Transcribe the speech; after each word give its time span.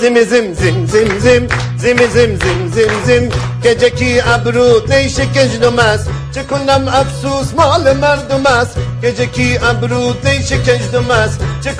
زم 0.00 0.14
زم 0.14 0.54
زم 0.54 0.86
زم 0.86 1.18
زم 1.18 1.46
زم 1.78 1.96
زم 2.14 2.36
زم 2.36 2.68
زم 2.74 2.92
زم 3.06 3.28
گجه 3.64 3.90
کی 3.90 4.20
ابرود 4.20 4.92
نیشه 4.92 5.26
کجدم 5.26 5.78
است 5.78 6.10
چه 6.34 6.44
افسوس 6.92 7.54
مال 7.56 7.92
مردم 7.92 8.46
است 8.46 8.76
گجه 9.02 9.26
کی 9.26 9.58
ابرود 9.58 10.26
نیشه 10.28 10.58
کجدم 10.58 11.10
است 11.10 11.40
چه 11.64 11.70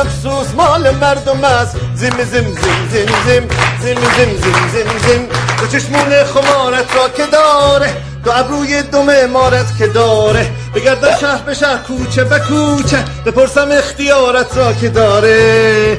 افسوس 0.00 0.54
مال 0.56 0.90
مردم 0.90 1.44
است 1.44 1.76
زم 1.94 2.10
زم 2.10 2.24
زم 2.24 2.80
زم 2.92 3.06
زم 3.26 3.46
زم 3.82 4.00
زم 4.14 4.36
زم 4.42 4.64
زم 4.72 4.98
زم 5.06 5.26
تو 5.58 5.66
چشمون 5.66 6.24
خمارت 6.24 6.96
را 6.96 7.08
که 7.16 7.26
داره 7.32 7.90
تو 8.24 8.30
ابروی 8.34 8.82
دم 8.82 9.26
مارت 9.26 9.78
که 9.78 9.86
داره 9.86 10.46
بگردم 10.74 11.16
شهر 11.20 11.42
به 11.46 11.54
شهر 11.54 11.76
کوچه 11.76 12.24
به 12.24 12.38
کوچه 12.38 13.04
بپرسم 13.26 13.68
اختیارت 13.70 14.56
را 14.56 14.72
که 14.72 14.88
داره 14.88 15.98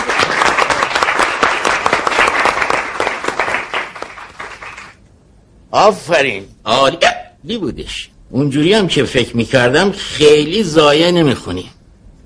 آفرین. 5.71 6.45
عالی. 6.65 6.97
بودش. 7.57 8.09
اونجوری 8.29 8.73
هم 8.73 8.87
که 8.87 9.03
فکر 9.03 9.37
می‌کردم 9.37 9.91
خیلی 9.91 10.63
زایه 10.63 11.11
نمی‌خونی. 11.11 11.69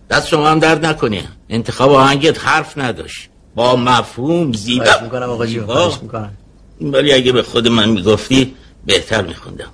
دست 0.09 0.27
شما 0.27 0.47
هم 0.49 0.59
درد 0.59 0.85
نکنی 0.85 1.27
انتخاب 1.49 1.91
آهنگت 1.91 2.39
حرف 2.39 2.77
نداشت. 2.77 3.29
با 3.55 3.75
مفهوم 3.75 4.53
زیبا. 4.53 4.85
می‌کنم 5.03 5.29
آقا 5.29 5.45
می‌کنم. 6.02 6.31
ولی 6.81 7.13
اگه 7.13 7.31
به 7.31 7.43
خود 7.43 7.67
من 7.67 7.89
می‌گفتی 7.89 8.55
بهتر 8.85 9.21
میخوندم. 9.21 9.69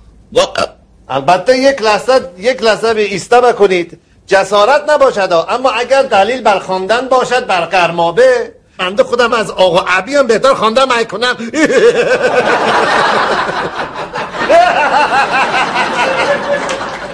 البته 1.08 1.58
یک 1.58 1.82
لحظه 1.82 2.30
یک 2.38 2.62
لحظه 2.62 2.94
به 2.94 3.02
ایستا 3.02 3.40
بکنید. 3.40 3.98
جسارت 4.26 4.90
نباشد 4.90 5.32
اما 5.48 5.70
اگر 5.70 6.02
دلیل 6.02 6.42
بر 6.42 6.58
خواندن 6.58 7.08
باشد 7.08 7.46
بر 7.46 7.64
قرمابه. 7.64 8.52
بنده 8.78 9.02
خودم 9.02 9.32
از 9.32 9.50
آقا 9.50 9.84
عبی 9.88 10.14
هم 10.14 10.26
بهتر 10.26 10.54
خواندم 10.54 10.88
می‌کنم 10.98 11.36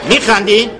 میخندی؟ 0.08 0.70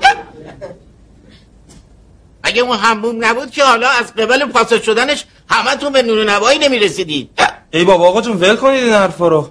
اگه 2.42 2.62
اون 2.62 2.76
همبوم 2.76 3.24
نبود 3.24 3.50
که 3.50 3.64
حالا 3.64 3.88
از 3.88 4.14
قبل 4.14 4.46
پاسه 4.46 4.82
شدنش 4.82 5.24
همه 5.50 5.76
تون 5.76 5.92
به 5.92 6.02
نور 6.02 6.24
نوایی 6.24 6.58
نمی‌رسیدید 6.58 7.30
ای 7.70 7.84
بابا 7.84 8.08
آقا 8.08 8.20
جون 8.20 8.36
ول 8.36 8.56
کنید 8.56 8.84
این 8.84 8.92
حرفا 8.92 9.28
رو. 9.28 9.48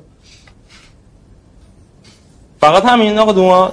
فقط 2.62 2.86
همین 2.86 3.20
آقا 3.20 3.32
دوما. 3.32 3.72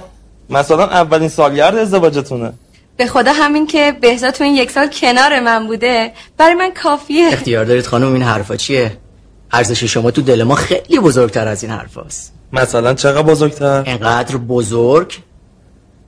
مثلا 0.49 0.83
اولین 0.83 1.29
سالگرد 1.29 1.77
ازدواجتونه. 1.77 2.53
به 2.97 3.07
خدا 3.07 3.33
همین 3.33 3.67
که 3.67 3.97
بهزاد 4.01 4.33
تو 4.33 4.43
این 4.43 4.55
یک 4.55 4.71
سال 4.71 4.89
کنار 4.89 5.39
من 5.39 5.67
بوده 5.67 6.11
برای 6.37 6.53
من 6.53 6.71
کافیه. 6.83 7.27
اختیار 7.33 7.65
دارید 7.65 7.85
خانم 7.85 8.13
این 8.13 8.23
حرفا 8.23 8.55
چیه؟ 8.55 8.97
ارزش 9.51 9.83
شما 9.83 10.11
تو 10.11 10.21
دل 10.21 10.43
ما 10.43 10.55
خیلی 10.55 10.99
بزرگتر 10.99 11.47
از 11.47 11.63
این 11.63 11.71
حرفاست. 11.71 12.33
مثلا 12.53 12.93
چقدر 12.93 13.21
بزرگتر؟ 13.21 13.83
اینقدر 13.85 14.37
بزرگ 14.37 15.17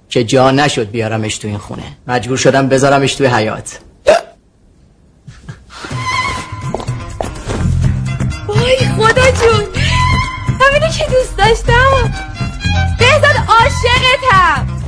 که 0.10 0.24
جا 0.24 0.52
نشد 0.52 0.90
بیارمش 0.92 1.38
تو 1.38 1.48
این 1.48 1.58
خونه. 1.58 1.84
مجبور 2.08 2.38
شدم 2.38 2.68
بذارمش 2.68 3.16
توی 3.16 3.28
حیات 3.28 3.80
وای 8.48 8.78
خدا 8.78 9.32
جون. 9.32 9.64
همینه 10.62 10.92
که 10.98 11.06
دوست 11.12 11.38
داشتم. 11.38 12.14
بهزاد 13.00 13.36
عاشقتم. 13.48 14.87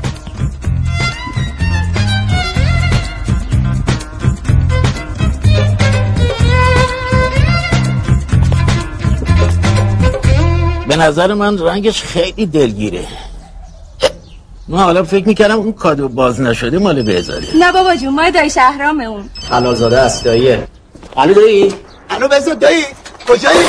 نظر 10.99 11.33
من 11.33 11.57
رنگش 11.57 12.03
خیلی 12.03 12.45
دلگیره. 12.45 13.07
من 14.67 14.79
حالا 14.79 15.03
فکر 15.03 15.27
می‌کردم 15.27 15.55
اون 15.55 15.73
کادو 15.73 16.09
باز 16.09 16.41
نشده 16.41 16.77
مال 16.79 17.01
بهزاده. 17.01 17.47
نه 17.55 17.71
بابا 17.71 17.95
جون 17.95 18.15
ما 18.15 18.29
دای 18.29 18.49
شهرام 18.49 19.01
اون. 19.01 19.29
حلالزاده 19.49 19.99
است 19.99 20.23
داییه 20.23 20.67
الو 21.17 21.33
دایی. 21.33 21.73
الو 22.09 22.27
بهزاد 22.27 22.59
دایی. 22.59 22.83
کجایی؟ 23.27 23.59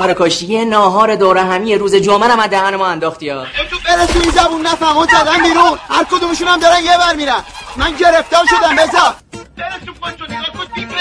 آره 0.00 0.14
کاشتی 0.14 0.46
یه 0.46 0.64
ناهار 0.64 1.16
دوره 1.16 1.42
همی 1.42 1.74
روز 1.74 1.94
جمعه 1.94 2.28
هم 2.28 2.40
از 2.40 2.50
دهن 2.50 2.76
ما 2.76 2.86
انداختی 2.86 3.28
ها. 3.28 3.44
تو 3.70 3.76
برس 3.84 4.06
تو 4.06 4.20
این 4.20 4.30
زبون 4.30 4.66
نفهم 4.66 5.06
زدن 5.06 5.42
بیرون. 5.42 5.78
هر 5.88 6.04
کدومشون 6.04 6.48
هم 6.48 6.60
دارن 6.60 6.84
یه 6.84 6.98
بر 6.98 7.16
میرن. 7.16 7.40
من 7.76 7.92
گرفتار 8.00 8.44
شدم 8.46 8.76
بزا 8.76 9.14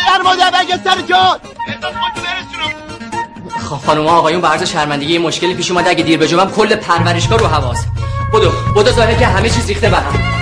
در 0.07 0.21
مادر 0.23 0.51
بگه 0.51 0.83
سر 0.83 1.01
جاد 1.01 1.41
خانم 3.85 4.07
آقایون 4.07 4.41
برز 4.41 4.63
شرمندگی 4.63 5.13
یه 5.13 5.19
مشکلی 5.19 5.53
پیش 5.53 5.71
اومده. 5.71 5.89
اگه 5.89 6.03
دیر 6.03 6.19
بجوام 6.19 6.51
کل 6.51 6.75
پرورشگاه 6.75 7.39
رو 7.39 7.47
حواس. 7.47 7.85
بدو 8.33 8.51
بدو 8.75 8.91
ظاهره 8.91 9.15
که 9.19 9.25
همه 9.27 9.49
چیز 9.49 9.67
ریخته 9.67 9.89
به 9.89 9.97
هم. 9.97 10.35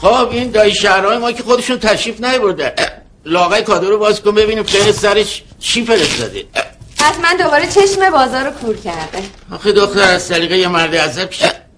خب 0.00 0.28
این 0.30 0.50
دایی 0.50 0.74
شهرهای 0.74 1.18
ما 1.18 1.32
که 1.32 1.42
خودشون 1.42 1.78
تشریف 1.78 2.20
نیورده 2.20 2.74
لاغای 3.24 3.62
کادو 3.62 3.90
رو 3.90 3.98
باز 3.98 4.22
کن 4.22 4.34
ببینیم 4.34 4.62
فعل 4.62 4.92
سرش 4.92 5.42
چی 5.58 5.84
فرستاده. 5.84 6.44
حتما 7.00 7.44
دوباره 7.44 7.66
چشم 7.66 8.10
بازار 8.10 8.44
رو 8.44 8.50
کور 8.50 8.76
کرده 8.76 9.22
آخه 9.52 9.72
دختر 9.72 10.00
از 10.00 10.28
طریقه 10.28 10.58
یه 10.58 10.68
مرد 10.68 10.96
عذب 10.96 11.30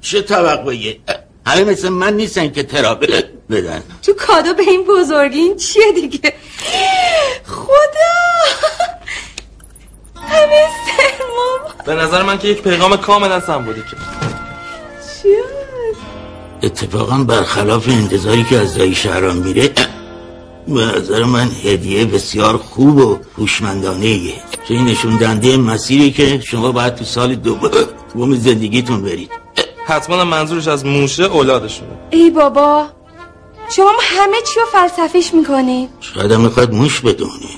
چه 0.05 0.23
توقعیه؟ 0.23 0.97
همه 1.47 1.65
مثل 1.65 1.89
من 1.89 2.15
نیستن 2.17 2.51
که 2.51 2.63
ترابه 2.63 3.25
بدن. 3.51 3.83
تو 4.03 4.13
کادو 4.13 4.55
به 4.55 4.63
این 4.63 4.85
بزرگی 4.85 5.39
این 5.39 5.57
چیه 5.57 5.93
دیگه؟ 5.93 6.33
خدا! 7.45 8.15
همه 10.17 10.69
سرمام. 10.87 11.75
به 11.87 11.95
نظر 11.95 12.23
من 12.23 12.39
که 12.39 12.49
یک 12.49 12.63
پیغام 12.63 12.97
کاملا 12.97 13.41
سمبولیکه 13.41 13.97
چیه 15.23 15.43
اتفاقا 16.63 17.19
برخلاف 17.19 17.89
انتظاری 17.89 18.45
که 18.45 18.59
از 18.59 18.75
دایی 18.75 18.95
شهران 18.95 19.37
میره 19.37 19.71
به 20.69 20.81
نظر 20.81 21.25
من 21.25 21.49
هدیه 21.65 22.05
بسیار 22.05 22.57
خوب 22.57 22.97
و 22.97 23.19
هوشمندانه 23.39 24.07
ایه 24.07 24.35
چه 24.69 24.75
این 24.75 24.85
نشون 24.85 25.17
دنده 25.17 25.57
مسیری 25.57 26.11
که 26.11 26.41
شما 26.41 26.73
باید 26.73 26.95
تو 26.95 27.05
سال 27.05 27.35
دوم 27.35 28.35
زندگیتون 28.35 29.03
برید. 29.03 29.31
حتما 29.87 30.25
منظورش 30.25 30.69
از 30.69 30.87
موشه 30.87 31.25
اولادشونه 31.25 31.91
ای 32.11 32.31
بابا 32.31 32.87
شما 33.71 33.93
همه 34.03 34.37
چی 34.47 34.61
رو 34.61 34.67
فلسفیش 34.67 35.35
می‌کنی. 35.35 35.89
شاید 36.01 36.33
هم 36.33 36.41
می‌خواد 36.41 36.73
موش 36.73 37.01
بدونه 37.01 37.49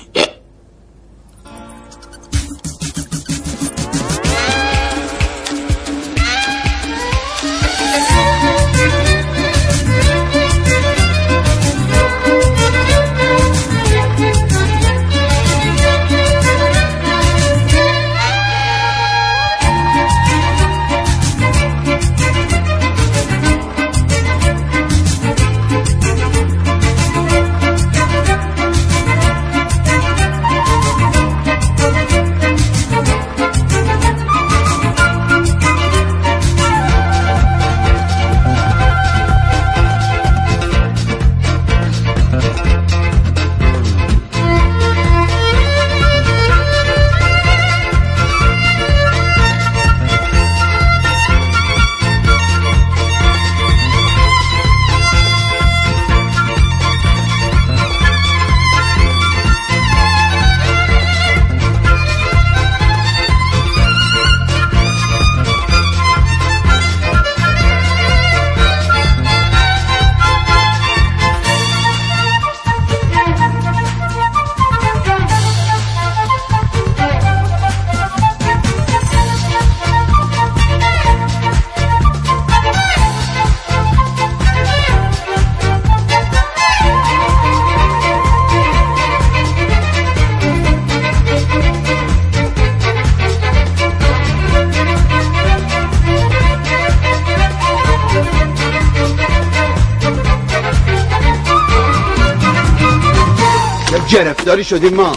گرفتاری 104.57 104.63
شدیم 104.63 104.93
ما. 104.93 105.11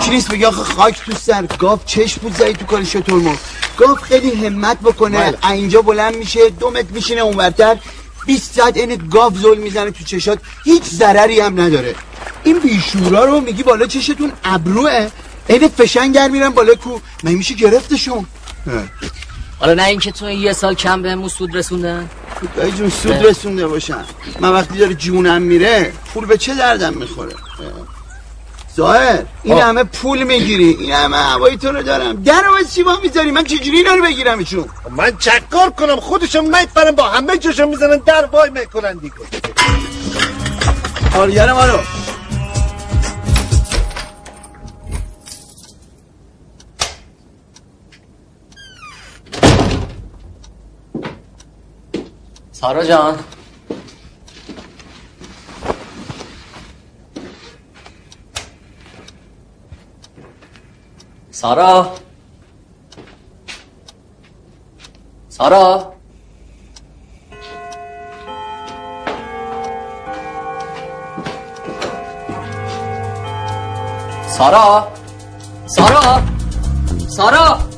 چی 0.00 0.10
نیست 0.10 0.30
بگی 0.30 0.44
آخه 0.44 0.62
خاک 0.62 1.00
تو 1.04 1.12
سر. 1.12 1.46
گاف 1.46 1.86
چشم 1.86 2.20
بود 2.22 2.34
زدی 2.34 2.52
تو 2.52 2.64
کار 2.64 2.84
شطور 2.84 3.22
ما 3.22 3.36
گاف 3.76 4.02
خیلی 4.02 4.46
همت 4.46 4.80
بکنه. 4.80 5.18
بله. 5.18 5.50
اینجا 5.50 5.82
بلند 5.82 6.16
میشه 6.16 6.50
دو 6.50 6.70
متر 6.70 6.90
میشینه 6.90 7.20
اونورتر. 7.20 7.76
20 8.26 8.54
ساعت 8.54 8.76
این 8.76 9.08
گاف 9.10 9.36
زل 9.36 9.58
می‌زنه 9.58 9.90
تو 9.90 10.04
چشات. 10.04 10.38
هیچ 10.64 10.82
ضرری 10.82 11.40
هم 11.40 11.60
نداره. 11.60 11.94
این 12.44 12.58
بیشورا 12.58 13.24
رو 13.24 13.40
میگی 13.40 13.62
بالا 13.62 13.86
چشتون 13.86 14.32
ابروه. 14.44 15.08
عین 15.50 15.68
فشنگر 15.68 16.28
میرن 16.28 16.50
بالا 16.50 16.74
کو. 16.74 16.98
من 17.24 17.32
میشه 17.32 17.54
گرفتشون. 17.54 18.26
حالا 19.58 19.74
نه 19.74 19.84
اینکه 19.84 20.12
تو 20.12 20.30
یه 20.30 20.52
سال 20.52 20.74
کم 20.74 21.02
بهمون 21.02 21.28
سود 21.28 21.56
رسوندن؟ 21.56 22.10
خدای 22.54 22.72
جون 22.72 22.90
سود 22.90 23.26
رسونده 23.26 23.66
باشن 23.66 24.04
من 24.40 24.48
وقتی 24.52 24.78
داره 24.78 24.94
جونم 24.94 25.42
میره 25.42 25.92
پول 26.14 26.26
به 26.26 26.38
چه 26.38 26.54
دردم 26.54 26.94
می‌خوره؟ 26.94 27.32
ظاهر 28.76 29.22
این 29.42 29.58
همه 29.58 29.84
پول 29.84 30.22
می‌گیری. 30.22 30.76
این 30.80 30.92
همه 30.92 31.16
هوایی 31.16 31.56
تو 31.56 31.72
رو 31.72 31.82
دارم. 31.82 32.22
در 32.22 32.44
از 32.60 32.74
چی 32.74 32.82
با 32.82 32.98
می‌ذاری. 33.02 33.30
من 33.30 33.44
چجوری 33.44 33.76
اینا 33.76 33.94
رو 33.94 34.02
بگیرمشون 34.02 34.64
من 34.90 35.16
چکار 35.18 35.70
کنم؟ 35.70 35.96
خودشون 35.96 36.44
میپرن 36.44 36.90
با 36.90 37.08
همه 37.08 37.36
جوشون 37.38 37.68
می‌زنن 37.68 37.96
در 37.96 38.24
وای 38.32 38.50
می‌کنن 38.50 38.92
دیگه. 38.92 39.14
کارگر 52.62 52.72
ما 52.72 52.80
رو 52.80 52.82
سارا 52.82 52.84
جان 52.84 53.18
سارا 61.30 61.94
سارا 65.28 65.92
سارا 74.28 74.92
سارا 75.66 76.22
سارا 77.08 77.58
ببخشید 77.58 77.71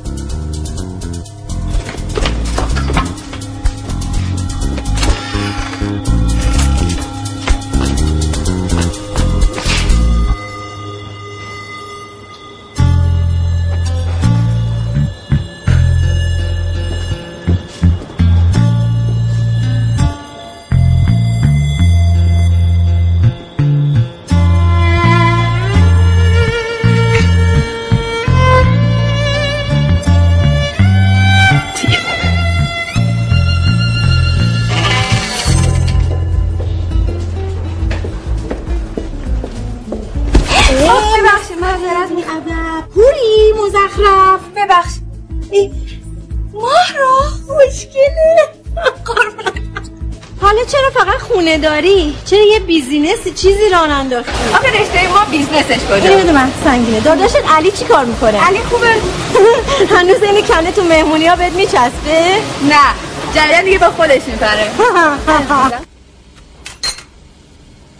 ماه 46.52 46.92
رو 46.98 47.56
مشکله 47.56 48.48
حالا 50.40 50.64
چرا 50.64 50.90
فقط 50.94 51.20
خونه 51.20 51.58
داری؟ 51.58 52.16
چرا 52.24 52.40
یه 52.40 52.58
business 52.58 53.24
ی 53.24 53.32
چیزی 53.32 53.68
راه 53.72 53.90
ننداختی؟ 53.90 54.32
آخه 54.54 54.68
رشته 54.68 55.08
ما 55.08 55.24
business 55.30 55.74
ش 55.74 55.84
کجا 55.84 56.32
من 56.32 56.52
سنگینه 56.64 57.00
داداشت 57.00 57.36
علی 57.48 57.70
چی 57.70 57.84
کار 57.84 58.04
می‌کنه؟ 58.04 58.46
علی 58.46 58.58
خوبه 58.58 58.94
هنوز 59.96 60.22
این 60.22 60.46
کنه 60.46 60.72
تو 60.72 60.82
مهمونی 60.82 61.26
ها 61.26 61.36
بهت 61.36 61.52
میچسبه؟ 61.52 62.40
نه 62.68 62.94
جریان 63.34 63.64
دیگه 63.64 63.78
با 63.78 63.90
خودش 63.90 64.22
میپره 64.26 64.70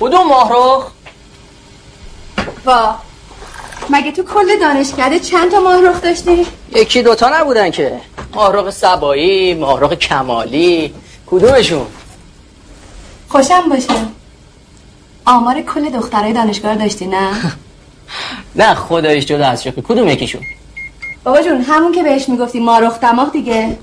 کدوم 0.01 0.29
ماهرخ 0.29 0.87
وا 2.67 2.95
مگه 3.91 4.13
تو 4.13 4.23
کل 4.23 4.59
دانشکده 4.61 5.19
چند 5.19 5.51
تا 5.51 5.61
ماه 5.61 5.81
رخ 5.81 6.01
داشتی؟ 6.01 6.47
یکی 6.75 7.03
دوتا 7.03 7.31
نبودن 7.41 7.71
که. 7.71 8.01
ماهرخ 8.35 8.71
سبایی 8.71 9.55
ماهرخ 9.55 9.93
کمالی. 9.93 10.95
کدومشون؟ 11.27 11.87
خوشم 13.29 13.69
باشه. 13.71 14.07
آمار 15.27 15.63
کل 15.63 15.91
دخترای 15.91 16.33
دانشگاه 16.33 16.75
داشتی 16.75 17.07
نه؟ 17.07 17.29
نه 18.57 18.75
خدایش 18.75 19.27
جدا 19.27 19.47
از 19.47 19.65
شوخی 19.65 19.83
کدوم 19.83 20.09
یکیشون؟ 20.09 20.43
بابا 21.25 21.43
جون 21.43 21.61
همون 21.61 21.93
که 21.93 22.03
بهش 22.03 22.29
می‌گفتی 22.29 22.61
ما 22.61 22.79
رخ 22.79 23.01
دماغ 23.01 23.33
دیگه. 23.33 23.79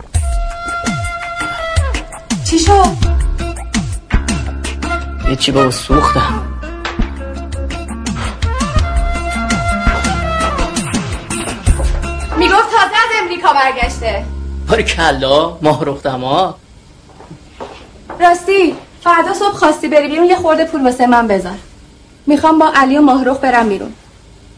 چی 2.49 2.59
شد؟ 2.59 2.85
یه 5.29 5.35
چی 5.35 5.51
بابا 5.51 5.71
سوختم. 5.71 6.50
امریکا 13.31 13.53
برگشته؟ 13.53 14.25
باری 14.69 14.83
کلا 14.83 15.57
ماهرخ 15.61 16.03
دما. 16.03 16.55
راستی 18.19 18.75
فردا 19.03 19.33
صبح 19.33 19.55
خواستی 19.55 19.87
بری 19.87 20.07
بیرون 20.07 20.25
یه 20.25 20.35
خورده 20.35 20.65
پول 20.65 20.83
واسه 20.83 21.07
من 21.07 21.27
بذار. 21.27 21.57
می‌خوام 22.27 22.59
با 22.59 22.71
علی 22.75 22.97
و 22.97 23.01
ماهرخ 23.01 23.37
برم 23.37 23.69
بیرون. 23.69 23.93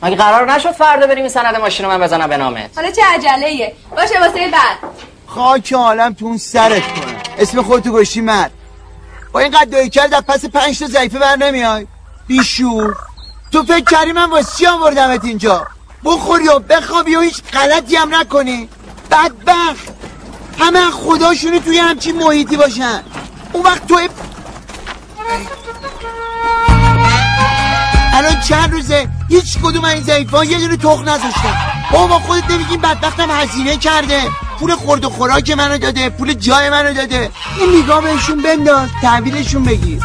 مگه 0.03 0.15
قرار 0.15 0.53
نشد 0.53 0.71
فردا 0.71 1.07
بریم 1.07 1.19
این 1.23 1.29
سند 1.29 1.55
ماشین 1.55 1.85
رو 1.85 1.91
من 1.91 2.01
بزنم 2.01 2.27
به 2.27 2.37
نامت؟ 2.37 2.69
حالا 2.75 2.91
چه 2.91 3.01
عجله 3.13 3.45
ایه 3.45 3.75
باشه 3.95 4.19
واسه 4.19 4.51
بعد. 4.51 4.91
خاک 5.27 5.73
عالم 5.73 6.13
تو 6.13 6.25
اون 6.25 6.37
سرت 6.37 6.93
کنه. 6.93 7.17
اسم 7.37 7.61
خودتو 7.61 7.91
گشتی 7.91 8.21
مرد. 8.21 8.51
با 9.31 9.39
این 9.39 9.51
قد 9.51 9.69
دوی 9.69 9.89
کرد 9.89 10.13
از 10.13 10.23
پس 10.27 10.45
پنج 10.45 10.79
تا 10.79 10.85
ضعیفه 10.85 11.19
بر 11.19 11.35
نمیای. 11.35 11.87
بیشور. 12.27 12.95
تو 13.51 13.63
فکر 13.63 13.85
کردی 13.85 14.11
من 14.11 14.29
واسه 14.29 14.57
چی 14.57 14.65
آوردمت 14.65 15.25
اینجا؟ 15.25 15.67
بخوری 16.05 16.47
و 16.47 16.59
بخوابی 16.59 17.15
و 17.15 17.21
هیچ 17.21 17.43
غلطی 17.53 17.95
هم 17.95 18.15
نکنی. 18.15 18.69
بدبخت. 19.11 19.93
همه 20.59 20.79
از 20.79 20.93
خداشونی 20.93 21.59
توی 21.59 21.77
همچین 21.77 22.17
محیطی 22.17 22.57
باشن. 22.57 23.03
اون 23.53 23.63
وقت 23.63 23.87
تو 23.87 23.99
الان 28.13 28.41
چند 28.41 28.71
روزه 28.71 29.07
هیچ 29.29 29.57
کدوم 29.63 29.85
این 29.85 30.03
ضعیفا 30.03 30.43
یه 30.43 30.59
دونه 30.59 30.77
تخ 30.77 31.01
نذاشتن. 31.01 31.55
بابا 31.91 32.19
خودت 32.19 32.51
نمیگی 32.51 32.77
بدبختم 32.77 33.31
هزینه 33.31 33.77
کرده. 33.77 34.21
پول 34.59 34.75
خورد 34.75 35.05
و 35.05 35.09
خوراک 35.09 35.51
منو 35.51 35.77
داده 35.77 36.09
پول 36.09 36.33
جای 36.33 36.69
منو 36.69 36.93
داده. 36.93 37.31
این 37.59 37.83
نگاه 37.83 38.01
بهشون 38.01 38.41
بنداز 38.41 38.89
تحویلشون 39.01 39.63
بگیر. 39.63 39.99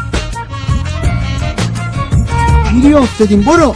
گیری 2.73 2.95
افتادیم 2.95 3.43
برو. 3.43 3.75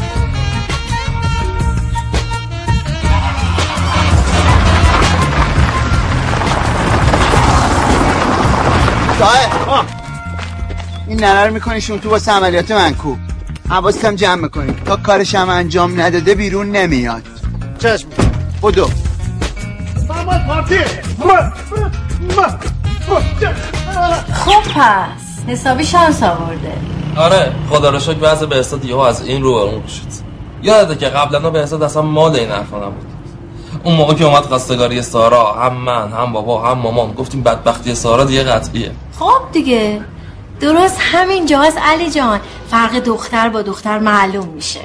این 11.08 11.24
ننه 11.24 11.46
رو 11.46 11.54
میکنیشون 11.54 11.98
تو 12.00 12.10
واسه 12.10 12.32
عملیات 12.32 12.70
منکوب 12.70 13.18
حواستم 13.68 14.14
جمع 14.14 14.42
می‌کنی. 14.42 14.74
تا 14.84 14.96
کارش 14.96 15.34
هم 15.34 15.48
انجام 15.48 16.00
نداده 16.00 16.34
بیرون 16.34 16.70
نمیاد. 16.70 17.22
چشم. 17.78 18.08
بدو. 18.62 18.88
خب 24.34 24.62
پس 24.74 25.48
حسابی 25.48 25.84
شانس 25.84 26.22
آورده. 26.22 26.72
آره 27.16 27.52
خدا 27.70 27.90
رو 27.90 27.98
شکر 27.98 28.18
وضع 28.20 28.46
به 28.46 28.56
حساب 28.56 28.84
یهو 28.84 28.98
از 28.98 29.22
این 29.26 29.42
رو 29.42 29.50
اون 29.50 29.86
شد 29.86 30.22
یاده 30.62 30.96
که 30.96 31.06
قبلا 31.06 31.50
به 31.50 31.62
حساب 31.62 31.82
اصلا 31.82 32.02
مال 32.02 32.36
این 32.36 32.50
حرفا 32.50 32.76
نبود. 32.76 33.06
اون 33.84 33.94
موقع 33.94 34.14
که 34.14 34.24
اومد 34.24 34.42
خواستگاری 34.42 35.02
سارا 35.02 35.52
هم 35.52 35.74
من 35.74 36.12
هم 36.12 36.32
بابا 36.32 36.62
هم 36.62 36.78
مامان 36.78 37.12
گفتیم 37.12 37.42
بدبختی 37.42 37.94
سارا 37.94 38.24
دیگه 38.24 38.42
قطعیه. 38.42 38.92
خب 39.18 39.52
دیگه. 39.52 40.00
درست 40.60 40.96
همین 41.00 41.46
جاست 41.46 41.78
علی 41.78 42.10
جان. 42.10 42.40
فرق 42.70 42.98
دختر 42.98 43.48
با 43.48 43.62
دختر 43.62 43.98
معلوم 43.98 44.48
میشه. 44.48 44.80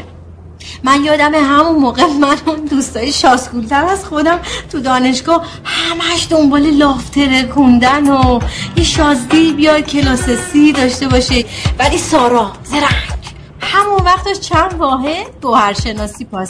من 0.84 1.04
یادم 1.04 1.34
همون 1.34 1.76
موقع 1.76 2.06
من 2.06 2.38
اون 2.46 2.66
دوستای 2.66 3.12
شاسکولتر 3.12 3.86
از 3.86 4.06
خودم 4.06 4.40
تو 4.72 4.80
دانشگاه 4.80 5.46
همش 5.64 6.28
دنبال 6.30 6.70
لافتره 6.70 7.44
کندن 7.44 8.10
و 8.10 8.40
یه 8.76 8.84
شازدی 8.84 9.54
بیاد 9.54 9.82
کلاس 9.82 10.30
سی 10.30 10.74
داشته 10.74 11.08
باشه 11.08 11.46
ولی 11.80 11.98
سارا 11.98 12.52
زرنگ. 12.64 13.18
همون 13.62 14.02
وقتش 14.06 14.40
چند 14.40 14.74
واحد؟ 14.74 15.42
گوهرشناسی 15.42 16.26
پاس. 16.26 16.50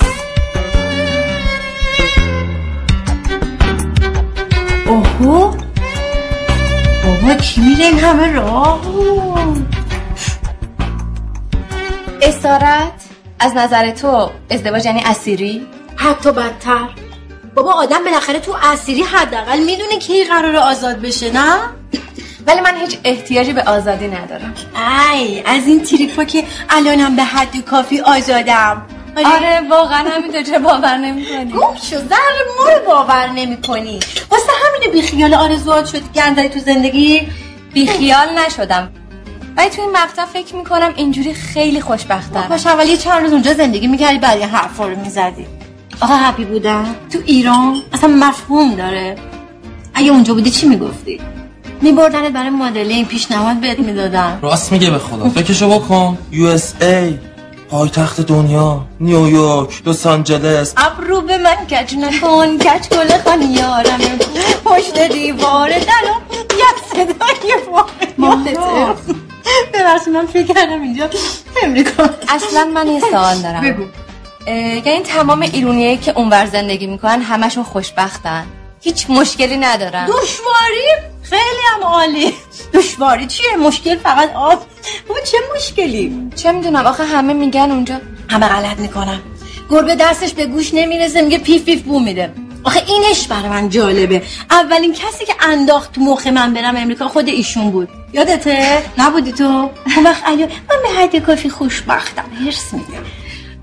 اوهو 4.88 5.54
بابا 7.04 7.34
کی 7.42 7.62
میره 7.62 7.86
این 7.86 8.00
همه 8.00 8.34
راه 8.34 8.82
اسارت 12.22 12.92
از 13.40 13.56
نظر 13.56 13.92
تو 13.92 14.30
ازدواج 14.50 14.86
یعنی 14.86 15.02
اسیری؟ 15.06 15.68
حتی 15.96 16.32
بدتر. 16.32 16.90
بابا 17.56 17.74
آدم 17.74 18.04
بالاخره 18.04 18.40
تو 18.40 18.56
اسیری 18.64 19.02
حداقل 19.02 19.60
می‌دونه 19.60 19.98
کی 20.00 20.24
قرار 20.24 20.56
آزاد 20.56 21.02
بشه 21.02 21.32
نه؟ 21.32 21.56
ولی 22.48 22.62
من 22.62 22.76
هیچ 22.76 22.98
احتیاجی 23.04 23.54
به 23.54 23.64
آزادی 23.64 24.08
ندارم. 24.08 24.54
ای 25.14 25.44
از 25.46 25.68
این 25.68 25.84
تریپا 25.84 26.24
که 26.24 26.44
الانم 26.70 27.16
به 27.16 27.24
حد 27.24 27.58
کافی 27.66 28.02
آزادم. 28.02 28.86
آره 29.26 29.62
واقعا 29.70 30.06
همین 30.10 30.44
چه 30.44 30.60
باور 30.60 30.98
نمی‌کنی؟ 30.98 31.52
گم 31.52 31.76
شو 31.90 31.98
ذره 31.98 32.42
ما 32.58 32.70
رو 32.70 32.86
باور 32.88 33.28
نمی‌کنی. 33.28 34.00
واسه 34.32 34.52
همینه 34.66 34.92
بیخیال 34.94 35.34
آرزوات 35.34 35.86
شدی 35.86 36.10
گندایی 36.16 36.50
تو 36.50 36.60
زندگی 36.60 37.28
بیخیال 37.74 38.28
نشدم. 38.38 38.90
ولی 39.58 39.70
تو 39.70 39.82
این 39.82 39.92
مقطع 39.92 40.26
فکر 40.26 40.56
می‌کنم 40.56 40.94
اینجوری 40.96 41.34
خیلی 41.34 41.82
خوشبختم. 41.82 42.46
باش 42.50 42.68
اول 42.68 42.88
یه 42.88 42.98
چند 42.98 43.22
روز 43.24 43.32
اونجا 43.32 43.54
زندگی 43.54 43.88
می‌کردی 43.88 44.18
بعد 44.18 44.40
یه 44.40 44.48
حرفا 44.48 44.88
رو 44.88 45.00
می‌زدی؟ 45.00 45.48
آقا 46.02 46.16
هپی 46.16 46.46
بودن 46.46 46.96
تو 47.14 47.20
ایران 47.26 47.82
اصلا 47.94 48.10
مفهوم 48.10 48.76
داره. 48.76 49.16
اگه 49.94 50.12
اونجا 50.12 50.34
بودی 50.34 50.52
چی 50.52 50.68
می‌گفتی؟ 50.68 51.22
میبردنت 51.82 52.32
برای 52.32 52.50
مدلی 52.50 53.06
پیشنهاد 53.06 53.56
بهت 53.56 53.80
می‌دادن 53.80 54.40
راست 54.42 54.72
میگه 54.72 54.90
به 54.90 54.98
خدا. 55.00 55.30
فکرشو 55.30 55.70
بکن. 55.70 56.18
یو 56.32 56.46
اس 56.48 56.74
ای 56.82 57.18
پایتخت 57.70 58.22
دنیا 58.22 58.86
نیویورک 59.00 59.88
لس 59.88 60.06
آنجلس. 60.06 60.74
ابرو 60.78 61.22
به 61.22 61.38
من 61.38 61.56
کج 61.56 61.96
نکن 61.96 62.58
کج 62.58 62.88
گل 62.90 63.18
خان 63.26 63.42
یارم. 63.42 64.00
پشت 64.66 65.12
دیوار 65.12 65.70
دلم 65.70 66.22
یک 66.32 66.78
صدای 66.92 67.54
واقعی 67.72 68.08
ببخشید 69.74 70.14
من 70.14 70.26
فکر 70.26 70.54
کردم 70.54 70.82
اینجا 70.82 71.10
امریکا. 71.64 72.10
اصلا 72.30 72.66
من 72.66 72.88
یه 72.88 73.00
سوال 73.00 73.38
دارم. 73.38 73.62
بگو. 73.62 73.84
یعنی 74.86 75.00
تمام 75.00 75.42
ایرونیایی 75.42 75.98
که 75.98 76.12
اونور 76.12 76.46
زندگی 76.46 76.88
می‌کنن 76.88 77.22
همشون 77.22 77.64
خوشبختن. 77.64 78.46
هیچ 78.88 79.10
مشکلی 79.10 79.58
ندارن 79.58 80.06
دشواری؟ 80.06 80.88
خیلی 81.24 81.64
هم 81.74 81.84
عالی. 81.84 82.34
دشواری 82.74 83.28
چیه؟ 83.28 83.56
مشکل 83.56 83.98
فقط 83.98 84.34
آب. 84.34 84.66
بابا 85.08 85.20
چه 85.22 85.38
مشکلی؟ 85.56 86.30
چه 86.36 86.52
می‌دونم 86.52 86.86
آخه 86.86 87.04
همه 87.04 87.34
میگن 87.34 87.72
اونجا. 87.72 88.02
همه 88.30 88.48
غلط 88.48 88.78
می‌کنم 88.78 89.22
گربه 89.70 89.96
دستش 89.96 90.34
به 90.34 90.46
گوشت 90.46 90.74
نمی‌رسه 90.74 91.22
میگه 91.22 91.38
پیف 91.38 91.66
پیف 91.66 91.82
بو 91.82 92.00
میده. 92.00 92.34
آخه 92.64 92.84
اینش 92.88 93.28
برای 93.28 93.50
من 93.50 93.70
جالبه. 93.70 94.22
اولین 94.52 94.94
کسی 94.94 95.26
که 95.26 95.34
انداخت 95.42 95.92
تو 95.92 96.02
مخ 96.02 96.28
من 96.28 96.54
برم 96.54 96.76
امریکا 96.76 97.08
خود 97.08 97.28
ایشون 97.28 97.72
بود. 97.72 97.90
یادته؟ 98.14 98.84
نبودی 98.98 99.32
تو؟ 99.32 99.44
اون 99.44 100.06
وقت 100.06 100.24
من 100.28 100.82
به 100.84 100.90
حد 101.02 101.16
کافی 101.26 101.50
خوشبختم. 101.50 102.26
حرص 102.46 102.74
میده 102.74 102.98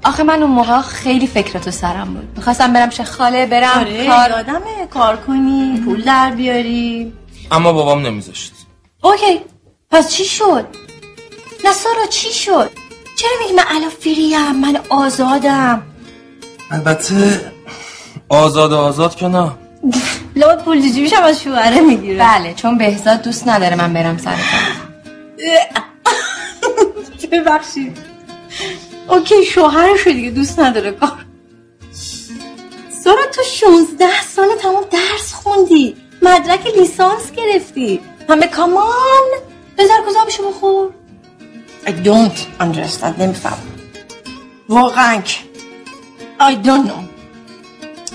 آخه 0.04 0.22
من 0.22 0.42
اون 0.42 0.50
موقع 0.50 0.80
خیلی 0.80 1.26
فکر 1.26 1.58
تو 1.58 1.70
سرم 1.70 2.14
بود. 2.14 2.28
می‌خواستم 2.36 2.72
برم 2.72 2.90
شه 2.90 3.04
خاله 3.04 3.46
برم 3.46 3.78
آره 3.78 4.06
کار 4.08 4.30
یادمه 4.30 4.86
کار 4.90 5.16
کنی 5.16 5.82
پول 5.84 6.02
در 6.02 6.30
بیاری. 6.30 7.12
اما 7.50 7.72
بابام 7.72 8.06
نمیذاشت. 8.06 8.52
OK 9.02 9.40
پس 9.90 10.10
چی 10.10 10.24
شد؟ 10.24 10.66
نه 11.64 11.72
سارا 11.72 12.06
چی 12.10 12.32
شد؟ 12.32 12.70
چرا 13.18 13.30
میگی 13.42 13.52
من 13.52 13.64
الان 13.68 13.90
فریم 13.90 14.52
من 14.60 14.78
آزادم. 14.88 15.82
البته 16.70 17.52
آزاد 18.28 18.72
آزاد 18.72 19.14
که 19.14 19.28
نه. 19.28 19.52
لابد 20.36 20.62
پول 20.64 20.80
جیبیشم 20.92 21.22
از 21.22 21.42
شوهره 21.42 21.80
می‌گیره 21.80 22.18
بله 22.18 22.54
چون 22.54 22.78
بهزاد 22.78 23.22
دوست 23.22 23.48
نداره 23.48 23.76
من 23.76 23.92
برم 23.92 24.18
سر 24.18 24.30
کار. 24.30 24.60
ببخشید. 27.32 28.13
اوکی 29.08 29.44
شوهرشو 29.44 30.10
دیگه 30.10 30.30
دوست 30.30 30.60
نداره 30.60 30.92
کار. 30.92 31.24
سارا 33.04 33.26
تو 33.32 33.42
16 33.42 34.22
سال 34.22 34.48
تمام 34.62 34.84
درس 34.90 35.32
خوندی 35.32 35.96
مدرک 36.22 36.66
لیسانس 36.78 37.32
گرفتی. 37.32 38.00
همه 38.28 38.46
کامان. 38.46 39.24
بذار 39.78 39.96
گذابشو 40.08 40.48
بخور 40.48 40.90
I 41.86 41.90
don't 41.90 42.62
understand 42.62 43.18
نمیفهم. 43.18 43.58
واقعا 44.68 45.20
که. 45.20 45.38
I 46.40 46.66
don't 46.66 46.88
know. 46.88 47.04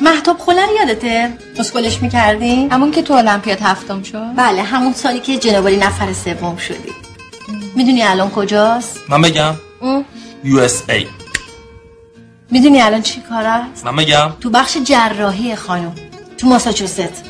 محتاب 0.01 0.37
خلر 0.37 0.67
یادته؟ 0.79 1.37
مسکلش 1.59 2.01
می‌کردی؟ 2.01 2.67
همون 2.71 2.91
که 2.91 3.01
تو 3.01 3.13
المپیاد 3.13 3.59
هفتم 3.61 4.03
شد. 4.03 4.35
بله 4.35 4.61
همون 4.61 4.93
سالی 4.93 5.19
که 5.19 5.37
جنابالی 5.37 5.77
نفر 5.77 6.13
سوم 6.13 6.57
شدی. 6.57 6.93
می‌دونی 7.75 8.03
الان 8.03 8.29
کجاست؟ 8.29 8.99
من 9.09 9.21
بگم. 9.21 9.55
اس 10.45 10.83
ای 10.89 11.07
می‌دونی 12.51 12.81
الان 12.81 13.01
چی 13.01 13.21
کار 13.29 13.45
است؟ 13.45 13.85
من 13.85 13.95
بگم. 13.95 14.31
تو 14.41 14.49
بخش 14.49 14.77
جراحی 14.77 15.55
خانم 15.55 15.95
تو 16.37 16.47
ماساچوست. 16.47 17.23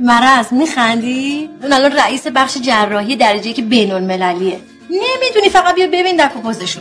مرز 0.00 0.52
میخندی؟ 0.52 1.50
اون 1.62 1.72
الان 1.72 1.92
رئیس 1.92 2.26
بخش 2.26 2.56
جراحی 2.58 3.16
درجه 3.16 3.52
که 3.52 3.62
بین 3.62 3.92
المللیه 3.92 4.60
نمی‌دونی 4.90 5.48
فقط 5.52 5.74
بیا 5.74 5.86
ببین 5.86 6.16
دک 6.16 6.36
و 6.36 6.40
پوزشو. 6.40 6.80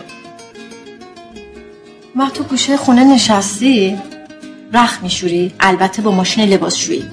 وقت 2.15 2.34
تو 2.34 2.44
گوشه 2.44 2.77
خونه 2.77 3.03
نشستی؟ 3.03 3.98
رخ 4.74 5.00
میشوری؟ 5.03 5.53
البته 5.60 6.01
با 6.01 6.12
ماشین 6.12 6.50
لباسشویی 6.50 7.06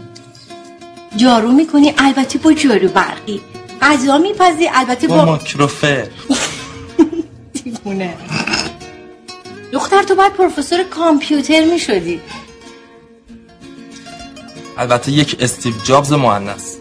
جارو 1.17 1.53
می‌کنی 1.53 1.95
البته 1.99 2.39
با 2.39 2.53
جارو 2.53 2.89
برقی. 2.89 3.41
غذا 3.83 4.19
میپزی 4.19 4.69
البته 4.75 5.09
با 5.09 5.17
با 5.17 5.25
ماکروفر. 5.25 6.07
دیوونه 7.71 8.17
دختر 9.73 10.03
تو 10.03 10.15
باید 10.15 10.33
پروفسور 10.33 10.83
کامپیوتر 10.83 11.65
می‌شدی. 11.65 12.21
البته 14.79 15.13
یک 15.13 15.37
استیو 15.41 15.75
جابز 15.85 16.13
مؤنث 16.13 16.77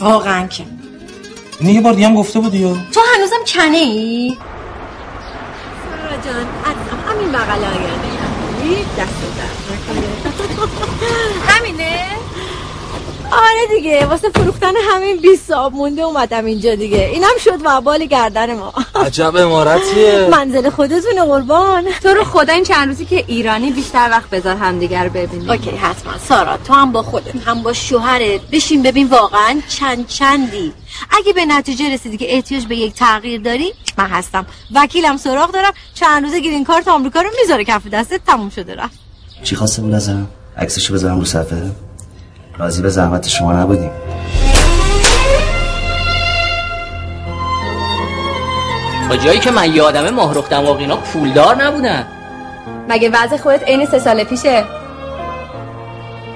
واقعا 0.00 0.46
که. 0.46 0.64
اینو 1.60 1.72
یه 1.72 1.80
بار 1.80 1.92
دیگه 1.92 2.06
هم 2.06 2.14
گفته 2.14 2.40
بودی 2.40 2.58
یا؟ 2.58 2.76
تو 2.92 3.00
هنوزم 3.14 3.44
کنه 3.46 3.76
ای؟ 3.76 4.36
سارا 5.84 6.22
جان 6.22 6.46
عزیزم 6.64 6.98
همین 7.08 7.32
بغل 7.32 7.64
آینده 7.64 8.10
دست؟ 8.98 9.20
آره 13.32 13.76
دیگه 13.76 14.06
واسه 14.06 14.28
فروختن 14.28 14.72
همین 14.90 15.16
20 15.16 15.48
صاب 15.48 15.72
مونده 15.72 16.02
اومدم 16.02 16.44
اینجا 16.44 16.74
دیگه. 16.74 17.10
اینم 17.12 17.38
شد 17.44 17.58
وبال 17.64 18.04
گردن 18.04 18.54
ما. 18.54 18.72
عجب 18.94 19.36
امارتیه. 19.36 20.28
منزل 20.32 20.70
خودتونه 20.70 21.24
قربان. 21.24 21.84
تو 22.02 22.08
رو 22.08 22.24
خدا 22.24 22.52
این 22.52 22.64
چند 22.64 22.88
روزی 22.88 23.04
که 23.04 23.24
ایرانی 23.26 23.70
بیشتر 23.70 24.08
وقت 24.10 24.30
بذار 24.30 24.56
همدیگر 24.56 25.08
ببینیم. 25.08 25.50
اوکی 25.50 25.70
حتما. 25.70 26.12
سارا 26.28 26.56
تو 26.56 26.72
هم 26.72 26.92
با 26.92 27.02
خودت 27.02 27.36
هم 27.46 27.62
با 27.62 27.72
شوهرت. 27.72 28.40
بشین 28.52 28.82
ببین 28.82 29.08
واقعا 29.08 29.60
چند 29.68 30.06
چندی. 30.06 30.72
اگه 31.10 31.32
به 31.32 31.44
نتیجه 31.44 31.94
رسیدی 31.94 32.16
که 32.16 32.34
احتیاج 32.34 32.66
به 32.66 32.76
یک 32.76 32.94
تغییر 32.94 33.40
داری 33.40 33.72
من 33.98 34.06
هستم. 34.06 34.46
وکیلم 34.74 35.16
سراغ 35.16 35.50
دارم. 35.50 35.72
چند 35.94 36.24
روزه 36.24 36.40
گرین 36.40 36.64
کارت 36.64 36.88
آمریکا 36.88 37.20
رو 37.20 37.30
می‌ذاره 37.42 37.64
کف 37.64 37.86
دستت 37.86 38.20
تموم 38.26 38.50
شده 38.50 38.74
رفت. 38.74 38.98
چی 39.42 39.56
خواسته 39.56 39.82
بود 39.82 39.94
ازم 39.94 40.28
عکسشو 40.56 40.94
بذارم 40.94 41.18
رو 41.18 41.24
صفحه؟ 41.24 41.70
راضی 42.60 42.82
به 42.82 42.88
زحمت 42.88 43.28
شما 43.28 43.52
نبودیم. 43.52 43.90
تا 49.08 49.16
جایی 49.16 49.38
که 49.38 49.50
من 49.50 49.74
یادمه 49.74 50.10
ماهرخ 50.10 50.48
دماغینا 50.48 50.96
پولدار 50.96 51.62
نبودن. 51.62 52.06
مگه 52.88 53.10
وضع 53.10 53.36
خودت 53.36 53.62
عین 53.62 53.86
سه 53.86 53.98
سال 53.98 54.24
پیشه؟ 54.24 54.64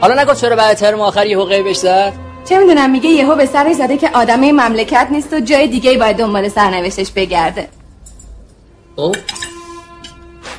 حالا 0.00 0.23
نگفت 0.23 0.40
چرا 0.40 0.57
بعد 0.57 0.76
ترم 0.76 1.00
آخر 1.00 1.26
یهو 1.26 1.45
غیبش 1.45 1.76
زد؟ 1.76 2.12
چه 2.49 2.59
می‌دونم 2.59 2.90
میگه 2.90 3.11
یهو 3.11 3.35
به 3.35 3.47
سرش 3.47 3.76
زده 3.76 3.97
که 3.97 4.11
آدمه 4.14 4.52
مملکت 4.52 5.09
نیست 5.11 5.33
و 5.33 5.40
جای 5.40 5.69
دیگه 5.69 5.99
باید 5.99 6.16
دنبال 6.16 6.49
سرنوشتش 6.49 7.11
بگرده. 7.11 7.69
او 8.97 9.12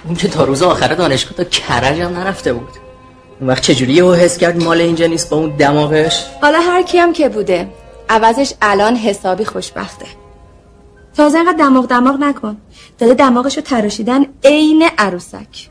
اون 0.05 0.15
که 0.15 0.27
تا 0.27 0.43
روز 0.43 0.63
آخر 0.63 0.87
دانشگاه 0.87 1.37
تا 1.37 1.43
کرج 1.43 1.99
هم 1.99 2.19
نرفته 2.19 2.53
بود. 2.53 2.84
اون 3.39 3.49
وقت 3.49 3.61
چجوری 3.61 3.93
یهو 3.93 4.13
حس 4.13 4.37
کرد 4.37 4.63
مال 4.63 4.81
اینجا 4.81 5.07
نیست 5.07 5.29
با 5.29 5.37
اون 5.37 5.49
دماغش؟ 5.49 6.25
حالا 6.41 6.59
هر 6.59 6.83
کیم 6.83 7.13
که 7.13 7.29
بوده 7.29 7.67
عوضش 8.09 8.53
الان 8.61 8.95
حسابی 8.95 9.45
خوشبخته. 9.45 10.05
تازه 11.17 11.37
اینقدر 11.37 11.57
دماغ 11.57 11.87
دماغ 11.87 12.15
نکن. 12.19 12.57
داده 12.97 13.13
دماغشو 13.13 13.61
تراشیدن 13.61 14.25
عین 14.43 14.89
عروسک. 14.97 15.69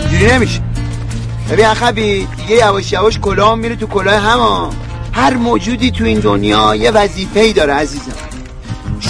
اینجوری 0.00 0.32
نمیشه. 0.32 0.60
ببین 1.50 1.66
اخبی 1.66 2.28
دیگه 2.36 2.56
یواش 2.56 2.92
یواش 2.92 3.18
کلاه 3.18 3.54
میره 3.54 3.76
تو 3.76 3.86
کلاه 3.86 4.14
هما 4.14 4.70
هر 5.12 5.34
موجودی 5.34 5.90
تو 5.90 6.04
این 6.04 6.18
دنیا 6.18 6.74
یه 6.74 6.90
وظیفه 6.90 7.40
ای 7.40 7.52
داره 7.52 7.72
عزیزم. 7.72 8.25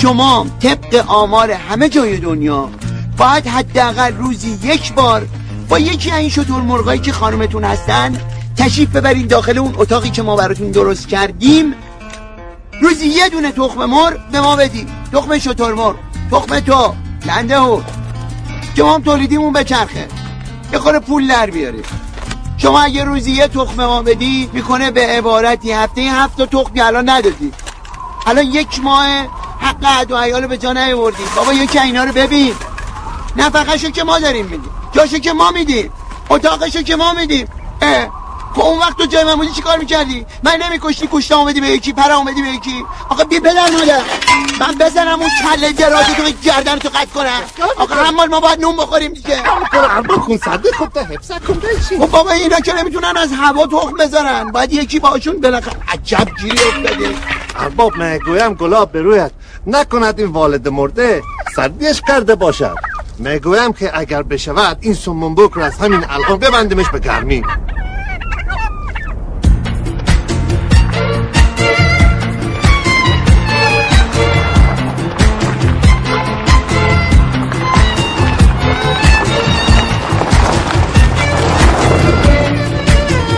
شما 0.02 0.46
طبق 0.62 1.04
آمار 1.06 1.50
همه 1.50 1.88
جای 1.88 2.16
دنیا 2.16 2.68
باید 3.18 3.46
حداقل 3.46 4.16
روزی 4.16 4.58
یک 4.62 4.92
بار 4.92 5.26
با 5.68 5.78
یکی 5.78 6.12
این 6.12 6.28
شطور 6.28 6.62
مرغایی 6.62 7.00
که 7.00 7.12
خانمتون 7.12 7.64
هستن 7.64 8.20
تشریف 8.56 8.88
ببرین 8.96 9.26
داخل 9.26 9.58
اون 9.58 9.74
اتاقی 9.76 10.10
که 10.10 10.22
ما 10.22 10.36
براتون 10.36 10.70
درست 10.70 11.08
کردیم. 11.08 11.74
روزی 12.80 13.06
یه 13.06 13.28
دونه 13.28 13.52
تخم 13.52 13.84
مرغ 13.84 14.30
به 14.32 14.40
ما 14.40 14.56
بدی 14.56 14.86
تخم 15.12 15.38
شطور 15.38 15.74
مرغ. 15.74 15.96
تخم 16.30 16.60
تو. 16.60 16.94
لنده 17.26 17.58
هو. 17.58 17.80
که 18.76 18.82
ما 18.82 18.94
هم 18.94 19.02
تولیدیمون 19.02 19.52
بچرخه. 19.52 20.08
یه 20.72 20.78
خور 20.78 20.98
پول 20.98 21.28
در 21.28 21.50
بیاریم 21.50 21.82
شما 22.58 22.80
اگه 22.80 23.04
روزی 23.04 23.32
یه 23.32 23.48
تخم 23.48 23.84
ما 23.84 24.02
بدی 24.02 24.50
می‌کنه 24.52 24.90
به 24.90 25.06
عبارتی 25.06 25.72
هفته 25.72 26.00
هفت 26.00 26.42
تخمی 26.42 26.80
الان 26.80 27.08
ندادی. 27.08 27.52
الان 28.26 28.44
یک 28.44 28.80
ماه 28.82 29.26
حق 29.60 29.84
عد 29.84 30.12
و 30.12 30.16
عیال 30.16 30.46
به 30.46 30.56
جا 30.58 30.72
نیاوردی. 30.72 31.22
بابا 31.36 31.52
یکی 31.52 31.78
اینا 31.78 32.04
رو 32.04 32.12
ببین. 32.12 32.54
نفقهشو 33.36 33.90
که 33.90 34.04
ما 34.04 34.18
داریم 34.18 34.44
میدیم 34.44 34.70
جاشو 34.92 35.18
که 35.18 35.32
ما 35.32 35.50
میدیم 35.50 35.92
اتاقشو 36.30 36.82
که 36.82 36.96
ما 36.96 37.12
میدیم. 37.12 37.48
اه. 37.82 38.26
خب 38.54 38.62
اون 38.62 38.78
وقت 38.78 38.96
تو 38.96 39.06
جای 39.06 39.24
من 39.24 39.34
بودی 39.34 39.52
چیکار 39.52 39.78
می‌کردی؟ 39.78 40.26
من 40.42 40.56
نمیکشتی 40.62 41.08
کشته 41.12 41.34
آمدی 41.34 41.60
به 41.60 41.68
یکی 41.68 41.92
پر 41.92 42.12
آمدی 42.12 42.42
به 42.42 42.48
یکی. 42.48 42.84
آقا 43.08 43.24
بی 43.24 43.40
پدر 43.40 43.70
مادر 43.70 44.00
من 44.60 44.74
بزنم 44.74 45.20
اون 45.20 45.30
کله 45.42 45.72
درازی 45.72 46.14
تو 46.14 46.22
گردن 46.42 46.78
تو 46.78 46.88
قطع 46.88 47.06
کنم. 47.14 47.42
آقا 47.76 47.94
همال 47.94 48.28
ما 48.28 48.40
باید 48.40 48.60
نون 48.60 48.76
بخوریم 48.76 49.12
دیگه. 49.12 49.42
ارباب 49.72 50.20
خون 50.20 50.36
صدق 50.38 50.74
خود 50.74 50.88
تا 50.88 51.00
حفظ 51.00 51.30
کن 51.30 51.60
خب 51.98 52.10
بابا 52.10 52.30
اینا 52.30 52.60
که 52.60 52.72
نمی‌تونن 52.74 53.16
از 53.16 53.30
هوا 53.32 53.66
تخم 53.66 53.96
بذارن. 53.96 54.52
باید 54.52 54.72
یکی 54.72 54.98
باشون 54.98 55.40
بالاخره 55.40 55.76
عجب 55.88 56.28
گیری 56.40 56.58
افتاده. 56.58 57.14
ارباب 57.58 57.96
می‌گویم 57.96 58.54
گلاب 58.54 58.92
به 58.92 59.02
رویت. 59.02 59.30
نکند 59.66 60.20
این 60.20 60.28
والد 60.28 60.68
مرده 60.68 61.22
سردیش 61.56 62.02
کرده 62.08 62.34
باشد. 62.34 62.74
می‌گویم 63.18 63.72
که 63.72 63.98
اگر 63.98 64.22
بشود 64.22 64.78
این 64.80 64.94
سمون 64.94 65.34
بک 65.34 65.52
رو 65.52 65.62
از 65.62 65.78
همین 65.78 66.04
الان 66.08 66.38
ببندیمش 66.38 66.88
به 66.92 66.98
گرمی. 66.98 67.42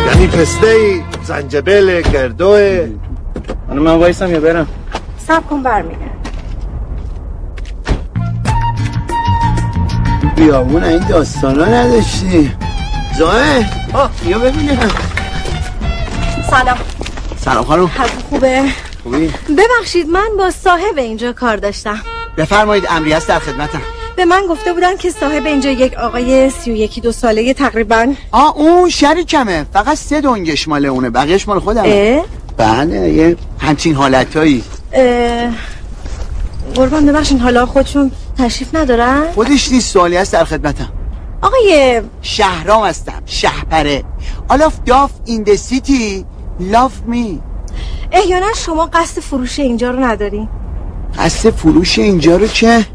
یعنی 0.06 0.26
پسته 0.26 1.02
زنجبیل 1.24 2.00
گردوه 2.00 2.88
من 3.68 3.78
من 3.78 3.94
وایسم 3.94 4.32
یا 4.32 4.40
برم؟ 4.40 4.66
سب 5.28 5.46
کن 5.46 5.62
برمیگرد 5.62 6.17
بیامون 10.37 10.85
این 10.85 11.07
داستانا 11.09 11.64
نداشتی. 11.64 12.52
زاه 13.18 13.37
آه. 13.92 14.11
بیا 14.24 14.38
ببینم. 14.38 14.90
سلام. 16.50 16.78
سلام 17.44 17.64
خانم. 17.64 17.85
حضور 17.87 18.09
خوبه؟ 18.28 18.62
خوبی؟ 19.02 19.33
ببخشید 19.59 20.09
من 20.09 20.28
با 20.38 20.50
صاحب 20.50 20.98
اینجا 20.98 21.33
کار 21.33 21.57
داشتم. 21.57 22.00
بفرمایید 22.37 22.87
امری 22.90 23.12
هست 23.12 23.28
در 23.28 23.38
خدمتم. 23.38 23.81
به 24.16 24.24
من 24.24 24.42
گفته 24.50 24.72
بودن 24.72 24.96
که 24.96 25.11
صاحب 25.11 25.46
اینجا 25.46 25.70
یک 25.70 25.94
آقای 25.94 26.50
سی 26.50 26.70
و 26.70 26.74
یکی 26.74 27.00
دو 27.00 27.12
ساله 27.12 27.54
تقریبا. 27.54 28.14
آ 28.33 28.48
اون 28.48 28.90
شریکمه. 28.90 29.66
فقط 29.72 29.96
سه 29.96 30.20
دنگش 30.20 30.68
مال 30.68 30.87
اونه 30.87 31.11
بقیهش 31.11 31.48
مال 31.48 31.59
خودمه. 31.61 31.88
اه؟ 31.88 32.24
بله 32.57 33.11
یه 33.11 33.37
همچین 33.59 33.94
حالتایی 33.94 34.64
اه، 34.92 35.50
قربان 36.74 37.07
ببخشین 37.07 37.38
حالا 37.38 37.66
خودشون 37.66 38.11
تشریف 38.38 38.74
ندارن؟ 38.74 39.33
خودش 39.35 39.72
نیست 39.72 39.92
سوالی 39.92 40.16
هست 40.16 40.33
در 40.33 40.44
خدمتم. 40.44 40.88
آقای 41.42 42.03
شهرام 42.22 42.85
هستم 42.85 43.22
شهپره. 43.27 44.05
All 44.51 44.57
of 44.57 44.90
Duff 44.90 45.31
in 45.31 45.44
the 45.44 45.57
city 45.57 46.24
love 46.72 47.11
me. 47.11 47.38
احیانا 48.12 48.53
شما 48.57 48.87
قصد 48.87 49.20
فروش 49.20 49.59
اینجا 49.59 49.90
رو 49.90 50.05
ندارین 50.05 50.48
قصد 51.18 51.51
فروش 51.51 51.98
اینجا 51.98 52.37
رو 52.37 52.46
که 52.46 52.87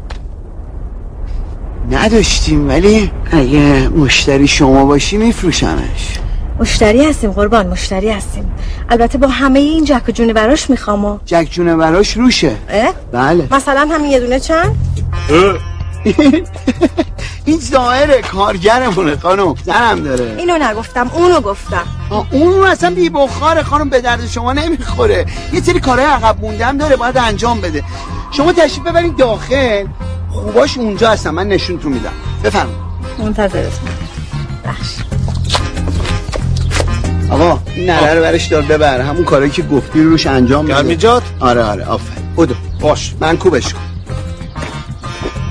نداشتیم 1.90 2.68
ولی 2.68 3.10
اگه 3.32 3.88
مشتری 3.88 4.48
شما 4.48 4.84
باشی 4.84 5.16
میفروشمش. 5.16 6.18
مشتری 6.60 7.04
هستیم 7.04 7.32
قربان 7.32 7.66
مشتری 7.66 8.10
هستیم. 8.10 8.52
البته 8.88 9.18
با 9.18 9.28
همه 9.28 9.58
این 9.58 9.84
جک 9.84 10.08
و 10.08 10.12
جونه 10.12 10.32
براش 10.32 10.70
می‌خوام 10.70 11.04
و 11.04 11.18
جک 11.26 11.48
جونه 11.50 11.76
براش 11.76 12.16
روشه. 12.16 12.56
اه؟ 12.68 12.92
بله. 13.12 13.48
مثلا 13.50 13.88
همین 13.90 14.10
یه 14.10 14.20
دونه 14.20 14.40
چند؟ 14.40 14.74
این 17.46 17.58
ظاهر 17.60 18.20
کارگرمونه 18.20 19.16
خانم 19.16 19.54
زنم 19.64 20.00
داره. 20.00 20.34
اینو 20.38 20.58
نگفتم 20.58 21.10
اونو 21.14 21.40
گفتم. 21.40 21.84
اون 22.30 22.66
اصلا 22.66 22.90
بی 22.90 23.10
بخاره 23.10 23.62
خانم 23.62 23.88
به 23.88 24.00
درد 24.00 24.26
شما 24.28 24.52
نمی‌خوره. 24.52 25.26
یه 25.52 25.60
سری 25.60 25.80
کارهای 25.80 26.06
عقب 26.06 26.40
موندم 26.40 26.78
داره 26.78 26.96
باید 26.96 27.18
انجام 27.18 27.60
بده. 27.60 27.82
شما 28.30 28.52
تشریف 28.52 28.86
ببرید 28.86 29.16
داخل. 29.16 29.84
خوباش 30.30 30.78
اونجا 30.78 31.10
هستن 31.10 31.30
من 31.30 31.48
نشونتون 31.48 31.92
میدم. 31.92 32.12
بفرمایید. 32.44 32.78
منتظرتون. 33.18 33.88
بخش 34.64 35.13
آقا 37.30 37.60
این 37.74 37.90
نره 37.90 38.14
رو 38.14 38.20
برش 38.20 38.46
دار 38.46 38.62
ببر. 38.62 39.00
همون 39.00 39.24
کاری 39.24 39.50
که 39.50 39.62
گفتی 39.62 40.02
رو 40.02 40.10
روش 40.10 40.26
انجام 40.26 40.64
بده. 40.64 40.74
گرمیجات؟ 40.74 41.22
آره 41.40 41.62
آره 41.62 41.84
آفرین. 41.84 42.34
بودو 42.34 42.54
باش. 42.80 43.14
من 43.20 43.36
کوبش 43.36 43.72
کن. 43.74 43.80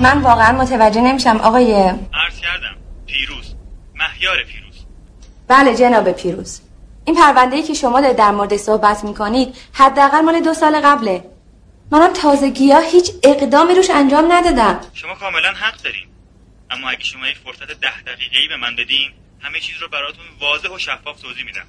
من 0.01 0.21
واقعا 0.21 0.61
متوجه 0.61 1.01
نمیشم 1.01 1.37
آقای 1.37 1.73
عرض 1.73 2.39
کردم 2.41 2.75
پیروز. 3.05 3.55
مهیار 3.95 4.37
پیروز. 4.43 4.85
بله 5.47 5.75
جناب 5.75 6.11
پیروز. 6.11 6.61
این 7.05 7.15
پرونده 7.15 7.55
ای 7.55 7.63
که 7.63 7.73
شما 7.73 8.01
دارید 8.01 8.17
در 8.17 8.31
مورد 8.31 8.57
صحبت 8.57 9.03
می‌کنید 9.03 9.55
حداقل 9.73 10.21
مال 10.21 10.41
دو 10.41 10.53
سال 10.53 10.81
قبله. 10.83 11.23
منم 11.91 12.13
تازگی 12.13 12.71
ها 12.71 12.79
هیچ 12.79 13.11
اقدامی 13.23 13.75
روش 13.75 13.89
انجام 13.89 14.31
ندادم. 14.31 14.79
شما 14.93 15.15
کاملا 15.15 15.49
حق 15.49 15.81
دارین. 15.83 16.07
اما 16.71 16.89
اگه 16.89 17.03
شما 17.03 17.27
یک 17.27 17.37
فرصت 17.45 17.67
ده 17.67 18.01
دقیقه‌ای 18.01 18.47
به 18.49 18.57
من 18.57 18.75
بدین 18.75 19.11
همه 19.43 19.59
چیز 19.59 19.77
رو 19.81 19.87
براتون 19.87 20.25
واضح 20.39 20.69
و 20.69 20.79
شفاف 20.79 21.21
توضیح 21.21 21.45
میدم. 21.45 21.65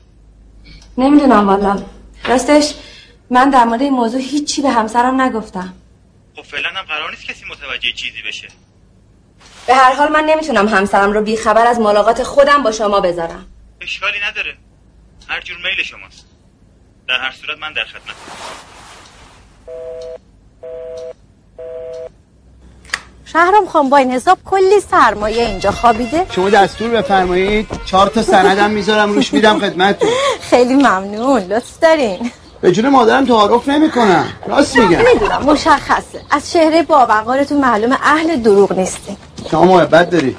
نمی‌دونم 0.99 1.49
والا 1.49 1.83
راستش 2.25 2.75
من 3.31 3.51
در 3.51 3.65
مورد 3.65 3.83
این 3.83 3.93
موضوع 3.93 4.21
هیچی 4.21 4.63
به 4.63 4.71
همسرم 4.71 5.21
نگفتم. 5.21 5.75
خب 6.37 6.43
فعلا 6.43 6.69
هم 6.69 6.85
قرار 6.85 7.11
نیست 7.11 7.25
کسی 7.25 7.45
متوجه 7.51 7.93
چیزی 7.93 8.23
بشه. 8.23 8.49
به 9.67 9.75
هر 9.75 9.95
حال 9.95 10.13
من 10.13 10.25
نمی‌تونم 10.25 10.69
همسرم 10.69 11.13
رو 11.13 11.23
بیخبر 11.23 11.67
از 11.67 11.79
ملاقات 11.79 12.23
خودم 12.23 12.63
با 12.63 12.73
شما 12.73 13.01
بذارم. 13.01 13.47
اشکالی 13.81 14.19
نداره. 14.31 14.57
هر 15.29 15.41
جور 15.41 15.57
میل 15.57 15.83
شماست. 15.85 16.27
در 17.09 17.21
هر 17.21 17.33
صورت 17.33 17.59
من 17.59 17.73
در 17.73 17.85
خدمت 17.85 18.15
شهرام 23.37 23.66
خان 23.66 23.88
با 23.88 23.97
این 23.97 24.11
حساب 24.11 24.38
کلی 24.44 24.81
سرمایه 24.90 25.47
اینجا 25.47 25.70
خوابیده. 25.70 26.27
شما 26.31 26.51
دستور 26.51 26.88
بفرمایید 26.88 27.68
چهار 27.87 28.07
تا 28.07 28.23
سندم 28.23 28.70
می‌ذارم 28.70 29.12
روش 29.12 29.33
میدم 29.33 29.59
خدمتتون. 29.59 30.09
خیلی 30.40 30.75
ممنون 30.75 31.40
لطف 31.40 31.79
دارین. 31.83 32.31
به 32.61 32.73
جون 32.73 32.88
مادرم 32.88 33.25
تعارف 33.25 33.68
نمی‌کنم. 33.68 34.27
راست 34.47 34.77
میگم 34.77 34.99
می‌دونم 35.14 35.42
مشخصه. 35.42 36.20
از 36.31 36.53
چهره 36.53 36.83
باوقارتون 36.83 37.59
معلوم 37.59 37.92
اهل 38.03 38.37
دروغ 38.37 38.79
نیستین. 38.79 39.16
شما 39.51 39.64
محبت 39.64 40.11
دارید. 40.11 40.38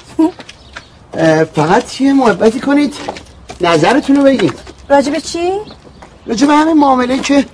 فقط 1.54 2.00
یه 2.00 2.12
محبتی 2.12 2.60
کنید. 2.60 2.94
نظرتون 3.60 4.16
رو 4.16 4.22
بگید. 4.22 4.58
راجب 4.88 5.18
چی؟ 5.18 5.52
راجع 6.26 6.46
به 6.46 6.54
همین 6.54 6.76
معامله 6.76 7.18
که 7.18 7.44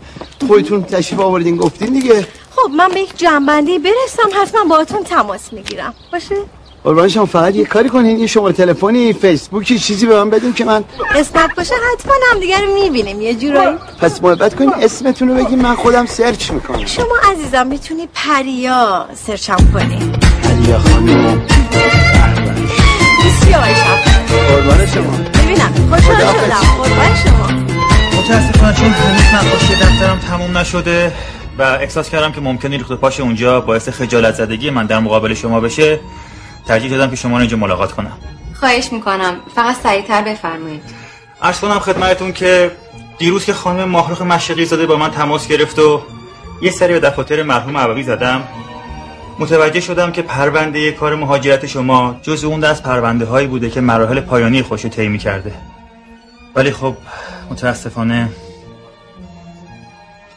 خودتون 0.47 0.85
تشریف 0.85 1.21
آوردین 1.21 1.57
گفتین 1.57 1.93
دیگه. 1.93 2.27
خب 2.57 2.71
من 2.77 2.89
به 2.89 3.01
یک 3.01 3.19
جنبندی 3.19 3.79
برسم 3.79 4.43
حتما 4.43 4.65
باهاتون 4.65 5.05
تماس 5.05 5.53
می‌گیرم. 5.53 5.95
باشه؟ 6.13 6.35
قربان 6.85 7.09
شما 7.09 7.27
فقط 7.27 7.55
یه 7.55 7.65
کاری 7.65 7.89
کنین. 7.89 8.19
یه 8.19 8.27
شماره 8.27 8.53
تلفنی 8.53 9.13
فیسبوکی 9.13 9.79
چیزی 9.79 10.07
به 10.07 10.17
من 10.17 10.31
بدین 10.31 10.53
که 10.53 10.65
من 10.65 10.85
قسمت 11.15 11.55
باشه 11.57 11.75
حتما 11.93 12.13
هم 12.33 12.41
دیگه 12.41 12.61
رو 12.61 12.75
می‌بینیم. 12.75 13.21
یه 13.21 13.35
جورایی. 13.35 13.77
پس 14.01 14.23
محبت 14.23 14.55
کنین 14.55 14.73
اسمتون 14.81 15.29
رو 15.29 15.35
بگین 15.35 15.63
من 15.63 15.75
خودم 15.75 16.07
سرچ 16.07 16.51
می‌کنم. 16.51 16.87
شما 16.87 17.17
عزیزم 17.33 17.67
می‌تونی 17.67 18.09
پریا 18.15 19.09
سرچم 19.27 19.57
کنی. 19.73 20.13
علی 20.45 20.79
خانم. 20.79 21.43
بسیار 23.25 23.69
قربان 24.49 24.87
شما. 24.87 25.13
ببینم 25.35 25.91
خوشحال 25.91 26.17
شدم. 26.17 26.57
قربان 26.79 27.15
شما. 27.25 27.47
متاسفانه 28.19 28.75
چون 28.75 28.89
هنوز 28.89 29.35
نقاشی 29.35 29.75
دفترم 29.75 30.19
تموم 30.29 30.59
نشده 30.59 31.13
و 31.59 31.63
احساس 31.63 32.11
کردم 32.11 32.33
که 32.33 32.41
ممکنه 32.41 32.77
ریخت 32.77 32.93
پاش 32.93 33.21
اونجا 33.21 33.61
باعث 33.61 33.89
خجالت 33.89 34.35
زدگی 34.35 34.71
من 34.71 34.87
در 34.87 34.99
مقابل 34.99 35.35
شما 35.35 35.61
بشه. 35.61 36.01
ترجیح 36.67 36.91
دادم 36.91 37.11
که 37.11 37.17
شما 37.17 37.37
رو 37.37 37.41
اینجا 37.41 37.57
ملاقات 37.57 37.93
کنم. 37.93 38.19
خواهش 38.55 38.93
می‌کنم. 38.93 39.37
فقط 39.55 39.77
سریعتر 39.83 40.23
بفرمایید. 40.23 40.83
عرض 41.43 41.61
کنم 41.61 41.79
خدمتتون 41.79 42.33
که 42.33 42.71
دیروز 43.19 43.45
که 43.45 43.53
خانم 43.53 43.89
ماهروخ 43.89 44.23
مشرقی 44.23 44.65
زاده 44.65 44.87
با 44.87 44.97
من 44.97 45.11
تماس 45.11 45.49
گرفت 45.49 45.79
و 45.79 46.03
یه 46.63 46.71
سری 46.71 46.93
به 46.93 47.01
دفاتر 47.01 47.43
مرحوم 47.43 47.77
عبوی 47.77 48.03
زدم 48.03 48.43
متوجه 49.39 49.81
شدم 49.81 50.13
که 50.13 50.23
پرونده 50.23 50.93
کار 50.93 51.15
مهاجرت 51.15 51.67
شما 51.67 52.17
جز 52.23 52.45
اون 52.45 52.61
دست 52.61 52.83
پرونده 52.83 53.25
هایی 53.25 53.47
بوده 53.47 53.71
که 53.71 53.81
مراحل 53.81 54.21
پایانی 54.21 54.63
خوش 54.63 54.87
طی 54.87 55.19
کرده 55.19 55.55
ولی 56.55 56.71
خب 56.71 56.97
متاسفانه 57.51 58.29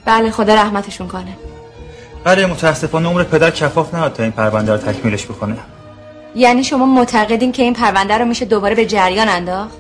بله 0.06 0.32
خدا 0.32 0.56
رحمتشون 0.56 1.08
کنه. 1.08 1.38
بله 2.24 2.46
متاسفانه 2.46 3.10
عمر 3.10 3.24
پدر 3.24 3.52
کفاف 3.52 3.94
نداد 3.94 4.14
تا 4.14 4.24
این 4.24 4.32
پرونده 4.32 4.72
رو 4.72 4.78
تکمیلش 4.78 5.26
بکنه. 5.26 5.56
یعنی 6.36 6.64
شما 6.64 6.86
معتقدین 6.86 7.52
که 7.52 7.64
این 7.64 7.74
پرونده 7.74 8.18
رو 8.18 8.26
میشه 8.26 8.46
دوباره 8.46 8.76
به 8.76 8.86
جریان 8.86 9.30
انداخت؟ 9.30 9.78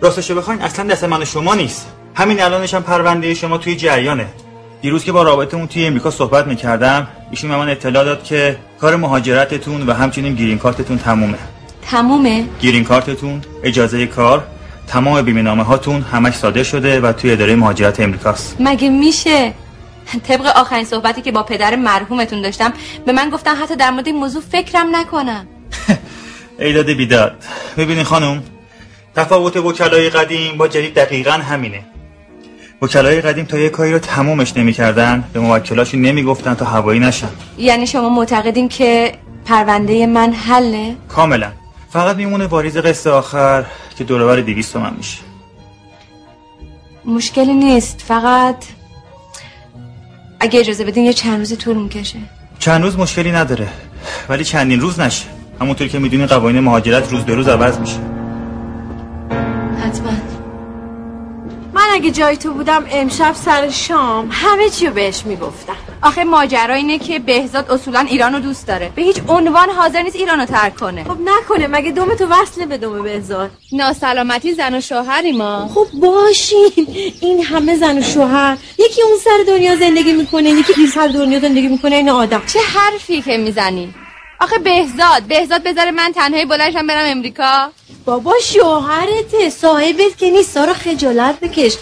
راستشو 0.00 0.34
بخواین 0.34 0.62
اصلا 0.62 0.86
دست 0.86 1.04
من 1.04 1.22
و 1.22 1.24
شما 1.24 1.54
نیست. 1.54 1.86
همین 2.14 2.42
الانش 2.42 2.74
هم 2.74 2.82
پرونده 2.82 3.34
شما 3.34 3.58
توی 3.58 3.76
جریانه. 3.76 4.26
دیروز 4.82 5.04
که 5.04 5.12
با 5.12 5.22
رابطمون 5.22 5.66
توی 5.66 5.86
امریکا 5.86 6.10
صحبت 6.10 6.46
می‌کردم 6.46 7.06
ایشون 7.30 7.50
به 7.50 7.56
من 7.56 7.68
اطلاع 7.68 8.04
داد 8.04 8.24
که 8.24 8.56
کار 8.80 8.96
مهاجرتتون 8.96 9.86
و 9.86 9.92
همچنین 9.92 10.34
گرین 10.34 10.58
کارتتون 10.58 10.98
تمومه. 10.98 11.38
تمومه؟ 11.90 12.44
گرین 12.62 12.84
کارتتون 12.84 13.42
اجازه 13.62 14.06
کار 14.06 14.44
تمام 14.86 15.22
بیمه 15.22 15.42
نامه 15.42 15.62
هاتون 15.62 16.02
همش 16.02 16.34
صادر 16.34 16.62
شده 16.62 17.00
و 17.00 17.12
توی 17.12 17.32
اداره 17.32 17.56
مهاجرت 17.56 18.00
امریکاست. 18.00 18.56
مگه 18.60 18.88
میشه؟ 18.88 19.52
طبق 20.28 20.46
آخرین 20.46 20.84
صحبتی 20.84 21.22
که 21.22 21.32
با 21.32 21.42
پدر 21.42 21.76
مرحومتون 21.76 22.42
داشتم 22.42 22.72
به 23.06 23.12
من 23.12 23.30
گفتن 23.30 23.54
حتی 23.54 23.76
در 23.76 23.90
مورد 23.90 24.06
این 24.06 24.16
موضوع 24.16 24.42
فکرم 24.42 24.96
نکنم 24.96 25.46
ایداد 26.58 26.90
بیداد. 26.90 27.34
ببینین 27.76 28.04
خانم 28.04 28.42
تفاوت 29.16 29.56
وکلای 29.56 30.10
قدیم 30.10 30.56
با 30.58 30.68
جدید 30.68 30.94
دقیقا 30.94 31.30
همینه. 31.32 31.84
وکلای 32.82 33.20
قدیم 33.20 33.44
تا 33.44 33.58
یه 33.58 33.68
کاری 33.68 33.92
رو 33.92 33.98
تمومش 33.98 34.56
نمی‌کردن 34.56 35.24
به 35.32 35.40
موکلاشون 35.40 36.00
نمی‌گفتن 36.00 36.54
تا 36.54 36.64
هوایی 36.64 37.00
نشن. 37.00 37.28
یعنی 37.58 37.86
شما 37.86 38.08
معتقدین 38.08 38.68
که 38.68 39.12
پرونده 39.44 40.06
من 40.06 40.32
حله؟ 40.32 40.96
کاملا. 41.08 41.52
فقط 41.92 42.16
میمونه 42.16 42.46
واریز 42.46 42.76
قصه 42.76 43.10
آخر 43.10 43.64
که 43.98 44.04
دورور 44.04 44.40
200 44.40 44.72
تومن 44.72 44.94
میشه. 44.96 45.18
مشکلی 47.04 47.54
نیست 47.54 48.04
فقط 48.08 48.64
اگه 50.40 50.60
اجازه 50.60 50.84
بدین 50.84 51.04
یه 51.04 51.12
چند 51.12 51.38
روزی 51.38 51.56
طول 51.56 51.76
می‌کشه. 51.76 52.18
چند 52.58 52.82
روز 52.82 52.98
مشکلی 52.98 53.32
نداره 53.32 53.68
ولی 54.28 54.44
چندین 54.44 54.80
روز 54.80 55.00
نشه. 55.00 55.26
همونطور 55.60 55.88
که 55.88 55.98
می‌دونی 55.98 56.26
قوانین 56.26 56.60
مهاجرت 56.60 57.10
روز 57.10 57.24
به 57.24 57.34
روز 57.34 57.48
عوض 57.48 57.78
میشه. 57.78 58.21
اگه 61.92 62.10
جای 62.10 62.36
تو 62.36 62.52
بودم 62.52 62.86
امشب 62.90 63.34
سر 63.34 63.70
شام 63.70 64.28
همه 64.32 64.68
چی 64.70 64.86
رو 64.86 64.92
بهش 64.92 65.22
می‌گفتم. 65.26 65.76
آخه 66.02 66.24
ماجرا 66.24 66.74
اینه 66.74 66.98
که 66.98 67.18
بهزاد 67.18 67.70
اصولا 67.70 68.00
ایرانو 68.00 68.40
دوست 68.40 68.66
داره. 68.66 68.92
به 68.96 69.02
هیچ 69.02 69.16
عنوان 69.28 69.70
حاضر 69.70 70.02
نیست 70.02 70.16
ایرانو 70.16 70.44
ترک 70.46 70.76
کنه. 70.76 71.04
خب 71.04 71.16
نکنه 71.24 71.66
مگه 71.66 71.90
دوم 71.90 72.14
تو 72.14 72.26
وصله 72.26 72.66
به 72.66 72.78
دوم 72.78 73.02
بهزاد؟ 73.02 73.50
ناسلامتی 73.72 74.54
زن 74.54 74.74
و 74.74 74.80
شوهری 74.80 75.32
ما. 75.32 75.70
خب 75.74 75.86
باشین. 76.00 76.86
این 77.20 77.42
همه 77.44 77.76
زن 77.76 77.98
و 77.98 78.02
شوهر. 78.02 78.56
یکی 78.78 79.02
اون 79.02 79.18
سر 79.24 79.44
دنیا 79.46 79.76
زندگی 79.76 80.12
می‌کنه 80.12 80.50
یکی 80.50 80.72
این 80.76 80.86
سر 80.86 81.08
دنیا 81.08 81.40
زندگی 81.40 81.68
می‌کنه. 81.68 81.96
این 81.96 82.10
آدم. 82.10 82.42
چه 82.46 82.58
حرفی 82.60 83.22
که 83.22 83.36
می‌زنی؟ 83.36 83.94
آخه 84.42 84.58
بهزاد 84.58 85.22
بهزاد 85.22 85.62
بذاره 85.62 85.90
من 85.90 86.12
تنهایی 86.12 86.44
بلنشم 86.44 86.86
برم 86.86 87.10
امریکا. 87.10 87.70
بابا 88.04 88.34
شوهرته 88.42 89.50
صاحبت 89.50 90.18
که 90.18 90.30
نیست. 90.30 90.54
سارا 90.54 90.74
خجالت 90.74 91.40
بکش. 91.40 91.76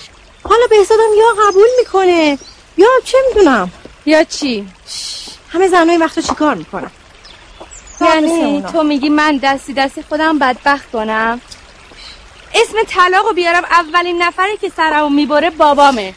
حالا 0.44 0.66
بهزادم 0.70 1.11
یا 1.18 1.49
قبول 1.49 1.68
می‌کنه 1.79 2.38
یا 2.77 2.88
چه 3.05 3.18
می‌دونم؟ 3.29 3.70
یا 4.07 4.25
چی؟ 4.25 4.66
همه 5.53 5.68
زنهای 5.68 5.96
وقتا 5.96 6.20
چی 6.20 6.35
کار 6.35 6.55
می‌کنن؟ 6.55 6.90
یعنی 8.01 8.62
تو 8.73 8.83
میگی 8.83 9.09
من 9.09 9.37
دستی 9.37 9.75
دستی 9.75 10.05
خودم 10.09 10.38
بدبخت 10.38 10.90
کنم؟ 10.90 11.40
اسم 12.55 12.83
طلاق 12.88 13.27
رو 13.27 13.33
بیارم 13.33 13.64
اولین 13.64 14.23
نفری 14.23 14.57
که 14.57 14.73
سرمو 14.77 15.09
می‌بره 15.09 15.51
بابامه. 15.51 16.14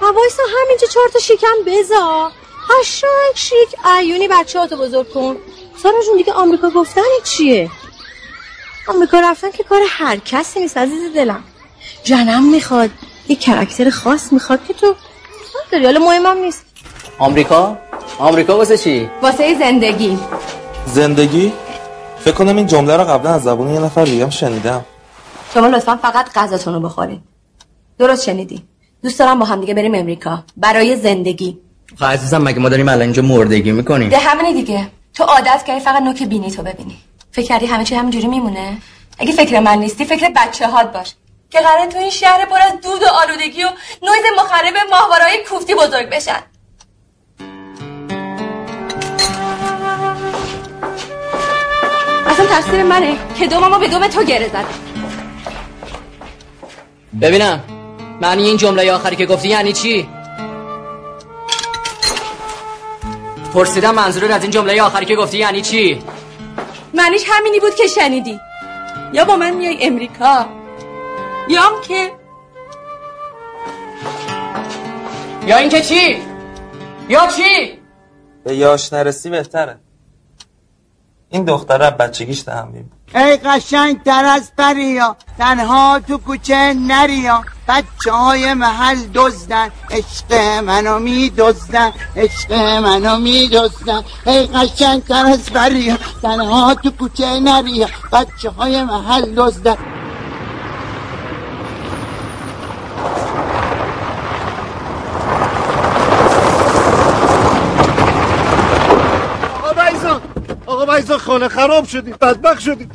وایسا 0.00 0.42
همینجا 0.62 0.86
چهار 0.86 1.08
تا 1.08 1.18
شکم 1.18 1.56
بزا. 1.66 2.32
هشتگ 2.70 3.06
شیک. 3.34 3.86
ایونی 3.98 4.28
بچه 4.28 4.58
ها 4.58 4.66
تو 4.66 4.76
بزرگ 4.76 5.12
کن. 5.12 5.36
سارا 5.82 5.94
جون 6.06 6.16
دیگه 6.16 6.32
آمریکا 6.32 6.70
گفتن 6.70 7.00
چیه؟ 7.24 7.70
آمریکا 8.88 9.20
رفتن 9.20 9.50
که 9.50 9.62
کار 9.62 9.80
هر 9.88 10.16
کسی 10.16 10.60
نیست 10.60 10.76
عزیز 10.76 11.14
دلم. 11.14 11.44
جنم 12.04 12.50
می‌خواد. 12.50 12.90
یه 13.28 13.36
کرکتر 13.36 13.90
خاص 13.90 14.32
می‌خواد 14.32 14.66
که 14.66 14.74
تو 14.74 14.94
داری. 15.72 15.84
حالا 15.84 16.00
مهمم 16.00 16.38
نیست. 16.38 16.64
آمریکا؟ 17.18 17.78
آمریکا 18.18 18.56
واسه 18.56 18.78
چی؟ 18.78 19.10
واسه 19.22 19.58
زندگی. 19.58 20.18
زندگی؟ 20.86 21.52
فکر 22.18 22.34
کنم 22.34 22.56
این 22.56 22.66
جمله 22.66 22.96
رو 22.96 23.04
قبلا 23.04 23.30
از 23.30 23.42
زبون 23.42 23.74
یه 23.74 23.80
نفر 23.80 24.04
دیگه 24.04 24.30
شنیدم. 24.30 24.84
شما 25.54 25.66
لطفا 25.66 25.96
فقط 25.96 26.32
غذاتون 26.34 26.74
رو 26.74 26.80
بخورین. 26.80 27.22
درست 27.98 28.24
شنیدی. 28.24 28.64
دوست 29.02 29.18
دارم 29.18 29.38
با 29.38 29.46
هم 29.46 29.60
دیگه 29.60 29.74
بریم 29.74 29.94
امریکا. 29.94 30.44
برای 30.56 30.96
زندگی. 30.96 31.58
خب 31.98 32.04
عزیزم 32.04 32.42
مگه 32.42 32.58
ما 32.58 32.68
داریم 32.68 32.88
الان 32.88 33.02
اینجا 33.02 33.22
مردگی 33.22 33.72
می‌کنیم؟ 33.72 34.08
ده 34.08 34.18
همینی 34.18 34.54
دیگه. 34.54 34.88
تو 35.14 35.24
عادت 35.24 35.64
کردی 35.66 35.80
فقط 35.80 36.02
نوک 36.02 36.22
بینی 36.22 36.50
تو 36.50 36.62
ببینی. 36.62 36.98
فکر 37.32 37.46
کردی 37.46 37.66
همه 37.66 37.84
چی 37.84 37.94
همینجوری 37.94 38.26
میمونه؟ 38.26 38.78
اگه 39.18 39.32
فکر 39.32 39.60
من 39.60 39.78
نیستی 39.78 40.04
فکر 40.04 40.32
بچه 40.36 40.68
هات 40.68 40.92
باش. 40.92 41.14
که 41.50 41.58
قراره 41.60 41.86
تو 41.86 41.98
این 41.98 42.10
شهر 42.10 42.44
پر 42.44 42.58
از 42.58 42.72
دود 42.72 43.02
و 43.02 43.06
آلودگی 43.22 43.64
و 43.64 43.68
نویز 44.02 44.24
مخرب 44.38 44.74
ماهواره‌های 44.90 45.38
کوفتی 45.48 45.74
بزرگ 45.74 46.10
بشن. 46.10 46.42
اصلا 52.26 52.46
تقصیر 52.46 52.82
منه 52.82 53.16
که 53.38 53.46
دوممو 53.46 53.78
به 53.78 53.88
دوم 53.88 54.06
تو 54.06 54.24
گره 54.24 54.48
زدم 54.48 54.64
ببینم 57.20 57.60
معنی 58.20 58.42
این 58.42 58.56
جمله 58.56 58.92
آخری 58.92 59.16
که 59.16 59.26
گفتی 59.26 59.48
یعنی 59.48 59.72
چی؟ 59.72 60.08
پرسیدم 63.54 63.94
منظورت 63.94 64.30
از 64.30 64.42
این 64.42 64.50
جمله 64.50 64.82
آخری 64.82 65.06
که 65.06 65.16
گفتی 65.16 65.38
یعنی 65.38 65.62
چی؟ 65.62 66.02
معنیش 66.94 67.24
همینی 67.28 67.60
بود 67.60 67.74
که 67.74 67.86
شنیدی. 67.86 68.40
یا 69.12 69.24
با 69.24 69.36
من 69.36 69.50
میای 69.50 69.86
امریکا 69.86 70.46
یا 71.48 71.60
هم 71.62 71.80
که 71.88 72.12
یا 75.46 75.56
اینکه 75.56 75.80
چی؟ 75.80 76.22
یا 77.08 77.26
چی؟ 77.26 77.78
به 78.44 78.56
یاش 78.56 78.92
نرسی 78.92 79.30
بهتره. 79.30 79.78
این 81.28 81.44
دختره 81.44 81.90
بچگیش 81.90 82.42
تحمیم 82.42 82.92
ای 83.14 83.36
قشنگ 83.36 84.02
تر 84.02 84.24
از 84.24 84.52
پریا 84.58 85.16
تنها 85.38 86.00
تو 86.08 86.18
کوچه 86.18 86.74
نریا 86.74 87.44
بچه 87.72 88.12
های 88.12 88.54
محل 88.54 88.96
دزدن. 89.14 89.68
عشق 89.90 90.34
منو 90.64 90.98
می 90.98 91.30
دزدن 91.30 91.92
عشق 92.16 92.52
منو 92.52 93.18
می 93.18 93.48
دزدن 93.48 94.04
ای 94.26 94.46
قشنگ 94.46 95.04
تر 95.04 95.26
از 95.26 95.52
پریا 95.52 95.96
تنها 96.22 96.74
تو 96.74 96.90
کوچه 96.90 97.40
نریا 97.40 97.86
بچه 98.12 98.50
های 98.50 98.82
محل 98.82 99.34
دزدن. 99.36 99.76
آقا 109.62 109.90
بیزان 109.90 110.20
آقا 110.66 110.86
بیزان 110.86 111.18
خانه 111.18 111.48
خراب 111.48 111.86
شدی. 111.86 112.10
بدبخت 112.10 112.60
شدی. 112.60 112.88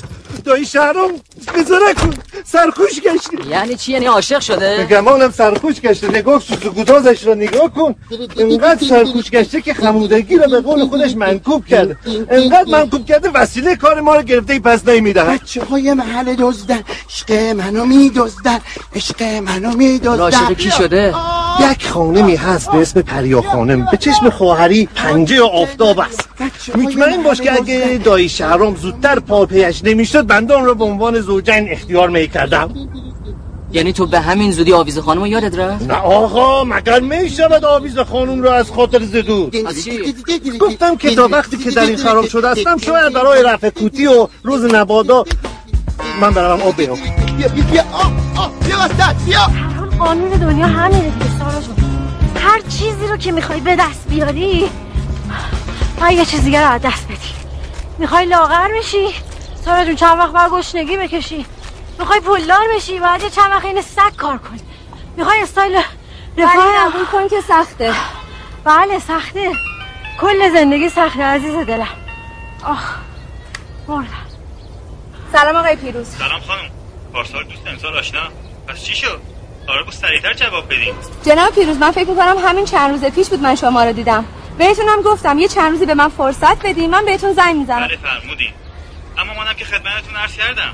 دایی 0.48 0.66
شهرام 0.66 1.12
بذاره 1.56 1.94
کن 1.94 2.14
سرخوش 2.46 3.02
گشتی. 3.02 3.50
یعنی 3.50 3.76
چی؟ 3.76 3.92
یعنی 3.92 4.06
عاشق 4.06 4.40
شده؟ 4.40 4.78
به 4.78 4.86
گمانم 4.86 5.32
سرخوش 5.32 5.82
گشته 5.82 6.08
نگاه 6.08 6.42
سوسو 6.42 6.70
رو 7.26 7.36
نگاه 7.36 7.74
کن. 7.74 7.96
انقدر 8.38 8.88
سرخوش 8.88 9.32
گشته 9.32 9.62
که 9.62 9.74
خمودگی 9.74 10.36
رو 10.38 10.50
به 10.50 10.62
قول 10.62 10.86
خودش 10.86 11.16
منکوب 11.16 11.66
کرده. 11.66 11.98
انقدر 12.32 12.70
منکوب 12.72 13.06
کرده 13.06 13.30
وسیله 13.30 13.76
کار 13.76 14.02
ما 14.02 14.16
رو 14.16 14.22
گرفته 14.22 14.54
ای 14.54 14.60
پس 14.60 14.88
نمیده 14.88 15.24
بچه 15.24 15.64
های 15.64 15.94
محل 15.94 16.36
دزدن 16.40 16.84
عشق 17.10 17.32
منو 17.32 17.86
می 17.86 18.10
دزدن 18.16 18.60
عشق 18.96 19.24
منو 19.24 19.78
می 19.78 20.00
دزدن 20.00 20.20
عاشق 20.20 20.54
کی 20.54 20.72
شده؟ 20.72 21.14
یک 21.72 21.88
خانمی 21.88 22.36
هست 22.36 22.72
به 22.72 22.78
اسم 22.78 23.02
پریا 23.02 23.42
خانم 23.42 23.88
به 23.92 23.98
چشم 23.98 24.30
خواهری 24.30 24.90
پنجه 24.96 25.42
آفتاب 25.42 26.00
است. 26.00 26.30
مطمئن 26.76 27.24
باش 27.24 27.42
که 27.42 27.54
اگه 27.54 28.02
دایی 28.04 28.30
شهرام 28.30 28.76
زودتر 28.76 29.20
پا 29.20 29.46
پیش 29.46 29.84
نمی‌شد 29.84 30.28
بندان 30.38 30.66
رو 30.66 30.76
به 30.76 30.84
عنوان 30.84 31.22
زوجین 31.22 31.72
اختیار 31.72 32.10
می 32.10 32.28
کردم 32.28 32.74
یعنی 33.72 33.94
تو 33.94 34.06
به 34.06 34.20
همین 34.20 34.52
زودی 34.52 34.74
آویز 34.74 35.00
خانم 35.00 35.22
رو 35.22 35.28
یادت 35.28 35.60
رفت؟ 35.60 35.88
نه 35.88 35.94
آقا 35.94 36.64
مگر 36.64 37.00
می 37.00 37.30
شود 37.30 37.66
آویز 37.66 38.00
خانم 38.00 38.44
را 38.44 38.54
از 38.54 38.72
خاطر 38.72 39.04
زدو؟ 39.04 39.50
از 39.68 39.84
چی؟ 39.84 40.16
گفتم 40.60 40.96
که 40.96 41.16
تا 41.16 41.28
وقتی 41.28 41.58
که 41.58 41.72
در 41.72 41.82
این 41.82 41.98
خراب 41.98 42.28
شده 42.28 42.50
هستم 42.50 42.78
شاید 42.78 43.14
برای 43.14 43.44
رفع 43.44 43.70
کوتی 43.70 44.06
و 44.06 44.28
روز 44.44 44.74
نبادا 44.74 45.26
من 46.22 46.34
برم 46.34 46.62
آب 46.62 46.76
بیام. 46.78 46.98
بیا 47.38 47.48
بیا 47.48 47.64
بیا 47.64 47.84
بیا 48.66 48.78
وسط 48.80 49.16
بیا. 49.26 49.40
قانون 50.00 50.30
دنیا 50.30 50.68
همینه 50.68 51.12
جون. 51.20 51.76
هر 52.36 52.62
چیزی 52.70 53.08
رو 53.10 53.18
که 53.18 53.32
می‌خوای 53.32 53.60
به 53.60 53.76
دست 53.76 54.08
بیاری 54.10 54.70
باید 56.02 56.18
یه 56.18 56.26
چیز 56.26 56.44
دیگه 56.44 56.62
رو 56.62 56.72
از 56.72 56.82
دست 56.82 57.06
بدی. 57.06 57.34
می‌خوای 58.00 58.26
لاغر 58.26 58.68
بشی؟ 58.80 59.27
سارا 59.68 59.86
جون 59.86 59.96
چند 59.96 60.20
وقت 60.20 60.32
باید 60.32 60.52
گشنگی 60.52 60.98
بکشی 60.98 61.46
می‌خوای 62.00 62.20
پولدار 62.20 62.68
بشی 62.76 63.00
باید 63.00 63.24
یه 63.24 63.30
چند 63.30 63.52
وقت 63.52 63.66
این 63.66 63.82
سگ 63.82 64.16
کار 64.18 64.38
کنی. 64.38 64.62
می‌خوای 65.18 65.42
استایل 65.42 65.82
رفاه؟ 66.38 66.90
قبول 66.90 67.06
کن 67.06 67.28
که 67.28 67.42
سخته. 67.42 67.94
بله 68.64 69.00
سخته. 69.00 69.52
کل 70.22 70.54
زندگی 70.54 70.90
سخته 70.90 71.24
عزیز 71.24 71.56
دلم. 71.56 71.88
آخ 72.64 72.96
مردم. 73.88 74.08
سلام 75.34 75.56
آقای 75.56 75.76
پیروز. 75.76 76.08
سلام 76.08 76.40
خانم. 76.40 76.72
پارسال 77.14 77.44
دوست 77.44 77.68
امسال 77.68 77.98
آشنا. 77.98 78.22
پس 78.68 78.84
چی 78.84 78.96
شد؟ 78.96 79.22
قرار 79.68 79.84
بود 79.84 79.94
سریعتر 79.94 80.34
جواب 80.34 80.66
بدین. 80.66 80.94
جناب 81.26 81.54
پیروز 81.54 81.78
من 81.78 81.92
فکر 81.92 82.10
می‌کنم 82.10 82.38
همین 82.38 82.66
چند 82.66 82.92
روز 82.92 83.06
پیش 83.06 83.30
بود 83.30 83.42
من 83.42 83.56
شما 83.56 83.84
رو 83.84 83.94
دیدم. 83.94 84.26
بهتونم 84.58 85.02
گفتم 85.02 85.40
یه 85.40 85.48
چند 85.48 85.72
روزی 85.72 85.86
به 85.86 85.94
من 85.94 86.10
فرصت 86.10 86.66
بدین 86.66 86.90
من 86.90 87.06
بهتون 87.06 87.34
زنگ 87.34 87.56
می‌زنم. 87.56 87.88
بله 87.88 87.98
فرمودین. 87.98 88.54
که 89.58 89.66
خدمتتون 89.66 90.16
عرض 90.16 90.34
کردم. 90.34 90.74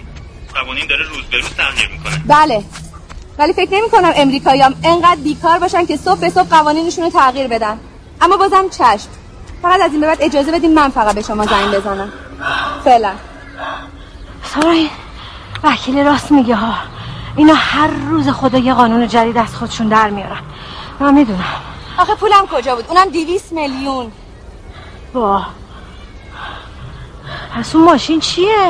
قوانین 0.53 0.87
داره 0.87 1.03
روز 1.03 1.23
به 1.31 1.37
روز 1.37 1.49
تغییر 1.49 1.89
می‌کنه. 1.89 2.21
بله. 2.27 2.63
ولی 3.37 3.53
فکر 3.53 3.71
نمی 3.71 3.89
کنم 3.89 4.11
امریکاییام 4.15 4.75
انقدر 4.83 5.21
بیکار 5.23 5.59
باشن 5.59 5.85
که 5.85 5.97
صبح 5.97 6.19
به 6.19 6.29
صبح 6.29 6.49
قوانینشون 6.49 7.03
رو 7.03 7.09
تغییر 7.09 7.47
بدن. 7.47 7.79
اما 8.21 8.37
بازم 8.37 8.69
چشم. 8.69 9.09
فقط 9.61 9.81
از 9.81 9.91
این 9.91 10.01
به 10.01 10.07
بعد 10.07 10.21
اجازه 10.21 10.51
بدین 10.51 10.73
من 10.73 10.89
فقط 10.89 11.15
به 11.15 11.21
شما 11.21 11.45
زنگ 11.45 11.75
بزنم. 11.75 12.13
فعلا. 12.83 13.11
سارا 14.43 14.71
این 14.71 14.89
وکیل 15.63 15.99
راست 15.99 16.31
میگه 16.31 16.55
ها. 16.55 16.73
اینا 17.35 17.53
هر 17.53 17.87
روز 17.87 18.29
خدا 18.29 18.57
یه 18.57 18.73
قانون 18.73 19.07
جدید 19.07 19.37
از 19.37 19.55
خودشون 19.55 19.87
در 19.87 20.09
میارن. 20.09 20.41
من 20.99 21.13
می‌دونم. 21.13 21.61
آخه 21.97 22.15
پولم 22.15 22.47
کجا 22.51 22.75
بود؟ 22.75 22.85
اونم 22.87 23.09
دیویس 23.09 23.51
میلیون. 23.51 24.11
با 25.13 25.45
پس 27.55 27.75
اون 27.75 27.85
ماشین 27.85 28.19
چیه؟ 28.19 28.69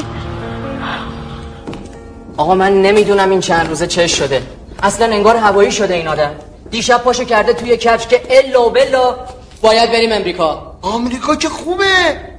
آقا 2.38 2.56
من 2.56 2.82
نمی‌دونم 2.82 3.30
این 3.30 3.40
چند 3.40 3.70
روزه 3.70 3.88
چه 3.88 4.08
شده. 4.08 4.42
اصلا 4.84 5.06
انگار 5.06 5.36
هوایی 5.36 5.72
شده 5.72 5.94
این 5.94 6.08
آدم. 6.08 6.32
دیشب 6.72 7.04
پاشو 7.04 7.24
کرده 7.24 7.54
توی 7.54 7.78
کفش 7.78 8.08
که 8.08 8.22
الا 8.30 8.68
و 8.68 8.70
بلا 8.70 9.16
باید 9.62 9.92
بریم 9.92 10.12
امریکا. 10.12 10.76
آمریکا 10.82 11.36
که 11.36 11.50
خوبه. 11.50 11.86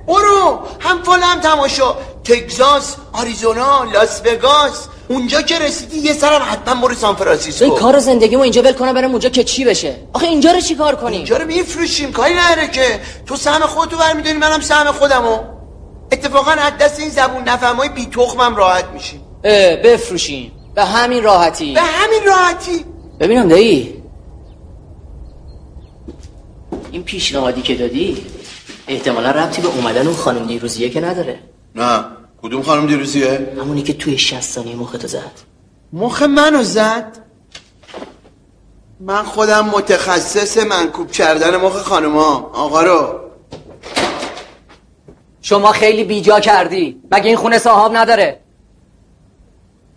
برو. 0.06 0.60
هم 0.80 1.02
فال 1.02 1.20
هم 1.20 1.40
تماشا. 1.40 1.94
تگزاس 2.24 2.96
آریزونا 3.12 3.84
لاس 3.84 4.22
وگاس. 4.26 4.88
اونجا 5.08 5.42
که 5.42 5.58
رسیدی 5.58 5.98
یه 5.98 6.12
سرم 6.12 6.42
حتما 6.50 6.80
برو 6.80 6.94
سان 6.94 7.08
این 7.08 7.18
فرانسیسکو 7.18 7.70
کار 7.70 7.98
زندگیمو 7.98 8.42
اینجا 8.42 8.62
ول 8.62 8.72
کنم 8.72 8.92
برم 8.92 9.10
اونجا 9.10 9.28
که 9.28 9.44
چی 9.44 9.64
بشه. 9.64 9.96
آخه 10.12 10.26
اینجا 10.26 10.50
رو 10.50 10.60
چی 10.60 10.74
کار 10.74 10.94
کنیم؟ 10.94 11.16
اینجا 11.16 11.36
رو 11.36 11.46
میفروشیم. 11.46 12.12
کاری 12.12 12.34
نداره 12.34 12.68
که. 12.68 13.00
تو 13.26 13.36
سهم 13.36 13.60
خودتو 13.60 13.96
برمیداری 13.96 14.38
منم 14.38 14.60
سهم 14.60 14.92
خودمو. 14.92 15.53
اتفاقا 16.12 16.50
از 16.50 16.72
دست 16.80 17.00
این 17.00 17.08
زبون 17.08 17.42
نفهمای 17.42 17.88
بی 17.88 18.06
تخمم 18.06 18.56
راحت 18.56 18.84
میشیم. 18.84 19.20
اه، 19.44 19.76
بفروشیم 19.76 20.52
به 20.74 20.84
همین 20.84 21.22
راحتی. 21.22 21.74
به 21.74 21.80
همین 21.80 22.20
راحتی. 22.26 22.84
ببینم 23.20 23.48
دایی. 23.48 24.02
این 26.92 27.02
پیشنهادی 27.02 27.62
که 27.62 27.74
دادی 27.74 28.26
احتمالا 28.88 29.30
ربطی 29.30 29.62
به 29.62 29.68
اومدن 29.68 30.06
اون 30.06 30.16
خانم 30.16 30.46
دیروزیه 30.46 30.90
که 30.90 31.00
نداره. 31.00 31.38
نه 31.74 32.04
کدوم 32.42 32.62
خانم 32.62 32.86
دیروزیه؟ 32.86 33.52
همونی 33.60 33.82
که 33.82 33.92
توی 33.92 34.18
60 34.18 34.40
ثانیه 34.40 34.76
مختو 34.76 35.08
زد. 35.08 35.32
مخ 35.92 36.22
منو 36.22 36.62
زد؟ 36.62 37.18
من 39.00 39.22
خودم 39.22 39.64
متخصص 39.66 40.56
منکوب 40.56 41.10
کردن 41.10 41.56
مخ 41.56 41.76
خانوما 41.76 42.50
آقا 42.54 42.82
رو. 42.82 43.23
شما 45.44 45.72
خیلی 45.72 46.04
بیجا 46.04 46.40
کردی. 46.40 47.00
مگه 47.12 47.26
این 47.26 47.36
خونه 47.36 47.58
صاحب 47.58 47.96
نداره؟ 47.96 48.40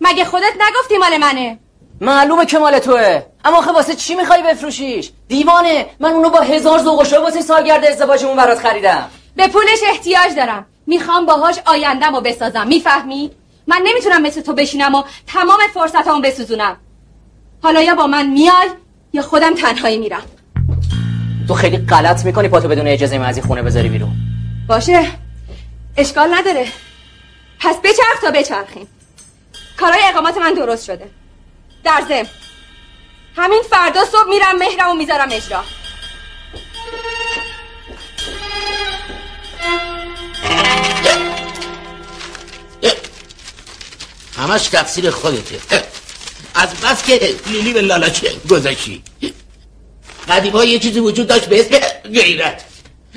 مگه 0.00 0.24
خودت 0.24 0.52
نگفتی 0.60 0.98
مال 0.98 1.16
منه؟ 1.16 1.58
معلومه 2.00 2.46
که 2.46 2.58
مال 2.58 2.78
توه. 2.78 3.22
اما 3.44 3.58
آخه 3.58 3.72
واسه 3.72 3.94
چی 3.94 4.14
می‌خوای 4.14 4.42
بفروشیش؟ 4.42 5.10
دیوانه. 5.28 5.86
من 6.00 6.12
اونو 6.12 6.30
با 6.30 6.40
هزار 6.40 6.78
ذوق 6.78 7.00
و 7.00 7.04
شوق 7.04 7.22
واسه 7.22 7.40
سالگرد 7.40 7.84
ازدواجمون 7.84 8.36
برات 8.36 8.58
خریدم. 8.58 9.08
به 9.36 9.48
پولش 9.48 9.78
احتیاج 9.90 10.34
دارم. 10.36 10.66
می‌خوام 10.86 11.26
باهاش 11.26 11.58
آیندم 11.66 12.14
رو 12.14 12.20
بسازم. 12.20 12.66
می‌فهمی؟ 12.66 13.30
من 13.66 13.80
نمی‌تونم 13.84 14.22
مثل 14.22 14.40
تو 14.40 14.52
بشینم 14.52 14.94
و 14.94 15.02
تمام 15.26 15.58
فرصتامو 15.74 16.22
بسوزونم. 16.22 16.76
حالا 17.62 17.82
یا 17.82 17.94
با 17.94 18.06
من 18.06 18.26
میای 18.26 18.68
یا 19.12 19.22
خودم 19.22 19.54
تنهایی 19.54 19.98
میرم. 19.98 20.22
تو 21.48 21.54
خیلی 21.54 21.76
غلط 21.76 22.24
می‌کنی 22.24 22.48
پاتو 22.48 22.68
بدون 22.68 22.86
اجازه 22.86 23.18
من 23.18 23.26
از 23.26 23.36
این 23.36 23.46
خونه 23.46 23.62
بذاری 23.62 23.88
بیرون. 23.88 24.12
باشه. 24.68 25.06
اشکال 25.98 26.34
نداره. 26.34 26.72
پس 27.60 27.76
بچرخ 27.84 28.20
تا 28.22 28.30
بچرخیم. 28.30 28.88
کارهای 29.76 30.02
اقامت 30.04 30.36
من 30.36 30.54
درست 30.54 30.84
شده. 30.84 31.10
در 31.84 32.02
ضمن 32.08 32.28
همین 33.36 33.62
فردا 33.70 34.04
صبح 34.04 34.28
میرم 34.28 34.56
مهرم 34.58 34.90
و 34.90 34.94
می‌ذارم 34.94 35.28
اجرا. 35.32 35.64
همش 44.36 44.68
تقصیر 44.68 45.10
خودته. 45.10 45.60
از 46.54 46.74
بس 46.74 47.02
که 47.02 47.36
لیلی 47.46 47.72
به 47.72 47.80
لالاچه 47.80 48.32
گذاشی 48.50 49.02
قدیما 50.28 50.64
یه 50.64 50.78
چیزی 50.78 51.00
وجود 51.00 51.26
داشت 51.26 51.44
به 51.46 51.60
اسم 51.60 51.78
غیرت. 52.12 52.64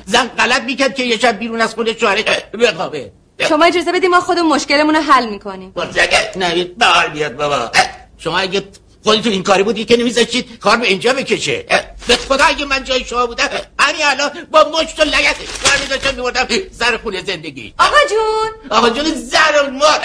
زن 0.06 0.26
غلط 0.28 0.62
می‌کرد 0.62 0.94
که 0.94 1.02
یه 1.02 1.18
شب 1.18 1.38
بیرون 1.38 1.60
از 1.60 1.74
خونه 1.74 1.98
شوهرش 1.98 2.24
بخوابه. 2.60 3.12
شما 3.48 3.64
اجازه 3.64 3.92
بدیم 3.92 4.10
ما 4.10 4.20
خودمون 4.20 4.52
مشکلمون 4.52 4.94
رو 4.96 5.02
حل 5.02 5.28
می‌کنیم. 5.28 5.72
مرزگه 5.76 6.32
نوید 6.36 6.78
بحال 6.78 7.08
بیاد 7.08 7.36
بابا. 7.36 7.70
شما 8.18 8.38
اگه 8.38 8.62
خودتون 9.04 9.32
این 9.32 9.42
کاری 9.42 9.62
بودی 9.62 9.84
که 9.84 9.96
نمیذاشتید 9.96 10.58
کار 10.58 10.76
به 10.76 10.86
اینجا 10.86 11.12
بکشه. 11.12 11.64
به 12.06 12.16
خدا 12.16 12.44
اگه 12.44 12.64
من 12.64 12.84
جای 12.84 13.04
شما 13.04 13.26
بودم 13.26 13.48
همین 13.78 14.02
الان 14.04 14.30
با 14.50 14.72
مشت 14.80 15.00
و 15.00 15.02
لگت 15.02 15.36
کار 15.64 15.78
میذاشتم 15.80 16.14
میبردم 16.14 16.46
سر 16.78 16.96
خونه 16.96 17.24
زندگی. 17.24 17.74
آقا 17.78 17.96
جون. 18.10 18.70
آقا 18.70 18.90
جون 18.90 19.14
زر 19.14 19.70
مار. 19.70 20.00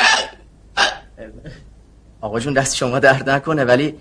آقا 2.28 2.40
جون 2.40 2.54
دست 2.54 2.76
شما 2.76 3.00
درد 3.00 3.30
نکنه 3.30 3.63
ولی 3.63 3.96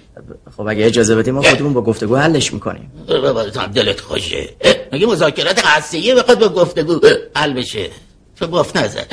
خب 0.56 0.66
اگه 0.66 0.86
اجازه 0.86 1.14
بدیم 1.14 1.34
ما 1.34 1.42
خودمون 1.42 1.72
با 1.72 1.82
گفتگو 1.82 2.16
حلش 2.16 2.52
می‌کنیم. 2.52 2.92
بابا 3.08 3.42
دلت 3.74 4.00
خوشه. 4.00 4.48
مگه 4.92 5.06
مذاکرات 5.06 5.66
هستیه 5.66 6.14
بخواد 6.14 6.38
با 6.38 6.48
گفتگو 6.48 7.00
حل 7.36 7.52
بشه؟ 7.52 7.90
تو 8.36 8.46
گفت 8.46 8.76
نزد 8.76 9.06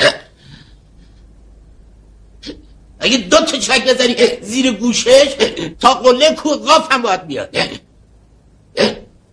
اگه 3.00 3.18
دو 3.18 3.38
تا 3.38 3.58
چک 3.58 3.88
بزنی 3.88 4.16
زیر 4.42 4.72
گوشش 4.72 5.36
تا 5.80 5.94
قله 5.94 6.36
کو 6.36 6.50
قاف 6.50 6.92
هم 6.92 7.02
باید 7.02 7.28
بیاد 7.28 7.58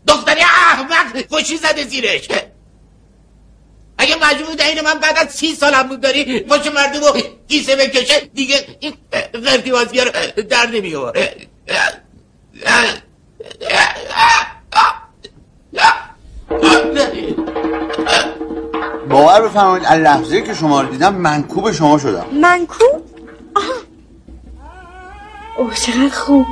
دختری 0.09 0.41
احمق 0.41 1.27
خوشی 1.31 1.57
زده 1.57 1.85
زیرش. 1.85 2.29
اگه 4.01 4.17
مجبور 4.17 4.47
بوده 4.47 4.67
اینو 4.67 4.83
من 4.83 4.99
بعد 4.99 5.19
از 5.19 5.35
سی 5.35 5.55
سال 5.55 5.75
هم 5.75 5.89
بود 5.89 6.01
داری 6.01 6.41
باش 6.41 6.67
مردم 6.67 7.01
رو 7.01 7.21
کیسه 7.49 7.77
بکشه 7.77 8.21
دیگه 8.35 8.57
این 8.81 8.93
قرتی 9.33 9.71
بازی 9.71 10.01
رو 10.01 10.11
در 10.43 10.67
نمیاره 10.67 11.35
باور 19.11 19.41
بفرمایید 19.43 19.87
از 19.87 20.01
لحظه 20.01 20.43
که 20.43 20.55
شما 20.55 20.81
رو 20.81 20.89
دیدم 20.89 21.15
منکوب 21.15 21.73
شما 21.73 21.99
شدم. 21.99 22.27
منکوب؟ 22.43 23.03
آها. 23.57 23.73
اوه 25.57 25.75
چقدر 25.75 26.09
خوب. 26.09 26.47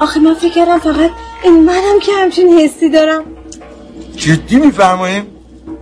آخه 0.00 0.20
من 0.20 0.34
فکر 0.34 0.52
کردم 0.54 0.78
فقط 0.78 1.10
این 1.42 1.64
منم 1.64 2.00
که 2.02 2.12
همچین 2.12 2.58
حسی 2.58 2.90
دارم. 2.90 3.24
جدی 4.16 4.56
میفرماییم 4.56 5.31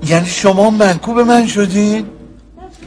یعنی 0.06 0.26
شما 0.26 0.70
منکوب 0.70 1.20
من 1.20 1.46
شدین؟ 1.46 2.06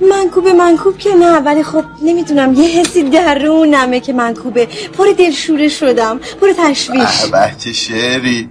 منکوب 0.10 0.47
منکوب 0.47 0.97
که 0.97 1.15
نه 1.15 1.39
ولی 1.39 1.63
خب 1.63 1.84
نمی‌دونم 2.02 2.54
یه 2.54 2.67
حسی 2.67 3.04
درونمه 3.04 3.99
که 3.99 4.13
منکوبه. 4.13 4.67
پر 4.97 5.08
دلشوره 5.17 5.67
شدم 5.67 6.19
پر 6.41 6.47
تشویش. 6.58 7.26
به 7.32 7.56
چه 7.60 7.73
شعری. 7.73 8.49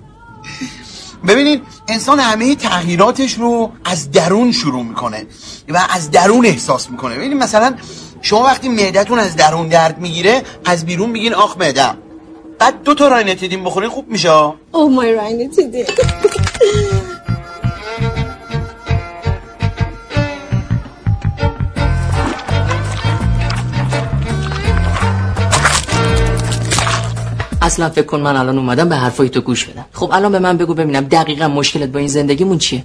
ببینید 1.28 1.62
انسان 1.88 2.20
همه 2.20 2.54
تغییراتش 2.54 3.34
رو 3.34 3.72
از 3.84 4.10
درون 4.10 4.52
شروع 4.52 4.82
می‌کنه 4.82 5.26
و 5.68 5.80
از 5.90 6.10
درون 6.10 6.46
احساس 6.46 6.90
می‌کنه. 6.90 7.14
ببینید 7.14 7.38
مثلا 7.38 7.74
شما 8.22 8.42
وقتی 8.42 8.68
معدتون 8.68 9.18
از 9.18 9.36
درون 9.36 9.68
درد 9.68 9.98
می‌گیره 9.98 10.42
از 10.64 10.86
بیرون 10.86 11.10
میگین 11.10 11.34
آخ 11.34 11.56
معدم 11.56 11.96
بعد 12.58 12.82
دو 12.82 12.94
تا 12.94 13.08
راینتیدین 13.08 13.64
بخورین 13.64 13.90
خوب 13.90 14.08
میشه؟ 14.08 14.30
اوه 14.30 14.90
مای 14.90 15.14
راینتیدین 15.14 15.84
اصلا 27.72 27.90
فکر 27.90 28.06
کن 28.06 28.20
من 28.20 28.36
الان 28.36 28.58
اومدم 28.58 28.88
به 28.88 28.96
حرفای 28.96 29.28
تو 29.28 29.40
گوش 29.40 29.64
بدم. 29.64 29.84
خب 29.92 30.10
الان 30.12 30.32
به 30.32 30.38
من 30.38 30.56
بگو 30.56 30.74
ببینم 30.74 31.04
دقیقا 31.04 31.48
مشکلت 31.48 31.88
با 31.88 31.98
این 31.98 32.08
زندگیمون 32.08 32.58
چیه؟ 32.58 32.84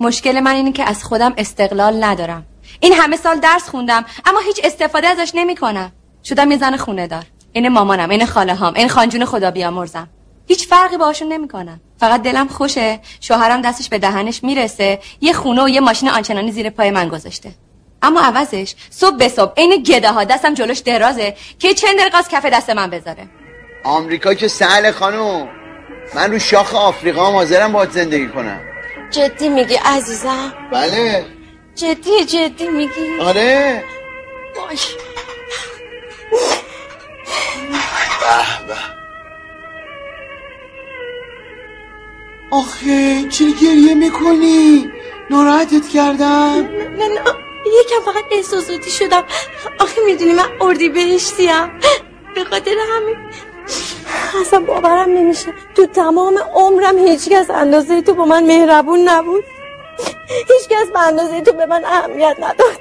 مشکل 0.00 0.40
من 0.40 0.54
اینه 0.54 0.72
که 0.72 0.84
از 0.84 1.04
خودم 1.04 1.34
استقلال 1.36 2.04
ندارم. 2.04 2.46
این 2.80 2.92
همه 2.92 3.16
سال 3.16 3.40
درس 3.40 3.68
خوندم 3.68 4.04
اما 4.24 4.38
هیچ 4.46 4.60
استفاده 4.64 5.06
ازش 5.06 5.32
نمی‌کنم. 5.34 5.92
شدم 6.24 6.50
یه 6.50 6.58
زن 6.58 6.76
خونه 6.76 7.06
دار 7.06 7.24
این 7.52 7.68
مامانم 7.68 8.10
این 8.10 8.26
خاله 8.26 8.54
هام 8.54 8.74
این 8.74 8.88
خانجون 8.88 9.24
خدا 9.24 9.50
بیامرزم. 9.50 10.08
هیچ 10.46 10.68
فرقی 10.68 10.96
باشون 10.96 11.32
نمی‌کنم. 11.32 11.80
فقط 12.00 12.22
دلم 12.22 12.48
خوشه 12.48 13.00
شوهرم 13.20 13.60
دستش 13.60 13.88
به 13.88 13.98
دهنش 13.98 14.44
می‌رسه 14.44 14.98
یه 15.20 15.32
خونه 15.32 15.64
و 15.64 15.68
یه 15.68 15.80
ماشین 15.80 16.08
آنچنانی 16.08 16.52
زیر 16.52 16.70
پای 16.70 16.90
من 16.90 17.08
گذاشته. 17.08 17.50
اما 18.02 18.20
عوضش 18.20 18.74
صبح 18.90 19.16
به 19.16 19.28
صبح 19.28 19.52
عین 19.56 19.82
گده 19.82 20.12
ها 20.12 20.24
دستم 20.24 20.54
جلوش 20.54 20.78
درازه 20.78 21.36
که 21.58 21.74
چند 21.74 21.98
دقیقه 21.98 22.18
از 22.18 22.28
کف 22.28 22.44
دست 22.44 22.70
من 22.70 22.90
بذاره. 22.90 23.28
آمریکا 23.84 24.34
که 24.34 24.48
سهل 24.48 24.90
خانم. 24.90 25.48
من 26.14 26.32
رو 26.32 26.38
شاخ 26.38 26.74
آفریقا 26.74 27.24
حاضرم 27.24 27.72
باید 27.72 27.90
زندگی 27.90 28.28
کنم. 28.28 28.60
جدی 29.10 29.48
میگی 29.48 29.74
عزیزم؟ 29.74 30.52
بله. 30.72 31.26
جدی 31.74 32.24
جدی 32.24 32.68
میگی؟ 32.68 33.18
آره. 33.20 33.84
باش. 34.56 34.94
به 38.20 38.66
به. 38.68 38.74
آخه 42.50 43.28
چرا 43.28 43.48
گریه 43.62 43.94
می‌کنی؟ 43.94 44.90
ناراحتت 45.30 45.88
کردم. 45.88 46.68
نه 46.98 47.08
نه 47.08 47.20
یکم 47.80 48.12
فقط 48.12 48.24
احساساتی 48.30 48.90
شدم. 48.90 49.24
آخه 49.78 50.00
می‌دونی 50.06 50.32
من 50.32 50.44
اردی 50.60 50.88
بهشتیم 50.88 51.80
به 52.34 52.44
خاطر 52.44 52.74
همین. 52.96 53.16
اصلا 54.40 54.60
باورم 54.60 55.10
نمیشه. 55.10 55.54
تو 55.74 55.86
تمام 55.86 56.38
عمرم 56.54 56.98
هیچکس 56.98 57.50
اندازه 57.50 58.02
تو 58.02 58.14
با 58.14 58.24
من 58.24 58.44
مهربون 58.44 59.08
نبود. 59.08 59.44
هیچکس 60.28 60.90
به 60.92 61.00
اندازه 61.00 61.40
تو 61.40 61.52
به 61.52 61.66
من 61.66 61.84
اهمیت 61.84 62.36
نداد. 62.38 62.80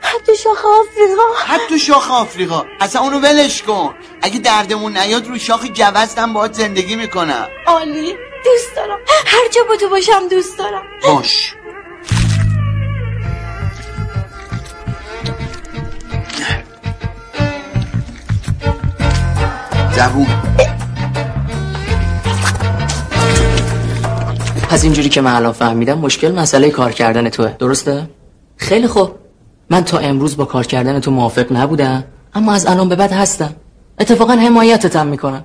حتی 0.00 0.36
شاخ 0.36 0.64
آفریقا. 0.66 1.22
حتی 1.46 1.78
شاخ 1.78 2.10
آفریقا. 2.10 2.64
اصلا 2.80 3.02
اونو 3.02 3.18
ولش 3.18 3.62
کن. 3.62 3.94
اگه 4.22 4.38
دردمون 4.38 4.96
نیاد 4.96 5.26
رو 5.26 5.38
شاخ 5.38 5.66
جوستم 5.66 6.32
باید 6.32 6.52
زندگی 6.52 6.96
می‌کنم. 6.96 7.48
عالی. 7.66 8.16
دوست 8.44 8.76
دارم. 8.76 8.98
هر 9.26 9.48
جا 9.48 9.64
با 9.64 9.76
تو 9.76 9.88
باشم 9.88 10.28
دوست 10.28 10.58
دارم. 10.58 10.82
باش. 11.02 11.54
زبون 19.96 20.26
پس 24.70 24.84
اینجوری 24.84 25.08
که 25.08 25.20
من 25.20 25.34
الان 25.34 25.52
فهمیدم 25.52 25.98
مشکل 25.98 26.32
مسئله 26.32 26.70
کار 26.70 26.92
کردن 26.92 27.28
توه. 27.28 27.52
درسته؟ 27.58 28.08
خیلی 28.56 28.86
خوب. 28.86 29.10
من 29.70 29.84
تا 29.84 29.98
امروز 29.98 30.36
با 30.36 30.44
کار 30.44 30.66
کردن 30.66 31.00
تو 31.00 31.10
موافق 31.10 31.52
نبودم 31.52 32.04
اما 32.34 32.52
از 32.52 32.66
الان 32.66 32.88
به 32.88 32.96
بعد 32.96 33.12
هستم. 33.12 33.54
اتفاقا 33.98 34.32
حمایتتم 34.32 35.06
می‌کنم. 35.06 35.44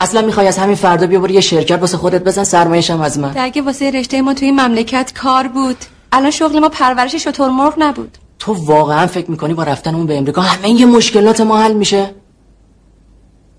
اصلا 0.00 0.22
می‌خوای 0.22 0.48
از 0.48 0.58
همین 0.58 0.76
فردا 0.76 1.06
بیا 1.06 1.20
برو 1.20 1.30
یه 1.30 1.40
شرکت 1.40 1.80
واسه 1.80 1.96
خودت 1.96 2.24
بزن 2.24 2.44
سرمایه‌شم 2.44 3.00
از 3.00 3.18
من. 3.18 3.32
اگه 3.36 3.62
واسه 3.62 3.90
رشته 3.90 4.22
ما 4.22 4.34
توی 4.34 4.50
مملکت 4.50 5.12
کار 5.22 5.48
بود. 5.48 5.76
الان 6.12 6.30
شغل 6.30 6.58
ما 6.58 6.68
پرورش 6.68 7.14
شتر 7.14 7.48
مرغ 7.48 7.74
نبود. 7.78 8.18
تو 8.38 8.52
واقعا 8.52 9.06
فکر 9.06 9.30
می‌کنی 9.30 9.54
با 9.54 9.62
رفتن 9.62 10.06
به 10.06 10.18
امریکا 10.18 10.40
همه 10.40 10.70
یه 10.70 10.86
مشکلات 10.86 11.40
ما 11.40 11.58
حل 11.58 11.72
میشه؟ 11.72 12.10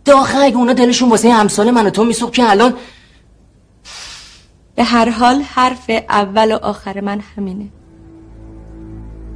داخل 0.08 0.41
اگه 0.41 0.58
اونا 0.58 0.74
دلشون 0.74 1.10
واسه 1.10 1.34
همسال 1.34 1.72
من 1.72 1.88
و 1.88 1.89
تو 1.89 2.04
میسوخت 2.04 2.34
که 2.34 2.50
الان 2.50 2.74
به 4.76 4.84
هر 4.84 5.10
حال 5.10 5.41
حرف 5.41 5.89
اول 6.10 6.52
و 6.52 6.56
آخر 6.56 7.02
من 7.02 7.22
همینه. 7.38 7.65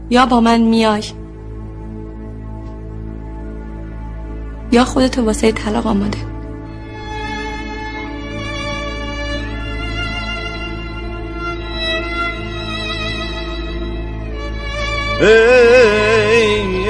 یا 0.10 0.26
با 0.26 0.42
من 0.42 0.62
میای 0.62 1.04
یا 4.72 4.86
خودتو 4.86 5.26
واسه 5.26 5.52
طلاق 5.52 5.88
آماده. 5.88 6.18
بیا 15.20 16.81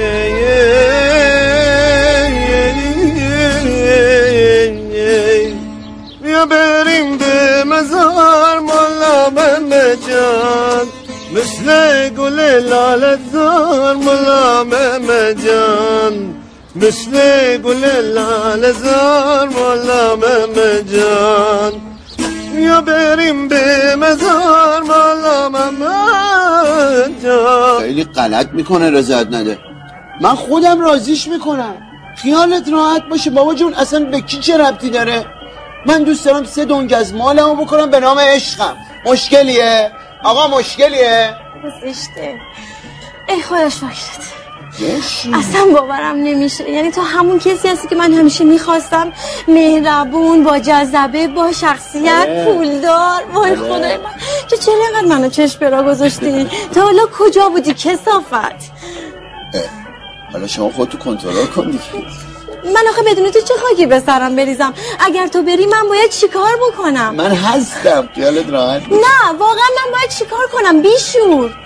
گل 12.18 12.40
لالت 12.70 13.20
زار 13.34 13.96
مولا 13.96 14.64
محمد 14.64 15.46
جان۔ 15.46 16.34
مثل 16.76 17.12
گل 17.58 17.86
لالت 17.86 18.76
زار 18.78 19.50
مولا 19.50 20.16
محمد 20.16 20.94
جان۔ 20.94 21.72
بیا 22.56 22.82
بریم 22.82 23.48
به 23.48 23.96
مزار 23.96 24.82
مولا 24.82 25.50
محمد 25.50 27.24
جان۔ 27.24 27.80
خیلی 27.80 28.04
غلط 28.04 28.48
می‌کنه 28.54 28.90
رضایت 28.90 29.28
نده۔ 29.28 29.58
من 30.22 30.36
خودم 30.36 30.82
راضیش 30.82 31.28
می‌کنم۔ 31.28 31.76
خیالت 32.18 32.70
راحت 32.70 33.02
باشه 33.10 33.30
بابا 33.30 33.54
جون 33.54 33.74
اصلا 33.74 34.00
به 34.00 34.22
کی 34.22 34.38
چه 34.38 34.58
ربطی 34.58 34.90
داره؟ 34.90 35.26
من 35.86 36.04
دوست 36.04 36.26
دارم 36.26 36.44
سه 36.44 36.66
دنگ 36.66 36.94
از 36.94 37.14
مالمو 37.14 37.56
بکنم 37.56 37.90
به 37.90 38.00
نام 38.00 38.20
عشقم. 38.20 38.78
مشکلیه؟ 39.06 39.92
آقا 40.24 40.58
مشکلیه؟ 40.58 41.30
زشته 41.70 42.40
ای 43.30 43.42
خودش 43.42 43.76
فکرت 43.76 44.34
اصلا 45.34 45.66
باورم 45.74 46.16
نمیشه. 46.16 46.70
یعنی 46.70 46.92
تو 46.92 47.02
همون 47.02 47.40
کسی 47.40 47.68
هستی 47.68 47.88
که 47.88 47.96
من 47.96 48.14
همیشه 48.14 48.44
می‌خواستم 48.44 49.12
مهربون 49.48 50.44
با 50.44 50.60
جذبه 50.60 51.28
با 51.28 51.52
شخصیت. 51.52 52.46
پولدار. 52.46 53.24
وای. 53.34 53.56
خدای 53.56 53.98
من. 53.98 54.12
تو 54.50 54.56
چرا 54.56 54.74
اینقدر 54.74 55.18
منو 55.18 55.30
چشم 55.30 55.60
برا 55.60 55.84
گذاشتی؟ 55.84 56.48
تا 56.76 56.82
حالا 56.82 57.04
کجا 57.20 57.50
بودی؟ 57.50 57.74
کسافت. 57.74 58.72
حالا 60.34 60.48
شما 60.48 60.70
خودتو 60.70 60.98
کنترل 60.98 61.46
کن 61.46 61.66
دیگه. 61.72 62.31
من 62.66 62.88
آخه 62.90 63.02
بدون 63.02 63.32
تو 63.32 63.40
چه 63.42 63.54
خاکی 63.64 63.86
به 63.86 64.00
سرم 64.00 64.36
بریزم؟ 64.36 64.74
اگر 65.00 65.28
تو 65.28 65.42
بری 65.42 65.66
من 65.66 65.90
باید 65.90 66.10
چیکار 66.10 66.52
بکنم؟ 66.68 67.16
من 67.16 67.32
هستم 67.32 68.10
خیالت 68.16 68.50
راحت. 68.50 68.82
نه 68.82 69.38
واقعا 69.40 69.70
من 69.86 69.92
باید 69.92 70.10
چیکار 70.20 70.48
کنم؟ 70.54 70.82
بیشور. 70.82 71.58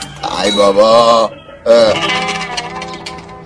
ای 0.44 0.52
بابا 0.52 1.32
اه. 1.66 1.94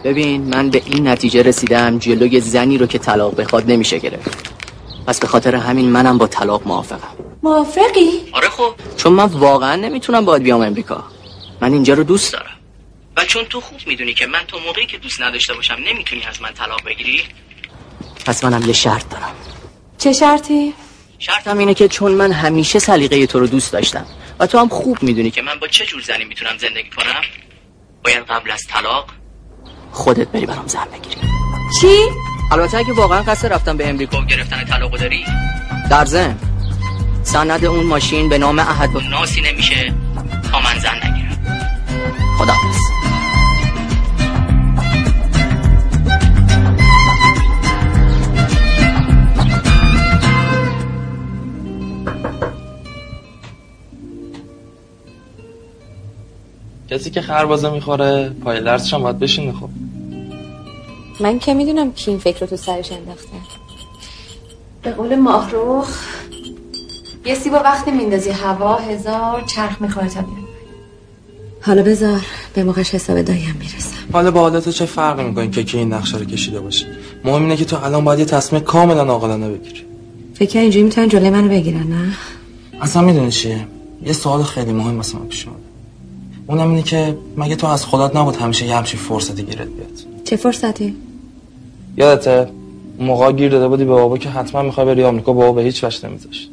ببین 0.04 0.56
من 0.56 0.70
به 0.70 0.82
این 0.86 1.08
نتیجه 1.08 1.42
رسیدم 1.42 2.00
جلوی 2.00 2.42
زنی 2.42 2.78
رو 2.78 2.86
که 2.86 3.00
طلاق 3.00 3.36
بخواد 3.42 3.72
نمیشه 3.72 3.98
گرفت. 4.00 4.32
پس 5.08 5.20
به 5.20 5.28
خاطر 5.28 5.56
همین 5.56 5.90
منم 5.90 6.18
با 6.18 6.28
طلاق 6.28 6.62
موافقم. 6.66 7.16
موافقی؟ 7.44 8.12
آره 8.34 8.50
خب. 8.50 8.74
چون 8.98 9.14
من 9.14 9.26
واقعا 9.26 9.76
نمی‌تونم 9.76 10.26
باید 10.26 10.44
بیام 10.44 10.62
امریکا. 10.62 11.04
من 11.62 11.74
اینجا 11.74 11.94
رو 11.94 12.04
دوست 12.04 12.34
دارم. 12.34 12.59
و 13.20 13.26
چون 13.26 13.46
تو 13.46 13.62
خوب 13.62 13.80
می‌دونی 13.88 14.14
که 14.14 14.26
من 14.26 14.40
تو 14.48 14.60
موقعی 14.60 14.86
که 14.86 14.98
دوست 14.98 15.22
نداشته 15.22 15.54
باشم 15.54 15.78
نمی‌تونی 15.88 16.24
از 16.24 16.42
من 16.42 16.54
طلاق 16.54 16.86
بگیری 16.86 17.24
پس 18.26 18.44
منم 18.44 18.68
یه 18.68 18.74
شرط 18.74 19.10
دارم. 19.10 19.36
چه 19.98 20.14
شرطی؟ 20.14 20.74
شرطم 21.20 21.58
اینه 21.58 21.74
که 21.74 21.88
چون 21.88 22.12
من 22.12 22.32
همیشه 22.32 22.80
سلیقه 22.80 23.28
تو 23.28 23.40
رو 23.40 23.48
دوست 23.48 23.74
داشتم 23.74 24.06
و 24.40 24.48
تو 24.48 24.60
هم 24.60 24.70
خوب 24.70 25.04
می‌دونی 25.04 25.32
که 25.32 25.42
من 25.42 25.60
با 25.60 25.68
چه 25.68 25.86
جور 25.86 26.02
زنی 26.02 26.26
می‌تونم 26.26 26.58
زندگی 26.58 26.90
کنم 26.90 27.22
باید 28.04 28.24
قبل 28.24 28.52
از 28.52 28.68
طلاق 28.68 29.10
خودت 29.92 30.28
بری 30.28 30.46
برام 30.46 30.68
زن 30.68 30.86
بگیری. 30.86 31.22
چی؟ 31.82 31.98
البته 32.52 32.78
اگه 32.78 32.94
واقعا 32.94 33.24
قصد 33.24 33.54
رفتن 33.54 33.78
به 33.78 33.90
امریکا 33.90 34.22
و 34.22 34.26
گرفتن 34.26 34.66
طلاق 34.66 34.98
داری؟ 34.98 35.26
در 35.90 36.06
ضمن 36.06 36.38
سند 37.24 37.66
اون 37.66 37.86
ماشین 37.86 38.30
به 38.30 38.38
نام 38.38 38.60
احد 38.60 38.96
و 38.96 39.00
ناسی 39.00 39.42
نمیشه 39.42 39.94
تا 40.52 40.60
من 40.60 40.80
زن 40.80 40.96
نگیرم. 40.96 41.30
خدا 42.38 42.54
کسی 56.90 57.10
که 57.10 57.22
خربازه 57.22 57.70
می‌خوره 57.70 58.30
پای 58.44 58.60
لرزش 58.60 58.94
هم 58.94 59.04
باید 59.04 59.20
بشینه 59.20 59.54
خب. 59.54 59.70
من 61.20 61.40
که 61.40 61.54
می‌دونم 61.54 61.94
کی 61.94 62.12
این 62.12 62.20
فکر 62.20 62.40
رو 62.40 62.48
تو 62.48 62.58
سرش 62.58 62.92
انداخته. 62.92 63.28
به 64.84 64.92
قول 64.92 65.16
ماهروخ 65.16 65.90
یه 67.26 67.36
سیبا 67.36 67.58
وقتی 67.58 67.92
میندازی. 67.92 68.30
هوا 68.30 68.76
هزار 68.76 69.44
چرخ 69.56 69.82
می‌خوره 69.82 70.10
تا 70.10 70.22
بیاد. 70.22 70.50
حالا 71.62 71.84
بذار 71.84 72.20
به 72.54 72.64
موقعش 72.64 72.96
حساب 72.96 73.22
دایم 73.22 73.56
می‌رسم. 73.60 73.96
حالا 74.14 74.32
با 74.32 74.40
حالت 74.40 74.70
چه 74.70 74.86
فرقی 74.86 75.24
می‌کنه 75.24 75.50
که 75.50 75.64
کی 75.64 75.78
این 75.78 75.94
نقشه 75.94 76.18
رو 76.18 76.26
کشیده 76.26 76.60
باشه؟ 76.60 76.86
مهم 77.24 77.42
اینه 77.42 77.56
که 77.56 77.66
تو 77.66 77.84
الان 77.84 78.04
باید 78.04 78.20
یه 78.20 78.26
تصمیم 78.26 78.62
کاملا 78.62 79.04
عاقلانه 79.04 79.50
بگیری. 79.50 79.86
فکر 80.34 80.60
اینجوری 80.60 80.84
می‌تونن 80.84 81.08
جلوی 81.08 81.30
منو 81.30 81.50
بگیرن 81.50 81.88
نه؟ 81.88 82.14
اصلا 82.82 83.02
می‌دونی 83.02 83.32
چیه؟ 83.32 83.68
یه 84.06 84.14
سوال 84.14 84.44
خیلی 84.44 84.74
مهم 84.74 84.98
واسه 84.98 85.18
من 85.18 85.26
پیش 85.26 85.48
اومده. 85.48 85.69
اونم 86.50 86.70
اینه 86.70 86.84
که 86.84 87.18
مگه 87.38 87.56
تو 87.56 87.68
از 87.68 87.86
خودت 87.86 88.16
نبود 88.16 88.36
همیشه 88.36 88.66
یه 88.66 88.76
همچین 88.76 89.00
فرصتی 89.00 89.44
گیرت 89.44 89.68
بیاد؟ 89.68 89.90
چه 90.24 90.36
فرصتی؟ 90.36 90.96
یادته 91.98 92.50
اون 92.98 93.08
موقع 93.08 93.32
گیر 93.32 93.52
داده 93.52 93.68
بودی 93.68 93.86
به 93.86 93.92
بابا 93.92 94.18
که 94.18 94.30
حتما 94.30 94.62
می‌خوای 94.62 94.86
بری 94.86 95.04
آمریکا 95.04 95.34
بابا 95.34 95.52
به 95.52 95.62
هیچ 95.62 95.84
وجه 95.84 96.08
نمیذاشت. 96.08 96.50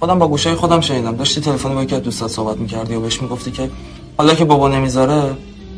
خودم 0.00 0.18
با 0.18 0.28
گوشه 0.28 0.54
خودم 0.54 0.80
شنیدم. 0.80 1.16
داشتی 1.16 1.40
تلفنی 1.40 1.74
با 1.74 1.82
یکی 1.82 1.94
از 1.94 2.02
دوستات 2.02 2.30
صحبت 2.30 2.56
می‌کردی 2.56 2.94
و 2.94 3.00
بهش 3.00 3.22
می‌گفتی 3.22 3.50
که 3.50 3.70
حالا 4.16 4.34
که 4.34 4.44
بابا 4.44 4.68
نمی‌ذاره 4.68 5.22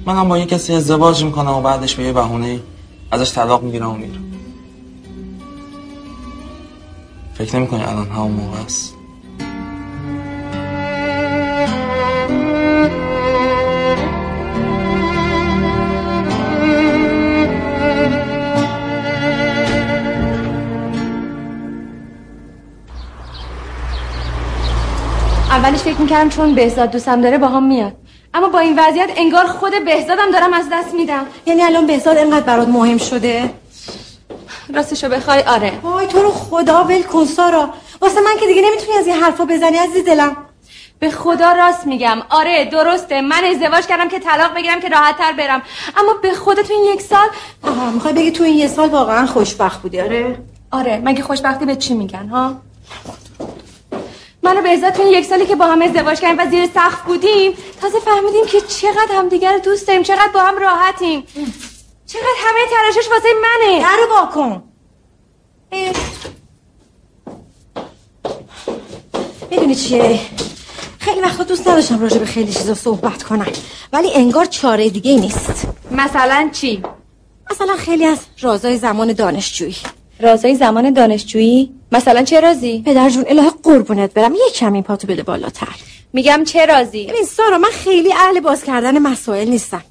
منم 0.06 0.28
با 0.28 0.38
یه 0.38 0.46
کسی 0.46 0.74
ازدواج 0.74 1.24
می‌کنم 1.24 1.50
و 1.50 1.60
بعدش 1.60 1.94
به 1.94 2.02
یه 2.02 2.12
بهونه 2.12 2.60
ازش 3.10 3.32
طلاق 3.32 3.62
می‌گیرم 3.62 3.90
و 3.90 3.94
میرم. 3.94 4.24
فکر 7.34 7.56
نمی‌کنی 7.56 7.82
الان 7.82 8.08
همون 8.08 8.30
موقع 8.30 8.58
است؟ 8.58 8.93
اولش 25.54 25.78
فکر 25.78 26.00
می‌کردم 26.00 26.28
چون 26.28 26.54
بهزاد 26.54 26.90
دوستم 26.90 27.20
داره 27.20 27.38
با 27.38 27.48
هم 27.48 27.62
میاد. 27.62 27.92
اما 28.34 28.48
با 28.48 28.58
این 28.58 28.78
وضعیت 28.78 29.10
انگار 29.16 29.46
خود 29.46 29.72
بهزادم 29.84 30.30
دارم 30.32 30.52
از 30.52 30.66
دست 30.72 30.94
میدم. 30.94 31.26
یعنی 31.46 31.62
الان 31.62 31.86
بهزاد 31.86 32.18
انقدر 32.18 32.40
برات 32.40 32.68
مهم 32.68 32.98
شده؟ 32.98 33.50
راستشو 34.74 35.08
بخوای 35.08 35.42
آره. 35.42 35.72
وای 35.82 36.06
تو 36.06 36.22
رو 36.22 36.32
خدا 36.32 36.84
ول 36.84 37.02
کن 37.02 37.24
سارا. 37.24 37.70
واسه 38.00 38.20
من 38.20 38.36
که 38.40 38.46
دیگه 38.46 38.62
نمی‌تونی 38.62 38.98
از 38.98 39.06
این 39.06 39.16
حرفا 39.16 39.44
بزنی 39.44 39.76
عزیز 39.76 40.04
دلم. 40.04 40.36
به 40.98 41.10
خدا 41.10 41.52
راست 41.52 41.86
میگم. 41.86 42.18
آره 42.30 42.64
درسته. 42.64 43.20
من 43.20 43.44
ازدواج 43.44 43.86
کردم 43.86 44.08
که 44.08 44.18
طلاق 44.18 44.54
بگیرم 44.54 44.80
که 44.80 44.88
راحت 44.88 45.18
تر 45.18 45.32
برم. 45.32 45.62
اما 45.96 46.12
به 46.22 46.32
خدا 46.32 46.62
تو 46.62 46.72
این 46.72 46.94
یک 46.94 47.02
سال 47.02 47.26
آها 47.62 47.90
می‌خوای 47.90 48.14
بگی 48.14 48.30
تو 48.30 48.44
این 48.44 48.58
یه 48.58 48.68
سال 48.68 48.88
واقعا 48.88 49.26
خوشبخت 49.26 49.82
بودی. 49.82 50.00
آره. 50.00 50.38
آره 50.70 51.02
مگه 51.04 51.22
خوشبختی 51.22 51.64
به 51.64 51.76
چی 51.76 51.94
میگن 51.94 52.28
ها؟ 52.28 52.54
منو 54.44 54.62
به 54.62 54.68
ازاد 54.68 54.92
تو 54.92 55.02
این 55.02 55.12
یک 55.12 55.24
سالی 55.24 55.46
که 55.46 55.56
با 55.56 55.66
هم 55.66 55.82
ازدواج 55.82 56.20
کردیم 56.20 56.38
و 56.38 56.50
زیر 56.50 56.66
سقف 56.66 57.02
بودیم 57.02 57.52
تازه 57.80 57.98
فهمیدیم 58.00 58.46
که 58.46 58.60
چقدر 58.60 59.14
همدیگه 59.14 59.52
رو 59.52 59.58
دوست 59.58 59.86
داریم 59.86 60.02
چقدر 60.02 60.30
با 60.34 60.40
هم 60.40 60.58
راحتیم. 60.58 61.24
چقدر 62.06 62.34
همه 62.38 62.60
تلاشش 62.70 63.08
واسه 63.10 63.28
منه. 63.42 63.80
در 63.80 63.96
رو 63.96 64.14
واکن 64.14 64.62
می‌دونی 69.50 69.74
چیه؟ 69.74 70.20
خیلی 70.98 71.20
وقتا 71.20 71.44
دوست 71.44 71.68
نداشتم 71.68 72.00
راجع 72.00 72.18
به 72.18 72.26
خیلی 72.26 72.52
چیزا 72.52 72.74
صحبت 72.74 73.22
کنم. 73.22 73.46
ولی 73.92 74.14
انگار 74.14 74.44
چاره 74.44 74.90
دیگه 74.90 75.20
نیست. 75.20 75.66
مثلا 75.90 76.48
چی؟ 76.52 76.82
مثلا 77.50 77.76
خیلی 77.76 78.04
از 78.04 78.18
رازای 78.40 78.78
زمان 78.78 79.12
دانشجویی. 79.12 79.76
رازای 80.20 80.54
زمان 80.56 80.92
دانشجویی؟ 80.92 81.74
مثلا 81.94 82.22
چه 82.22 82.40
رازی؟ 82.40 82.82
پدر 82.86 83.10
جون 83.10 83.24
الهه 83.28 83.50
قربونت 83.62 84.14
برم. 84.14 84.34
یه 84.34 84.50
کمی 84.54 84.82
پاتو 84.82 85.06
بده 85.06 85.22
بالاتر. 85.22 85.68
میگم 86.12 86.44
چه 86.46 86.66
رازی؟ 86.66 87.06
ببین 87.06 87.24
سارا 87.24 87.58
من 87.58 87.68
خیلی 87.68 88.12
اهل 88.12 88.40
باز 88.40 88.64
کردن 88.64 88.98
مسائل 88.98 89.48
نیستم. 89.48 89.84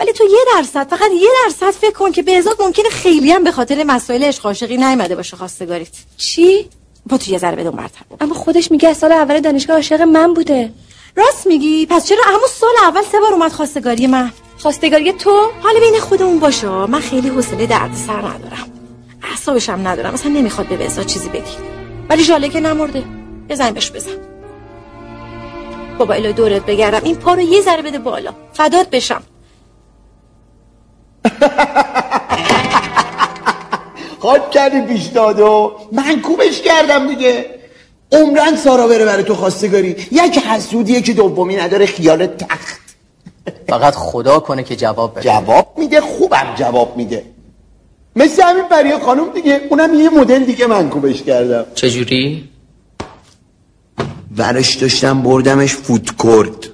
ولی 0.00 0.12
تو 0.12 0.24
یه 0.24 0.38
درصد 0.56 0.88
فقط 0.88 1.10
یه 1.20 1.28
درصد 1.44 1.70
فکر 1.70 1.90
کن 1.90 2.12
که 2.12 2.22
بهزاد 2.22 2.62
ممکنه 2.62 2.88
خیلی 2.88 3.32
هم 3.32 3.44
به 3.44 3.52
خاطر 3.52 3.84
مسائل 3.84 4.24
عشق 4.24 4.46
عاشقی 4.46 4.76
نیومده 4.76 5.16
باشه 5.16 5.36
خواستگاریت. 5.36 5.88
چی؟ 6.16 6.68
با 7.06 7.16
تو 7.18 7.30
یه 7.30 7.38
ذره 7.38 7.56
بدون 7.56 7.76
برتر 7.76 8.00
اما 8.20 8.34
خودش 8.34 8.70
میگه 8.70 8.94
سال 8.94 9.12
اول 9.12 9.40
دانشگاه 9.40 9.76
عاشق 9.76 10.00
من 10.00 10.34
بوده. 10.34 10.72
راست 11.16 11.46
میگی. 11.46 11.86
پس 11.86 12.06
چرا 12.06 12.22
همون 12.26 12.48
سال 12.60 12.74
اول 12.82 13.02
سه 13.12 13.20
بار 13.20 13.32
اومد 13.32 13.52
خواستگاری 13.52 14.06
من؟ 14.06 14.32
خواستگاری 14.58 15.12
تو؟ 15.12 15.50
حالا 15.62 15.80
بین 15.80 16.00
خودمون 16.00 16.38
باشه. 16.38 16.68
من 16.68 17.00
خیلی 17.00 17.28
حوصله 17.28 17.66
دردسر 17.66 18.18
ندارم. 18.18 18.77
اعصابش 19.22 19.68
هم 19.68 19.88
ندارم. 19.88 20.14
مثلا 20.14 20.32
نمی‌خواد 20.32 20.68
به 20.68 20.76
بهزاد 20.76 21.06
چیزی 21.06 21.28
بگی 21.28 21.56
ولی 22.08 22.24
جاله 22.24 22.48
که 22.48 22.60
نمرده. 22.60 23.02
یه 23.50 23.56
زنگ 23.56 23.74
بهش 23.74 23.90
بزن. 23.90 24.10
بابا 25.98 26.14
الهی 26.14 26.32
دورت 26.32 26.66
بگردم. 26.66 27.00
این 27.04 27.16
پا 27.16 27.34
رو 27.34 27.40
یه 27.40 27.60
ذره 27.60 27.82
بده 27.82 27.98
بالا. 27.98 28.32
فدات 28.52 28.90
بشم. 28.90 29.22
خاک 34.22 34.50
کردی 34.50 34.80
پیشنهادو 34.80 35.72
من 35.92 36.20
کوبش 36.20 36.62
کردم 36.62 37.08
دیگه. 37.08 37.58
عمرن 38.12 38.56
سارا 38.56 38.88
بره 38.88 39.04
برای 39.04 39.24
تو 39.24 39.34
خواستگاری. 39.34 39.88
یک 40.12 40.38
حسودیه 40.38 41.02
که 41.02 41.12
دومی 41.12 41.56
نداره. 41.56 41.86
خیال 41.86 42.26
تخت. 42.26 42.80
فقط 43.68 43.94
خدا 43.94 44.40
کنه 44.40 44.62
که 44.62 44.76
جواب 44.76 45.12
بده. 45.12 45.22
جواب 45.22 45.74
میده 45.78 46.00
خوبم 46.00 46.54
جواب 46.56 46.96
میده. 46.96 47.24
مثل 48.16 48.42
همین 48.42 48.64
پریا 48.64 48.98
خانم 48.98 49.32
دیگه. 49.34 49.60
اونم 49.70 49.94
یه 49.94 50.10
مدل 50.10 50.44
دیگه 50.44 50.66
من 50.66 50.88
کوبش 50.88 51.22
کردم. 51.22 51.64
چجوری؟ 51.74 52.48
ورش 54.36 54.74
داشتم 54.74 55.22
بردمش 55.22 55.74
فودکورت 55.74 56.68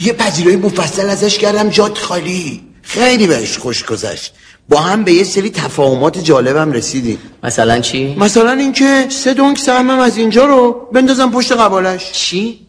یه 0.00 0.12
پذیرایی 0.12 0.56
مفصل 0.56 1.10
ازش 1.10 1.38
کردم 1.38 1.68
جات 1.68 1.98
خالی. 1.98 2.60
خیلی 2.82 3.26
بهش 3.26 3.58
خوش 3.58 3.84
گذشت. 3.84 4.34
با 4.68 4.80
هم 4.80 5.04
به 5.04 5.12
یه 5.12 5.24
سری 5.24 5.50
تفاهمات 5.50 6.18
جالبم 6.24 6.72
رسیدیم. 6.72 7.18
مثلا 7.42 7.80
چی؟ 7.80 8.14
مثلا 8.14 8.52
اینکه 8.52 9.06
سه 9.08 9.34
دونک 9.34 9.58
سهمم 9.58 9.98
از 9.98 10.16
اینجا 10.16 10.46
رو 10.46 10.88
بندازم 10.92 11.30
پشت 11.30 11.52
قبالش. 11.52 12.12
چی؟ 12.12 12.66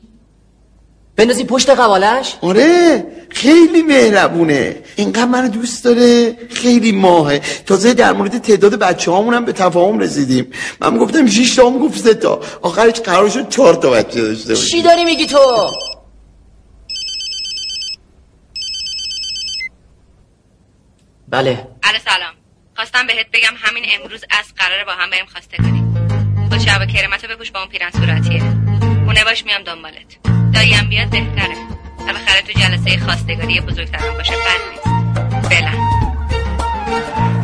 بندازی 1.16 1.43
پشت 1.43 1.70
قبالش؟ 1.70 2.36
آره 2.41 3.05
خیلی 3.30 3.82
مهربونه. 3.82 4.76
اینقدر 4.95 5.26
منو 5.26 5.47
دوست 5.47 5.84
داره. 5.86 6.38
خیلی 6.49 6.91
ماهه. 6.91 7.41
تازه 7.66 7.93
در 7.93 8.14
مورد 8.14 8.38
تعداد 8.38 8.76
بچه 8.76 9.11
هامونم 9.11 9.45
به 9.45 9.51
تفاهم 9.51 9.99
رسیدیم. 9.99 10.51
من 10.82 10.97
گفتم 10.97 11.28
شیش 11.28 11.55
تا 11.55 11.70
هم 11.70 11.78
گفت 11.80 11.99
سه 11.99 12.14
تا. 12.14 12.41
آخرش 12.61 12.99
قرار 12.99 13.30
شد 13.30 13.49
چهار 13.49 13.76
تا 13.76 13.89
بچه 13.89 14.22
داشته 14.22 14.49
باشیم. 14.49 14.70
چی 14.70 14.82
داری 14.82 15.05
میگی 15.05 15.26
تو؟ 15.26 15.72
بله. 21.30 21.68
علی 21.84 21.99
سلام. 22.05 22.34
خواستم 22.76 23.07
بهت 23.07 23.26
بگم 23.34 23.53
همین 23.57 23.84
امروز 23.99 24.22
از 24.30 24.45
قراره 24.57 24.86
با 24.86 24.91
هم 24.91 25.09
بریم 25.09 25.26
خواستگاری 25.26 25.84
خود 26.54 26.62
شب 26.62 26.86
کرمتو 26.86 27.28
بپوش 27.28 27.51
با 27.51 27.60
اون 27.60 27.70
پیرن 27.70 27.91
صورتیه. 27.91 28.43
خونه 29.06 29.24
باش 29.24 29.45
میام 29.45 29.64
دنبالت. 29.64 30.18
داییم 30.54 30.89
بیاد 30.89 31.10
بهتره. 31.10 31.56
بالاخره 31.99 32.41
تو 32.41 32.60
جلسه 32.60 33.06
خواستگاری 33.06 33.62
بزرگترم 33.62 34.14
باشه 34.14 34.34
بد 34.34 34.62
نیست. 34.72 35.49
فعلا. 35.49 35.72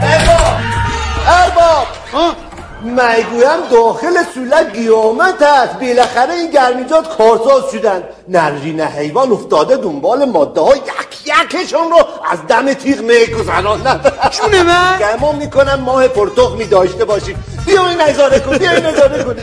ارباب! 0.01 0.59
ارباب! 1.27 2.48
می‌گویم 2.81 3.67
داخل 3.71 4.23
سولت 4.33 4.71
قیامت 4.73 5.41
است. 5.41 5.73
بالاخره 5.79 6.33
این 6.33 6.51
گرمیجات 6.51 7.17
کارساز 7.17 7.71
شدن. 7.71 8.03
نرژین 8.27 8.81
حیوان 8.81 9.31
افتاده 9.31 9.77
دنبال 9.77 10.25
ماده 10.25 10.61
ها 10.61 10.75
یک 10.75 10.83
یکشون 11.25 11.91
رو 11.91 12.07
از 12.31 12.47
دم 12.47 12.73
تیغ 12.73 12.99
میگذرانن 12.99 13.99
چونه 14.31 14.63
من؟ 14.63 14.99
گمان 14.99 15.35
می‌کنم 15.35 15.79
ماه 15.81 16.07
پرتخمی 16.07 16.65
داشته 16.65 17.05
باشیم. 17.05 17.43
بیا 17.65 17.87
این 17.87 18.01
نظاره 18.01 18.39
کن 18.39 18.57
بیا 18.57 18.71
این 18.71 18.85
نظاره 18.85 19.23
کن. 19.23 19.35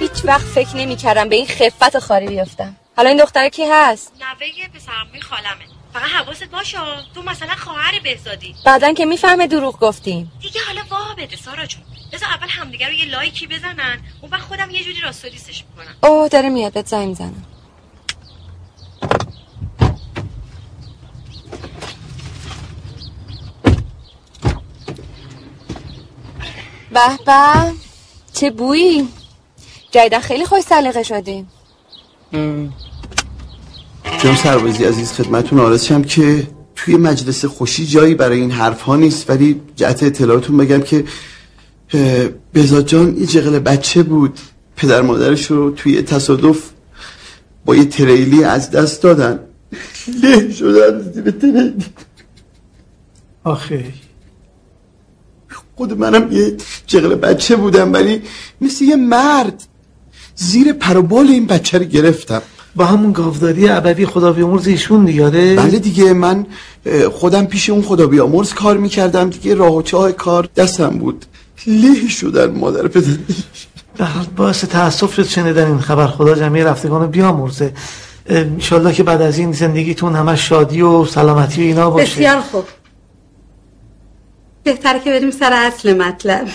هیچ 0.00 0.24
وقت 0.24 0.46
فکر 0.54 0.76
نمی‌کردم 0.76 1.28
به 1.28 1.36
این 1.36 1.46
خفت 1.46 1.98
خاری 1.98 2.26
بیفتم 2.26 2.76
حالا 2.96 3.08
این 3.08 3.18
دختره 3.18 3.50
کی 3.50 3.64
هست؟ 3.64 4.12
نوه 4.20 4.68
پسرموی 4.74 5.20
خالمه 5.20 5.64
فقط 5.94 6.10
حواست 6.10 6.44
باشه. 6.44 6.78
تو 7.14 7.22
مثلا 7.22 7.54
خواهر 7.54 7.98
بهزادی. 8.04 8.54
بعدا 8.66 8.92
که 8.92 9.04
می‌فهمه 9.04 9.46
دروغ 9.46 9.78
گفتیم. 9.78 10.32
دیگه 10.40 10.60
حالا 10.66 10.82
وا 10.90 11.14
بده 11.18 11.36
سارا 11.36 11.66
جون. 11.66 11.82
بذار 12.12 12.28
اول 12.28 12.48
همدیگه 12.48 12.86
رو 12.86 12.92
یه 12.92 13.04
لایکی 13.04 13.46
بزنن. 13.46 14.00
اون 14.20 14.30
وقت 14.30 14.40
خودم 14.40 14.70
یه 14.70 14.84
جوری 14.84 15.00
راستوریستش 15.00 15.64
می‌کنم. 15.70 15.96
اوه 16.02 16.28
داره 16.28 16.48
میاد 16.48 16.72
بهت 16.72 16.86
زنگ 16.86 17.08
می‌زنم 17.08 17.44
به 26.90 27.18
به 27.26 27.72
چه 28.32 28.50
بویی؟ 28.50 29.08
جدیدن 29.90 30.20
خیلی 30.20 30.46
خوش 30.46 30.60
سلیقه 30.60 31.02
شدیم 31.02 31.50
جناب 34.18 34.36
سربازی 34.36 34.84
عزیز 34.84 35.12
خدمتون 35.12 35.58
آرزشم 35.58 36.02
که 36.02 36.46
توی 36.76 36.96
مجلس 36.96 37.44
خوشی 37.44 37.86
جایی 37.86 38.14
برای 38.14 38.40
این 38.40 38.50
حرف 38.50 38.80
ها 38.80 38.96
نیست 38.96 39.30
ولی 39.30 39.60
جهت 39.76 40.02
اطلاعاتون 40.02 40.56
بگم 40.56 40.80
که 40.80 41.04
اه، 41.94 42.28
بهزاد 42.52 42.86
جان 42.86 43.16
یه 43.16 43.26
جغل 43.26 43.58
بچه 43.58 44.02
بود. 44.02 44.38
پدر 44.76 45.02
مادرش 45.02 45.50
رو 45.50 45.70
توی 45.70 46.02
تصادف 46.02 46.70
با 47.64 47.76
یه 47.76 47.84
تریلی 47.84 48.44
از 48.44 48.70
دست 48.70 49.02
دادن. 49.02 49.40
له 50.22 50.52
شدم 50.52 51.00
زیر 51.12 51.30
ترین 51.30 51.84
آخه. 53.44 53.84
خود 55.76 55.98
منم 55.98 56.32
یه 56.32 56.56
جغل 56.86 57.14
بچه 57.14 57.56
بودم 57.56 57.92
ولی 57.92 58.22
مثل 58.60 58.84
یه 58.84 58.96
مرد 58.96 59.62
زیر 60.36 60.72
پر 60.72 60.96
و 60.96 61.02
بال 61.02 61.26
این 61.26 61.46
بچه 61.46 61.78
رو 61.78 61.84
گرفتم. 61.84 62.42
با 62.76 62.84
همون 62.84 63.12
گاوداری 63.12 63.68
ابوی 63.68 64.06
خدا 64.06 64.32
بیامرز 64.32 64.66
ایشون 64.66 65.04
دیگه 65.04 65.30
بله 65.30 65.78
دیگه 65.78 66.12
من 66.12 66.46
خودم 67.12 67.46
پیش 67.46 67.70
اون 67.70 67.82
خدا 67.82 68.06
بیامرز 68.06 68.54
کار 68.54 68.76
می‌کردم 68.76 69.30
دیگه 69.30 69.54
راه 69.54 69.74
و 69.74 69.82
چاه 69.82 70.12
کار 70.12 70.48
دستم 70.56 70.90
بود. 70.90 71.26
له 71.66 72.08
شدن 72.08 72.50
مادر 72.50 72.88
پدر. 72.88 73.16
به 73.96 74.04
حال 74.04 74.26
باعث 74.36 74.64
تاسف 74.64 75.14
شد 75.14 75.26
شنیدن 75.26 75.66
این 75.66 75.80
خبر 75.80 76.06
خدا 76.06 76.34
جمعی 76.34 76.62
رفتگان 76.62 77.02
رو 77.02 77.08
بیامرزه 77.08 77.72
انشالله 78.26 78.92
که 78.92 79.02
بعد 79.02 79.22
از 79.22 79.38
این 79.38 79.52
زندگیتون 79.52 80.14
همه 80.14 80.36
شادی 80.36 80.82
و 80.82 81.04
سلامتی 81.04 81.62
و 81.62 81.64
اینا 81.64 81.90
باشه. 81.90 82.14
بسیار 82.14 82.40
خوب. 82.40 82.64
بهتره 84.64 85.00
که 85.00 85.10
بریم 85.10 85.30
سر 85.30 85.52
اصل 85.52 85.96
مطلب. 85.96 86.48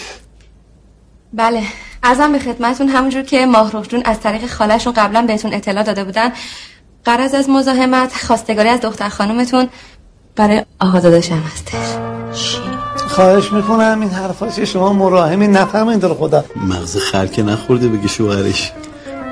بله. 1.33 1.63
ارزم 2.03 2.31
به 2.31 2.39
خدمتون 2.39 2.87
همونجور 2.87 3.21
که 3.21 3.45
ماهروخ 3.45 3.87
جون 3.87 4.01
از 4.05 4.19
طریق 4.19 4.45
خالشون 4.45 4.93
قبلا 4.93 5.21
بهتون 5.21 5.53
اطلاع 5.53 5.83
داده 5.83 6.03
بودن 6.03 6.31
قرض 7.05 7.33
از 7.33 7.49
مزاحمت 7.49 8.13
خواستگاری 8.25 8.69
از 8.69 8.81
دختر 8.81 9.09
خانومتون 9.09 9.69
برای 10.35 10.65
آقازاده 10.79 11.21
هم 11.31 11.43
هستش. 11.53 12.55
خواهش 13.07 13.51
می‌کنم 13.51 13.97
این 14.01 14.09
حرفاش 14.09 14.59
شما 14.59 14.93
مراهمی 14.93 15.47
نفهمین 15.47 15.99
در 15.99 16.13
خدا. 16.13 16.45
مغز 16.55 16.97
خرکه 16.97 17.43
نخورده 17.43 17.87
بگه 17.87 18.07
شوهرش. 18.07 18.71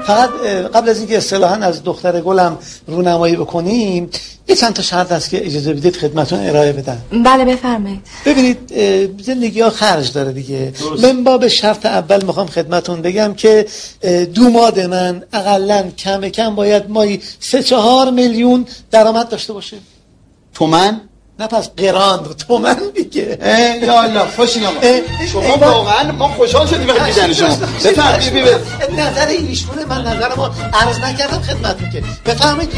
فقط 0.08 0.30
قبل 0.74 0.89
از 0.89 0.97
اینکه 0.99 1.18
اصطلاحا 1.18 1.55
از 1.55 1.84
دختر 1.84 2.22
گلم 2.22 2.58
رونمایی 2.88 3.36
بکنیم 3.36 4.10
یه 4.47 4.55
چند 4.55 4.74
تا 4.74 4.82
شرط 4.82 5.12
هست 5.12 5.30
که 5.30 5.45
اجازه 5.45 5.74
بدید 5.74 5.95
خدمتون 5.97 6.39
ارائه 6.39 6.74
بدم. 6.74 6.97
بله 7.24 7.45
بفرمایید. 7.45 8.01
ببینید 8.26 8.58
زندگی 9.22 9.62
ها 9.62 9.70
خرج 9.70 10.14
داره 10.14 10.32
دیگه. 10.32 10.74
من 11.01 11.24
باب 11.24 11.47
شرط 11.47 11.86
اول 11.86 12.26
می‌خوام 12.26 12.47
خدمتون 12.47 13.01
بگم 13.01 13.34
که 13.34 13.66
اه، 14.01 14.26
دوماد 14.26 14.80
من 14.80 15.24
اقلا 15.34 15.89
کم 15.97 16.30
کم 16.30 16.55
باید 16.55 16.89
مایی 16.89 17.22
سه 17.39 17.64
چهار 17.64 18.12
میلیون 18.12 18.66
درآمد 18.91 19.30
داشته 19.30 19.53
باشه 19.53 19.78
تومن؟ 20.53 21.01
نه 21.39 21.47
پس 21.47 21.69
قران 21.77 22.19
تومن 22.47 22.75
دیگه. 22.95 23.38
یا 23.81 24.01
الله 24.01 24.19
خوشین 24.35 24.65
آقا 24.65 24.77
شما 25.31 25.57
واقعا 25.57 26.11
ما 26.11 26.27
خوشحال 26.27 26.67
شدیم 26.67 26.88
وقتی 26.89 27.11
دیدن 27.11 27.33
شما. 27.33 27.47
بفرمایید. 27.85 28.33
بی- 28.33 28.41
بی- 28.41 29.01
نظر 29.01 29.27
ایشونه 29.27 29.85
من 29.89 30.01
نظر 30.01 30.35
ما 30.35 30.51
عرض 30.73 30.99
نکردم 30.99 31.39
خدمتتون 31.41 31.89
که. 31.89 32.03
بفرمایید. 32.25 32.73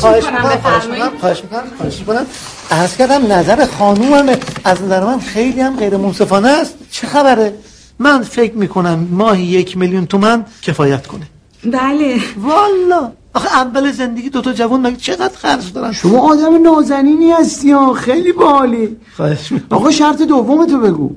خواهش 0.00 0.24
می‌کنم 0.24 0.48
بفرمایید. 0.48 0.90
می‌کنم 0.92 1.18
خواهش 1.20 1.38
می‌کنم 1.42 1.62
خواهش 1.78 1.98
می‌کنم. 1.98 2.26
عرض 2.70 2.96
کردم 2.96 3.32
نظر 3.32 3.66
خانومم 3.78 4.36
از 4.64 4.82
نظر 4.82 5.04
من 5.04 5.20
خیلی 5.20 5.60
هم 5.60 5.76
غیر 5.78 5.96
منصفانه 5.96 6.48
است. 6.48 6.74
چه 6.90 7.06
خبره؟ 7.06 7.54
من 7.98 8.22
فکر 8.22 8.52
می‌کنم 8.54 9.08
ماهی 9.10 9.44
یک 9.44 9.76
میلیون 9.76 10.06
تومن 10.06 10.44
کفایت 10.62 11.06
کنه. 11.06 11.26
بله. 11.64 12.16
والا. 12.36 13.10
آخه 13.34 13.48
اول 13.48 13.92
زندگی 13.92 14.30
دوتا 14.30 14.52
جوان 14.52 14.86
مگه 14.86 14.96
چقدر 14.96 15.36
خرج 15.36 15.72
دارن؟ 15.72 15.92
شما 15.92 16.32
آدم 16.32 16.62
نازنینی 16.62 17.32
هستی 17.32 17.70
ها. 17.70 17.92
خیلی 17.92 18.32
بالی 18.32 18.96
خواهش 19.16 19.52
آقا 19.70 19.90
شرط 19.90 20.22
دوم 20.22 20.66
تو 20.66 20.78
بگو. 20.78 21.10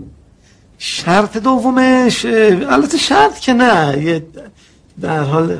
شرط 0.77 1.37
دومش 1.37 2.25
البته 2.25 2.97
شرط 2.97 3.39
که 3.39 3.53
نه. 3.53 4.23
در 5.01 5.19
حال 5.19 5.57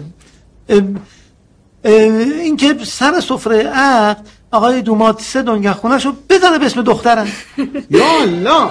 اینکه 1.84 2.76
سر 2.84 3.20
سفره 3.20 3.64
عقد 3.64 4.28
آقای 4.52 4.82
دومات 4.82 5.22
سه 5.22 5.42
دنگه 5.42 5.74
خونش 5.74 6.06
رو 6.06 6.14
بذاره 6.30 6.58
به 6.58 6.66
اسم 6.66 6.82
دخترم 6.82 7.28
یا 7.90 8.22
الله. 8.22 8.70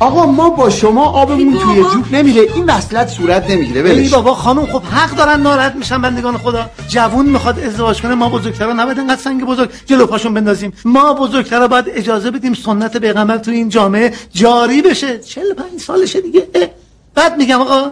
آقا 0.00 0.26
ما 0.26 0.50
با 0.50 0.70
شما 0.70 1.04
آبمون 1.04 1.58
توی 1.58 1.82
جوب 1.82 2.14
نمیره. 2.14 2.46
این 2.54 2.64
وصلت 2.64 3.08
صورت 3.08 3.50
نمی‌گیره. 3.50 3.82
ولش 3.82 4.10
بابا 4.14 4.34
خانم 4.34 4.66
خب 4.66 4.82
حق 4.82 5.16
دارن 5.16 5.40
ناراحت 5.40 5.74
میشن 5.76 6.02
بندگان 6.02 6.38
خدا. 6.38 6.70
جوون 6.88 7.26
می‌خواد 7.26 7.58
ازدواج 7.60 8.02
کنه 8.02 8.14
ما 8.14 8.28
بزرگترا 8.28 8.72
نباید 8.72 8.98
انقدر 8.98 9.20
سنگ 9.20 9.44
بزرگ 9.44 9.70
جلو 9.86 10.06
پاشون 10.06 10.34
بندازیم. 10.34 10.72
ما 10.84 11.14
بزرگترا 11.14 11.68
باید 11.68 11.84
اجازه 11.88 12.30
بدیم 12.30 12.54
سنت 12.54 12.96
پیغمبر 12.96 13.38
تو 13.38 13.50
این 13.50 13.68
جامعه 13.68 14.12
جاری 14.32 14.82
بشه. 14.82 15.18
45 15.18 15.80
سالشه 15.80 16.20
دیگه. 16.20 16.48
بعد 17.14 17.36
میگم 17.36 17.60
آقا. 17.60 17.90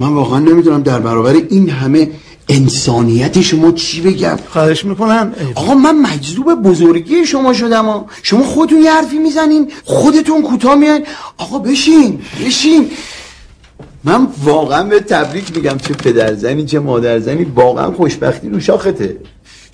من 0.00 0.08
واقعا 0.08 0.38
نمی‌دونم 0.38 0.82
در 0.82 0.98
برابر 0.98 1.32
این 1.50 1.70
همه 1.70 2.10
انسانیت 2.48 3.40
شما 3.40 3.72
چی 3.72 4.00
بگم؟ 4.00 4.38
خواهش 4.48 4.84
می‌کنم. 4.84 5.34
آقا 5.54 5.74
من 5.74 5.98
مجذوب 5.98 6.54
بزرگی 6.54 7.26
شما 7.26 7.52
شدم 7.52 7.84
ها. 7.86 8.06
شما 8.22 8.42
خودتون 8.44 8.82
یه 8.82 8.92
حرفی 8.92 9.18
می‌زنین 9.18 9.72
خودتون 9.84 10.42
کوتاه 10.42 10.74
میان 10.74 11.00
آقا 11.38 11.58
بشین 11.58 12.20
بشین. 12.46 12.90
من 14.04 14.26
واقعا 14.44 14.82
به 14.82 15.00
تبریک 15.00 15.56
میگم 15.56 15.76
چه 15.78 15.94
پدرزنی 15.94 16.64
چه 16.64 16.78
مادرزنی. 16.78 17.44
واقعا 17.44 17.92
خوشبختی 17.92 18.48
رو 18.48 18.60
شاخته. 18.60 19.16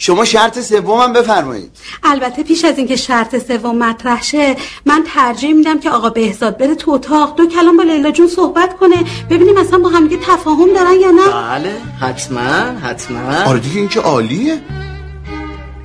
شما 0.00 0.24
شرط 0.24 0.58
سومم 0.58 1.12
بفرمایید. 1.12 1.70
البته 2.02 2.42
پیش 2.42 2.64
از 2.64 2.78
اینکه 2.78 2.96
شرط 2.96 3.46
سوم 3.48 3.78
مطرح 3.78 4.22
شه 4.22 4.56
من 4.86 5.04
ترجیح 5.14 5.52
میدم 5.52 5.80
که 5.80 5.90
آقا 5.90 6.10
بهزاد 6.10 6.58
بره 6.58 6.74
تو 6.74 6.90
اتاق 6.90 7.36
دو 7.36 7.46
کلام 7.48 7.76
با 7.76 7.82
لیلا 7.82 8.10
جون 8.10 8.26
صحبت 8.28 8.76
کنه 8.76 9.04
ببینیم 9.30 9.56
اصلا 9.56 9.78
با 9.78 9.88
هم 9.88 10.08
دیگه 10.08 10.22
تفاهم 10.22 10.74
دارن 10.74 11.00
یا 11.00 11.10
نه؟ 11.10 11.28
بله 11.32 11.72
حتما 12.00 12.78
حتما. 12.88 13.44
آره 13.46 13.58
دیگه 13.58 13.78
این 13.78 13.88
که 13.88 14.00
عالیه. 14.00 14.60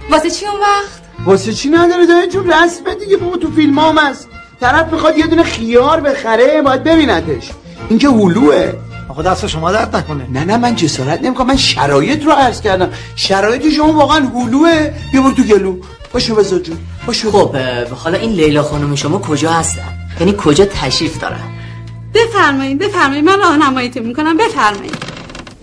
واسه 0.09 0.29
چی 0.29 0.45
اون 0.45 0.59
وقت؟ 0.59 1.01
واسه 1.25 1.53
چی 1.53 1.69
نداره 1.69 2.05
داره 2.05 2.27
جون؟ 2.27 2.53
رسمه 2.53 2.95
دیگه 2.95 3.17
بابا 3.17 3.37
تو 3.37 3.51
فیلم 3.51 3.79
هم 3.79 3.97
هست. 3.97 4.27
طرف 4.61 4.93
می‌خواد 4.93 5.17
یه 5.17 5.27
دونه 5.27 5.43
خیار 5.43 5.99
بخره 6.01 6.61
باید 6.61 6.83
ببینتش. 6.83 7.49
این 7.89 7.99
که 7.99 8.07
هلوه 8.07 8.73
آقا 9.13 9.21
دست 9.21 9.47
شما 9.47 9.71
درد 9.71 9.95
نکنه. 9.95 10.27
نه 10.29 10.45
نه 10.45 10.57
من 10.57 10.75
جسارت 10.75 11.21
نمی‌کنم. 11.21 11.47
من 11.47 11.57
شرایط 11.57 12.25
رو 12.25 12.31
عرض 12.31 12.61
کردم. 12.61 12.89
شرایط 13.15 13.69
شما 13.69 13.93
واقعا 13.93 14.17
هلوه. 14.17 14.93
بیا 15.11 15.21
برو 15.21 15.31
تو 15.31 15.43
گلو. 15.43 15.77
باشو 16.13 16.35
بزا 16.35 16.59
جون. 16.59 16.77
باشو 17.05 17.31
خب 17.31 17.55
حالا 17.95 18.17
این 18.17 18.31
لیلا 18.31 18.63
خانم 18.63 18.95
شما 18.95 19.19
کجا 19.19 19.51
هستن؟ 19.51 20.09
یعنی 20.19 20.35
کجا 20.37 20.65
تشریف 20.65 21.19
دارن؟ 21.19 21.39
بفرمایید 22.13 22.79
بفرمایید. 22.79 23.25
من 23.25 23.39
راهنماییتون 23.39 24.03
می‌کنم. 24.03 24.37
بفرمایید. 24.37 24.97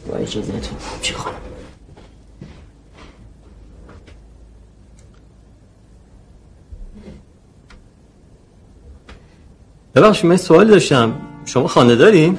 با 0.09 0.17
اجازهتون 0.17 0.79
چی 1.03 1.15
خانم؟ 1.15 1.37
ببخشید 9.95 10.27
من 10.27 10.37
سوال 10.37 10.67
داشتم. 10.67 11.13
شما 11.45 11.69
خانه 11.69 11.97
داریم؟ 11.97 12.39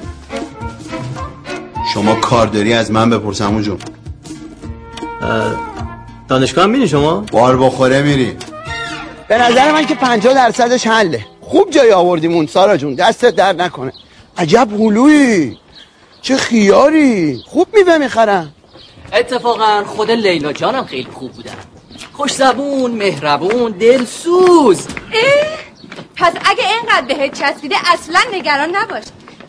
شما 1.94 2.14
کار 2.14 2.46
داری 2.46 2.74
از 2.74 2.90
من 2.90 3.10
بپرس 3.10 3.42
همون 3.42 3.62
جون. 3.62 3.78
دانشگاه 6.28 6.64
هم 6.64 6.70
میری 6.70 6.88
شما؟ 6.88 7.20
بار 7.32 7.56
بخوره 7.56 8.02
میری. 8.02 8.36
به 9.28 9.38
نظر 9.38 9.72
من 9.72 9.86
که 9.86 9.94
پنجاه 9.94 10.34
درصدش 10.34 10.86
حله. 10.86 11.26
خوب 11.40 11.70
جای 11.70 11.92
آوردیمون 11.92 12.46
سارا 12.46 12.76
جون 12.76 12.94
دستت 12.94 13.34
در 13.34 13.52
نکنه. 13.52 13.92
عجب 14.38 14.68
هلویی 14.80 15.58
چه 16.22 16.36
خیاری. 16.36 17.42
خوب 17.46 17.68
میوه 17.74 17.98
می‌خرم. 17.98 18.54
اتفاقا 19.12 19.84
خود 19.84 20.10
لیلا 20.10 20.52
جانم 20.52 20.84
خیلی 20.84 21.08
خوب 21.14 21.32
بودن 21.32 21.52
خوش 22.12 22.32
زبون 22.32 22.90
مهربون 22.90 23.72
دلسوز. 23.72 24.86
پس 26.16 26.32
اگه 26.44 26.64
اینقدر 26.64 27.14
بهت 27.14 27.40
چسبیده 27.40 27.76
اصلا 27.92 28.20
نگران 28.34 28.76
نباش. 28.76 29.02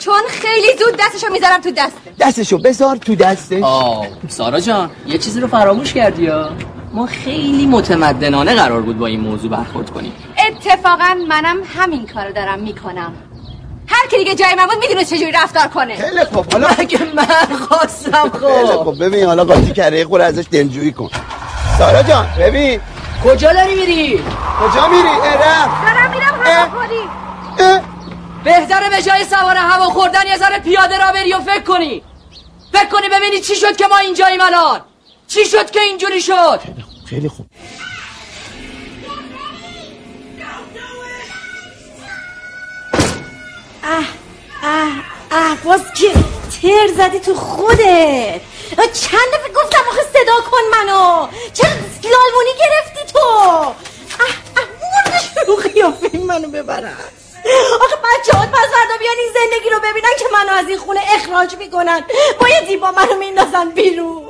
چون 0.05 0.21
خیلی 0.29 0.67
زود 0.79 0.99
دستشو 0.99 1.31
می‌ذارم 1.31 1.61
تو 1.61 1.71
دسته 1.71 2.11
دستشو 2.19 2.57
بذار 2.57 2.95
تو 2.95 3.15
دستش. 3.15 3.63
آه 3.63 4.07
سارا 4.27 4.59
جان 4.59 4.91
یه 5.07 5.17
چیزی 5.17 5.39
رو 5.39 5.47
فراموش 5.47 5.93
کردی 5.93 6.23
یا 6.23 6.49
ما 6.93 7.05
خیلی 7.05 7.65
متمدنانه 7.65 8.55
قرار 8.55 8.81
بود 8.81 8.97
با 8.97 9.07
این 9.07 9.19
موضوع 9.19 9.51
برخورد 9.51 9.89
کنیم. 9.89 10.13
اتفاقا 10.47 11.15
منم 11.27 11.57
همین 11.77 12.07
کارو 12.07 12.31
دارم 12.31 12.59
می‌کنم. 12.59 13.13
هر 13.87 14.07
کی 14.09 14.17
دیگه 14.17 14.35
جای 14.35 14.55
من 14.55 14.65
بود 14.65 14.77
می‌دونه 14.81 15.05
چجوری 15.05 15.31
رفتار 15.31 15.67
کنه. 15.67 15.95
خیلی 15.95 16.25
خوب 16.25 16.51
حالا 16.53 16.67
مگه 16.79 16.99
من 17.15 17.57
خواستم 17.57 18.29
خیلی 18.29 18.67
خب 18.67 19.05
ببین 19.05 19.25
حالا 19.25 19.45
قاطی 19.45 19.71
کرده 19.71 20.05
خور 20.05 20.21
ازش 20.21 20.45
دلجویی 20.51 20.91
کن. 20.91 21.09
سارا 21.77 22.03
جان 22.03 22.27
ببین. 22.39 22.81
کجا 23.23 23.53
داری 23.53 23.75
میری؟ 23.75 24.23
کجا 24.59 24.87
میری؟ 24.87 25.09
ارم 25.23 25.71
دارم 25.85 26.11
میرم 26.11 26.33
هواخوری 26.43 27.09
بهتره 28.43 28.89
به 28.89 29.01
جای 29.01 29.25
سوار 29.25 29.55
هوا 29.55 29.85
خوردن 29.85 30.27
یه 30.27 30.37
ذره 30.37 30.59
پیاده 30.59 30.97
را 30.97 31.11
بری 31.11 31.33
و 31.33 31.39
فکر 31.39 31.63
کنی. 31.63 32.03
فکر 32.73 32.85
کنی 32.85 33.09
ببینی 33.09 33.39
چی 33.41 33.55
شد 33.55 33.75
که 33.75 33.87
ما 33.87 33.97
اینجاییم 33.97 34.41
الان. 34.41 34.81
چی 35.27 35.45
شد 35.45 35.71
که 35.71 35.81
اینجوری 35.81 36.21
شد؟ 36.21 36.61
خیلی 37.09 37.29
خوب. 37.29 37.45
اه 43.83 44.05
اه 44.63 44.91
اه 45.31 45.57
باز 45.63 45.81
که 45.93 46.13
تر 46.61 46.87
زدی 46.97 47.19
تو 47.19 47.35
خودت. 47.35 48.41
چند 48.93 49.29
دفعه 49.33 49.53
گفتم 49.55 49.79
آخه 49.89 50.01
صدا 50.01 50.41
کن 50.51 50.63
منو. 50.71 51.27
چرا 51.53 51.69
لالمونی 52.03 52.53
گرفتی 52.59 53.13
تو؟ 53.13 53.19
اه 53.19 53.73
اه 54.57 55.45
رو 55.47 55.55
قیافه 55.55 56.17
منو 56.17 56.47
ببرن. 56.47 56.97
آخه 57.81 57.95
بچه 57.95 58.37
ها 58.37 58.45
پس 58.45 58.67
فردا 58.73 58.97
بیان 58.99 59.15
این 59.19 59.33
زندگی 59.33 59.69
رو 59.69 59.79
ببینن 59.79 60.15
که 60.19 60.25
منو 60.33 60.51
از 60.51 60.67
این 60.67 60.77
خونه 60.77 61.01
اخراج 61.15 61.55
می‌کنن. 61.55 62.05
باید 62.39 62.67
دیبا 62.67 62.91
منو 62.91 63.15
میندازن 63.15 63.69
بیرون. 63.69 64.23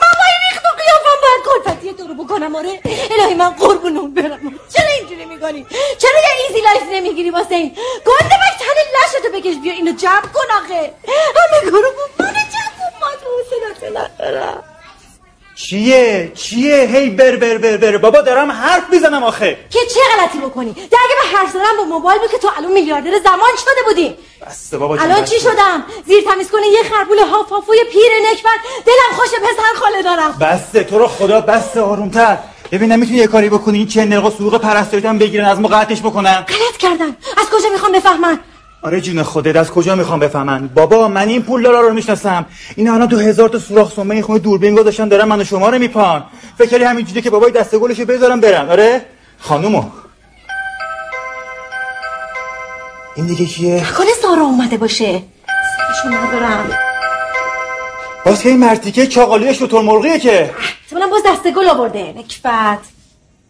من 0.00 0.12
با 0.18 0.26
این 0.30 0.40
ریخت 0.50 0.64
و 0.64 0.68
قیافم 0.82 1.18
باید 1.22 1.64
کلفتی 1.64 1.92
تو 1.92 2.08
رو 2.08 2.24
بکنم 2.24 2.56
آره؟ 2.56 2.80
الهی 3.10 3.34
من 3.34 3.50
قربون 3.50 3.96
اون 3.96 4.14
برم. 4.14 4.60
چرا 4.76 4.88
اینجوری 4.98 5.24
می‌کنی 5.24 5.66
چرا 5.98 6.18
یه 6.20 6.46
ایزی 6.48 6.60
لایف 6.60 6.82
نمی‌گیری 6.92 7.30
واسه 7.30 7.54
این؟ 7.54 7.76
گنده 8.06 8.34
بک 8.34 8.58
تن 8.58 8.78
لشتو 8.96 9.38
بکش 9.38 9.56
بیا 9.62 9.72
اینو 9.72 9.92
جمع 9.92 10.20
کن 10.20 10.50
آخه. 10.64 10.94
همه 11.36 11.70
کارو 11.70 11.88
با 12.18 12.24
من 12.24 12.32
جمع 12.32 12.72
کن 12.78 12.98
ما 13.00 13.10
تو 13.20 13.26
حوصلت 13.36 13.96
ندارم. 13.96 14.64
چیه؟ 15.66 16.32
چیه؟ 16.34 16.76
هی 16.76 17.10
بر 17.10 17.36
بر 17.36 17.58
بر 17.58 17.76
بر. 17.76 17.96
بابا 17.96 18.20
دارم 18.20 18.50
حرف 18.52 18.82
می‌زنم 18.92 19.22
آخه. 19.22 19.58
که 19.70 19.78
چه 19.94 20.00
غلطی 20.16 20.38
بکنی؟ 20.38 20.72
ده 20.72 20.80
اگه 20.82 21.14
به 21.22 21.38
حرف 21.38 21.50
زدم 21.50 21.76
با 21.78 21.84
موبایل 21.84 22.18
بود 22.20 22.30
که 22.30 22.38
تو 22.38 22.48
الان 22.58 22.72
میلیاردر 22.72 23.10
زمان 23.24 23.50
شده 23.58 23.82
بودی. 23.86 24.16
بسته 24.46 24.78
بابا 24.78 24.96
جون، 24.96 25.10
الان. 25.10 25.24
چی 25.24 25.40
شدم؟ 25.40 25.84
زیر 26.06 26.24
تمیز 26.24 26.50
کنه 26.50 26.66
یه 26.66 26.82
خربول 26.82 27.18
هافافوی 27.18 27.78
پیر 27.92 28.12
نکبت. 28.30 28.60
دلم 28.86 29.16
خوش 29.16 29.28
پسر 29.28 29.80
خاله 29.80 30.02
دارم. 30.02 30.36
بسته. 30.40 30.84
تو 30.84 30.98
رو 30.98 31.06
خدا 31.06 31.40
بسته 31.40 31.80
آرومتر. 31.80 32.38
ببین 32.72 32.92
نمی‌تونی 32.92 33.18
یه 33.18 33.26
کاری 33.26 33.48
بکنی. 33.48 33.78
این 33.78 33.86
چه 33.86 34.04
نرقا 34.04 34.30
سوق 34.30 34.58
پرستاریت 34.58 35.04
هم 35.04 35.18
بگیرن 35.18 35.44
از 35.44 35.60
ما 35.60 35.68
قطعش 35.68 36.00
بکنن. 36.00 36.40
غلط 36.40 36.76
کردن 36.78 37.16
از 37.36 37.50
کجا 37.52 37.68
می‌خوام 37.72 37.92
بفهمن؟ 37.92 38.38
آره 38.82 39.00
جون 39.00 39.22
خودت 39.22 39.56
از 39.56 39.70
کجا 39.70 39.94
می‌خوام 39.94 40.20
بفهمن؟ 40.20 40.68
بابا 40.68 41.08
من 41.08 41.28
این 41.28 41.42
پول 41.42 41.66
رو 41.66 41.92
می‌شناسم. 41.92 42.46
اینا 42.76 42.94
الان 42.94 43.08
تو 43.08 43.16
هزار 43.16 43.48
تا 43.48 43.58
سوراخ 43.58 43.92
سنبه 43.92 44.14
این 44.14 44.22
خونه 44.22 44.38
دوربین 44.38 44.74
گذاشتن 44.74 45.08
دارن 45.08 45.24
منو 45.24 45.44
شما 45.44 45.70
رو 45.70 45.78
میپان. 45.78 46.24
فکر 46.58 46.68
کردی 46.68 46.84
همینجوری 46.84 47.22
که 47.22 47.30
بابای 47.30 47.50
دسته 47.52 47.78
گلشو 47.78 48.04
بذارم 48.04 48.40
برن 48.40 48.68
آره؟ 48.68 49.04
خانومو. 49.38 49.84
این 53.16 53.26
دیگه 53.26 53.44
کیه؟ 53.44 53.84
کنه 53.98 54.06
سارا 54.22 54.42
اومده 54.42 54.76
باشه. 54.76 55.22
سرشون 55.76 56.18
ندارم 56.18 56.70
باز 58.26 58.42
که 58.42 58.48
این 58.48 58.58
مرتیکه 58.58 59.06
چاقالی 59.06 59.54
شطور 59.54 59.82
مرغیه 59.82 60.18
که. 60.18 60.50
احتمالا 60.84 61.06
باز 61.06 61.22
دسته 61.26 61.50
گل 61.50 61.68
آورده. 61.68 62.14
نکبت 62.16 62.78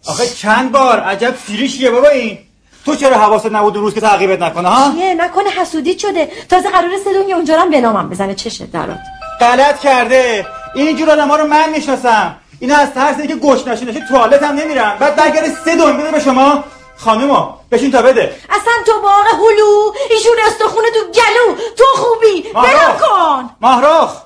آخه 0.06 0.26
چند 0.26 0.72
بار؟ 0.72 1.00
عجب 1.00 1.34
سیریشیه 1.46 1.90
بابا 1.90 2.08
این. 2.08 2.38
تو 2.84 2.96
چرا 2.96 3.18
حواست 3.18 3.46
نبود 3.46 3.76
روز 3.76 3.94
که 3.94 4.00
تعقیبت 4.00 4.42
نکنه 4.42 4.68
ها؟ 4.68 4.92
چیه؟ 4.92 5.14
نکنه 5.14 5.50
حسودی 5.50 5.98
شده. 5.98 6.28
تازه 6.48 6.70
قرار 6.70 6.90
سه 7.04 7.12
دنیا 7.12 7.36
اونجا 7.36 7.60
هم 7.60 7.70
به 7.70 7.80
نامم 7.80 8.08
بزنه. 8.08 8.34
چشه 8.34 8.66
درات؟ 8.66 8.98
غلط 9.40 9.80
کرده. 9.80 10.46
اینجور 10.74 11.10
آدم 11.10 11.28
ها 11.28 11.36
رو 11.36 11.46
من 11.46 11.70
می‌شناسم. 11.70 12.36
اینا 12.60 12.76
از 12.76 12.94
ترس 12.94 13.18
اینکه 13.18 13.34
گوش 13.34 13.66
نشه 13.66 13.84
نشه 13.84 14.00
توالت 14.08 14.42
هم 14.42 14.54
نمیرن. 14.54 14.96
بعد 15.00 15.16
برگرده 15.16 15.48
سه 15.64 15.76
دنیا 15.76 15.92
بده 15.92 16.10
به 16.10 16.20
شما. 16.20 16.64
خانومو 16.96 17.48
بشین 17.72 17.90
تا 17.90 18.02
بده. 18.02 18.36
اصلا 18.50 18.72
تو 18.86 18.92
باغ 19.02 19.26
هلو 19.32 19.92
ایشون 20.10 20.36
استخونه 20.46 20.88
تو 20.94 21.00
گلو. 21.00 21.56
تو 21.76 21.84
خوبی. 21.96 22.42
بلم 22.54 22.98
کن. 23.00 23.50
مهرخ 23.60 24.22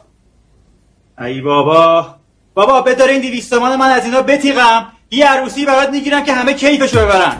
ای 1.20 1.40
بابا. 1.40 2.06
بابا 2.54 2.80
بدار 2.80 3.08
این 3.08 3.20
دیویست 3.20 3.52
من 3.52 3.90
از 3.90 4.04
اینا 4.04 4.22
بتیقم 4.22 4.86
یه 5.10 5.26
عروسی 5.26 5.64
برات 5.64 5.88
می‌گیرم 5.88 6.24
که 6.24 6.32
همه 6.32 6.54
کیفشو 6.54 6.98
ببرن. 6.98 7.36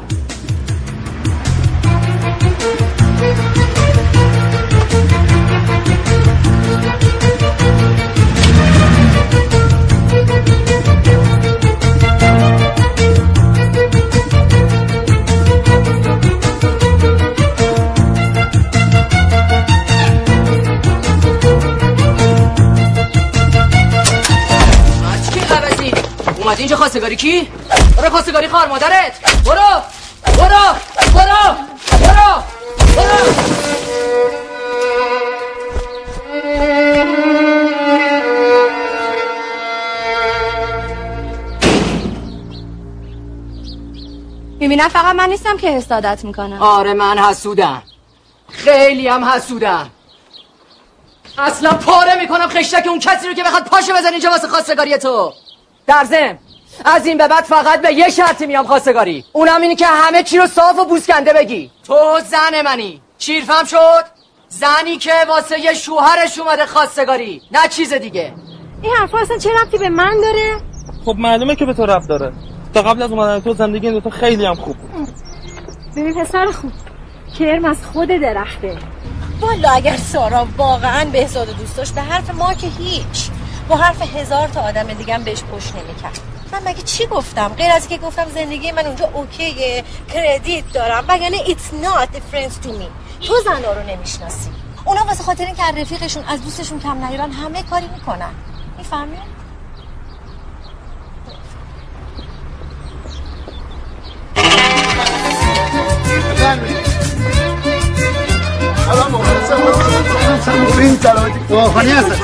اومدی 26.45 26.63
اینجا 26.63 26.77
خواستگاری 26.77 27.17
کی؟ 27.17 27.49
برو 27.97 28.11
خواستگاری 28.11 28.49
خار 28.49 28.69
مادرت. 28.69 29.13
برو 29.45 29.83
برو 30.39 30.75
برو 31.15 31.57
برو 32.05 32.43
برو. 32.97 33.35
می‌بینم 44.59 44.89
فقط 44.89 45.15
من 45.15 45.29
نیستم 45.29 45.57
که 45.57 45.71
حسادت 45.71 46.25
می‌کنم. 46.25 46.63
آره 46.63 46.95
من 46.95 47.19
حسودم. 47.19 47.83
خیلی 48.51 49.09
هم 49.09 49.25
حسودم. 49.25 49.91
اصلا 51.39 51.73
پاره 51.73 52.21
می‌کنم 52.21 52.49
خشتک 52.49 52.87
اون 52.87 52.99
کسی 52.99 53.29
رو 53.29 53.35
که 53.35 53.43
بخواد 53.43 53.65
پاشو 53.65 53.93
بزن 53.93 54.11
اینجا 54.11 54.31
واسه 54.31 54.49
خواستگاری 54.49 54.99
تو. 54.99 55.33
در 55.87 56.05
ضمن 56.05 56.39
از 56.85 57.07
این 57.07 57.19
به 57.19 57.29
بعد 57.29 57.45
فقط 57.45 57.83
به 57.83 57.93
یه 57.93 58.09
شرطی 58.11 58.47
میام 58.47 58.67
خواستگاری. 58.67 59.25
اونم 59.33 59.61
اینی 59.61 59.77
که 59.77 59.87
همه 59.87 60.23
چی 60.23 60.39
رو 60.39 60.47
صاف 60.47 60.79
و 60.79 60.85
بوسکنده 60.85 61.33
بگی. 61.33 61.71
تو 61.87 62.21
زن 62.31 62.63
منی. 62.65 63.03
چیرفم 63.19 63.65
شد؟ 63.65 64.05
زنی 64.49 64.97
که 64.97 65.13
واسه 65.29 65.61
یه 65.61 65.75
شوهرش 65.75 66.39
اومده 66.39 66.67
خواستگاری. 66.67 67.43
نه 67.53 67.69
چیز 67.69 67.93
دیگه. 67.93 68.33
این 68.83 68.93
حرفا 68.95 69.19
اصلا 69.19 69.39
چه 69.39 69.51
ربطی 69.63 69.79
به 69.79 69.89
من 69.89 70.21
داره؟ 70.21 70.57
خب 71.05 71.15
معلومه 71.19 71.57
که 71.57 71.65
به 71.65 71.75
تو 71.75 71.87
رب 71.87 72.03
داره. 72.09 72.33
تا 72.75 72.83
قبل 72.83 73.03
از 73.03 73.11
اومدن 73.11 73.41
تو 73.41 73.55
زندگی 73.55 73.87
این 73.87 73.95
دوتا 73.95 74.11
خیلی 74.11 74.47
هم 74.47 74.55
خوب 74.55 74.77
بود. 74.77 75.09
ببین 75.97 76.15
پسر 76.15 76.47
خوب 76.47 76.73
کرم 77.39 77.65
از 77.65 77.77
خود 77.93 78.09
درخته. 78.09 78.79
والا 79.41 79.71
اگر 79.71 79.97
سارا 79.97 80.47
واقعا 80.57 81.05
بهزاد 81.05 81.57
دوست 81.57 81.77
داشت 81.77 81.95
به 81.95 82.01
حرف 82.01 82.35
ما 82.35 82.55
که 82.55 82.67
هیچ. 82.67 83.31
با 83.69 83.77
حرف 83.77 84.17
هزار 84.17 84.49
تا 84.49 84.61
آدم 84.61 84.93
دیگه 84.93 85.19
بهش 85.19 85.43
پشت 85.43 85.75
نمی‌کرد. 85.77 86.19
من 86.53 86.61
مگه 86.65 86.83
چی 86.83 87.07
گفتم؟ 87.07 87.49
غیر 87.49 87.71
از 87.71 87.89
که 87.89 87.99
گفتم 87.99 88.27
زندگی 88.35 88.73
من 88.73 88.87
اونجا 88.87 89.11
اوکیه 89.15 89.85
کردیت 90.15 90.73
دارم. 90.73 91.05
وگرنه 91.09 91.39
not 91.83 92.09
a 92.09 92.35
friends 92.35 92.67
to 92.67 92.69
me. 92.69 92.89
تو 93.27 93.35
زنا 93.45 93.73
رو 93.73 93.83
نمی‌شناسی. 93.91 94.51
اونا 94.85 95.05
واسه 95.05 95.23
خاطر 95.23 95.45
اینکه 95.45 95.63
از 95.63 95.77
رفیقشون 95.77 96.25
از 96.25 96.43
دوستشون 96.43 96.81
کم 96.81 97.05
نیارن 97.05 97.33
همه 97.33 97.63
کاری 97.63 97.89
می‌کنن. 97.89 98.31
می‌فهمی؟ 98.79 99.17
این 110.53 110.97
سلامتی 110.97 111.39
دواخانی 111.49 111.91
هستن 111.91 112.17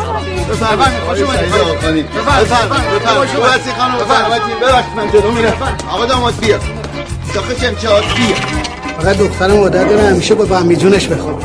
بفرمایید 0.50 0.98
خوش 1.08 1.20
اومدید 1.20 1.50
بفرمایید 1.50 2.10
بفرمایید 2.10 3.30
هستی 3.54 3.70
خانم 3.78 3.98
سلامتی 4.08 4.54
ببخشید 4.62 4.96
من 4.96 5.10
جلو 5.10 5.30
میرم 5.30 5.52
آقا 5.90 6.06
داماد 6.06 6.34
بیا 6.40 6.58
داخل 7.34 7.54
شمچهات 7.54 8.04
بیا 8.04 8.36
فقط 8.98 9.16
دخترم 9.16 9.56
عادت 9.56 9.88
داره 9.88 10.02
همیشه 10.02 10.34
با 10.34 10.74
جونش 10.74 11.08
بخوابه 11.08 11.44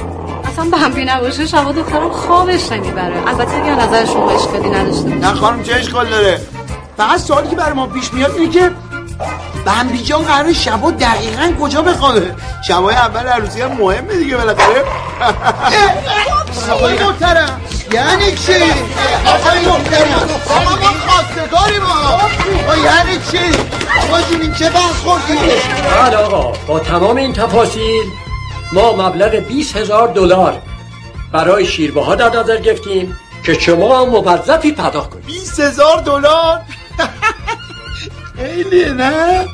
اصلا 0.56 0.66
بمبی 0.72 1.06
نباشه 1.06 1.46
شبا 1.46 1.72
دخترم 1.72 2.10
خوابش 2.10 2.72
نمی‌بره 2.72 3.28
البته 3.28 3.56
اگه 3.56 3.76
نظر 3.76 4.06
شما 4.06 4.32
اشکالی 4.32 4.70
نداشته 4.70 5.08
نه 5.10 5.34
خانم 5.34 5.64
چه 5.64 5.76
اشکال 5.76 6.10
داره 6.10 6.42
فقط 6.98 7.20
سوالی 7.20 7.50
که 7.50 7.56
برای 7.56 7.74
ما 7.74 7.88
پیش 7.88 8.14
میاد 8.14 8.36
اینه 8.38 8.52
که 8.52 8.72
بمبی 9.66 10.04
جان 10.04 10.24
قرار 10.24 10.54
شبا 10.54 10.92
دقیقا 10.92 11.54
کجا 11.62 11.82
بخوابه 11.82 12.36
شبای 12.68 12.96
اول 12.96 13.28
عروسی 13.28 13.62
هم 13.62 13.72
مهمه 13.72 14.16
دیگه 14.18 14.38
بالاخره 14.38 14.84
آقای 16.72 16.94
محترم 16.94 17.62
یعنی 17.92 18.32
چی؟ 18.32 18.54
آقای 19.28 19.66
محترم 19.66 20.30
آقا 20.50 20.76
ما 20.76 20.94
خواستگاری 21.08 21.80
ما 21.80 22.76
یعنی 22.76 23.20
چی؟ 23.32 23.58
آقا 24.02 24.22
جون 24.22 24.42
این 24.42 24.54
چه 24.54 24.70
برخوردیه؟ 24.70 25.38
بله 25.96 26.18
آقا 26.18 26.52
با 26.68 26.80
تمام 26.80 27.16
این 27.16 27.34
تفاصیل 27.34 28.04
ما 28.74 28.92
مبلغ 28.92 29.36
20 29.36 29.78
هزار 29.78 30.08
دلار 30.08 30.62
برای 31.32 31.66
شیربه 31.66 32.04
ها 32.04 32.16
در 32.16 32.40
نظر 32.40 32.58
گرفتیم 32.58 33.18
که 33.46 33.54
شما 33.54 34.02
هم 34.02 34.10
موظفی 34.10 34.72
پرداخت 34.72 35.10
کنید 35.10 35.26
20 35.26 35.60
هزار 35.60 36.02
دلار 36.02 36.62
خیلیه 38.38 38.94
نه 38.94 39.46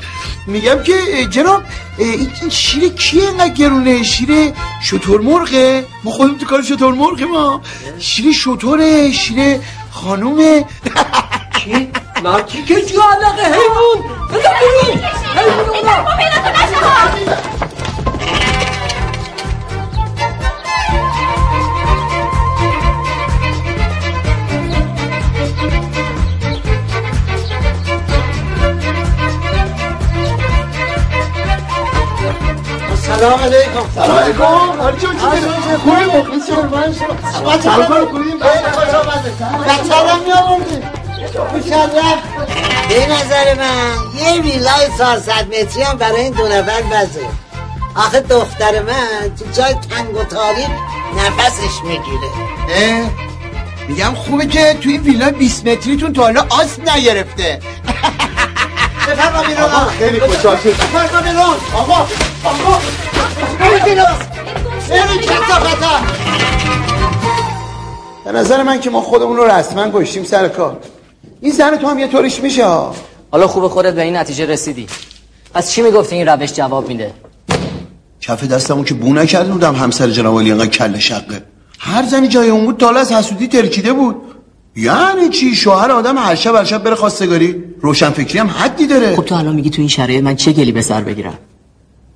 میگم 0.48 0.84
که 0.84 1.26
جناب 1.30 1.64
این 1.98 2.50
شیر 2.50 2.90
کیه 2.90 3.28
اینقدر 3.28 3.54
گرونه 3.54 4.04
شیر 4.04 4.54
شطور 4.84 5.22
مرغه 5.22 5.86
ما 6.04 6.12
خودمون 6.12 6.38
تو 6.38 6.46
کار 6.46 6.62
شطور 6.62 6.94
مرغه 6.94 7.26
ما 7.26 7.62
شیر 8.00 8.34
شطوره 8.34 9.12
شیر 9.12 9.60
خانومه 9.92 10.66
چی؟ 11.60 11.92
مرتی 12.24 12.64
که 12.64 12.82
جو 12.82 13.02
علقه 13.02 13.46
حیوان 13.46 14.00
بزن 14.30 14.50
بیرون 14.60 15.04
حیوان 15.36 15.72
سلام 33.22 33.40
علیکم. 33.40 33.86
سلام 33.96 34.18
علیکم. 34.18 34.44
حالی 34.82 34.98
جون 34.98 35.12
چی 35.12 35.26
داری؟ 35.26 35.78
خوبی؟ 35.78 35.92
مخلص 35.92 36.50
شما 36.50 37.62
سلام 37.62 37.88
کنم 37.88 38.06
خوبیم 38.06 38.38
خوش 38.40 38.94
آمده 38.94 39.32
بچه 39.68 39.96
هم 39.96 40.20
می 40.26 40.32
آوردیم 40.32 40.82
به 42.90 43.08
نظر 43.08 43.54
من 43.54 43.96
یه 44.16 44.42
ویلای 44.42 44.88
400 44.98 45.48
متری 45.48 45.84
هم 45.84 45.98
برای 45.98 46.22
این 46.22 46.34
دو 46.34 46.48
نفر 46.48 46.82
بزه. 46.82 47.26
آخه 47.96 48.20
دختر 48.20 48.82
من 48.82 49.36
تو 49.40 49.62
جای 49.62 49.74
تنگ 49.74 50.16
و 50.16 50.24
تاریک 50.24 50.68
نفسش 51.18 51.84
می‌گیره. 51.84 52.30
میگم 53.88 54.14
خوبه 54.16 54.46
که 54.46 54.78
توی 54.82 54.98
ویلا 54.98 55.32
20 55.32 55.68
متریتون 55.68 56.14
تا 56.14 56.22
حالا 56.22 56.46
آسم 56.50 56.90
نگرفته. 56.96 57.60
بفرما 59.08 59.44
بیرون 59.44 59.64
آقا، 59.64 59.86
خیلی 59.86 60.20
خوشحال 60.20 60.58
شدم. 60.58 60.72
بفرما 60.72 61.22
بیرون 61.22 61.56
آقا 61.74 62.08
آقا 62.44 62.80
برو 63.60 63.80
بیرون 63.86 64.06
برو 64.90 65.18
کتا 65.22 65.60
به 68.26 68.32
نظر 68.32 68.64
من 68.64 68.80
که 68.80 68.90
ما 68.90 69.02
خودمون 69.02 69.38
رو 69.38 69.44
رسما 69.44 69.92
کشتیم 69.94 70.24
سر 70.24 70.48
کار. 70.48 70.78
این 71.42 71.52
زن 71.52 71.78
تو 71.78 71.88
هم 71.88 72.00
یه 72.00 72.08
طوریش 72.08 72.40
میشه 72.40 72.66
ها. 72.66 72.96
حالا 73.32 73.48
خوب 73.48 73.68
خودت 73.68 73.94
به 73.94 74.02
این 74.02 74.16
نتیجه 74.16 74.46
رسیدی. 74.46 74.88
پس 75.54 75.72
چی 75.72 75.82
می‌گفتی؟ 75.82 76.16
این 76.16 76.28
روش 76.28 76.54
جواب 76.54 76.88
میده. 76.88 77.14
کف 78.22 78.44
دستمون 78.44 78.84
که 78.84 78.94
بو 78.94 79.14
نکرده 79.14 79.52
بودم 79.52 79.76
همسر 79.76 80.10
جناب 80.10 80.40
علی 80.40 80.52
انقدر 80.52 80.68
کله 80.68 81.00
شقه. 81.00 81.44
هر 81.80 82.04
زنی 82.04 82.28
جای 82.28 82.50
اون 82.50 82.66
بود 82.66 82.78
تا 82.78 82.90
از 82.90 83.12
حسودی 83.12 83.48
ترکیده 83.48 83.94
بود. 83.94 84.16
یعنی 84.76 85.30
چی؟ 85.30 85.56
شوهر 85.56 85.92
آدم 85.92 86.18
هر 86.18 86.36
شب 86.36 86.56
هر 86.56 86.64
شب 86.64 86.84
بره 86.84 86.96
خواستگاری. 86.96 87.64
روشن 87.82 88.10
فکری 88.10 88.40
هم 88.40 88.48
حدی 88.48 88.88
داره. 88.88 89.16
خب 89.16 89.26
تو 89.26 89.36
الان 89.36 89.56
میگی 89.56 89.70
تو 89.70 89.82
این 89.82 89.90
شرایط 89.90 90.24
من 90.24 90.36
چه 90.36 90.52
گلی 90.52 90.72
به 90.72 90.82
سر 90.82 91.02
بگیرم؟ 91.02 91.38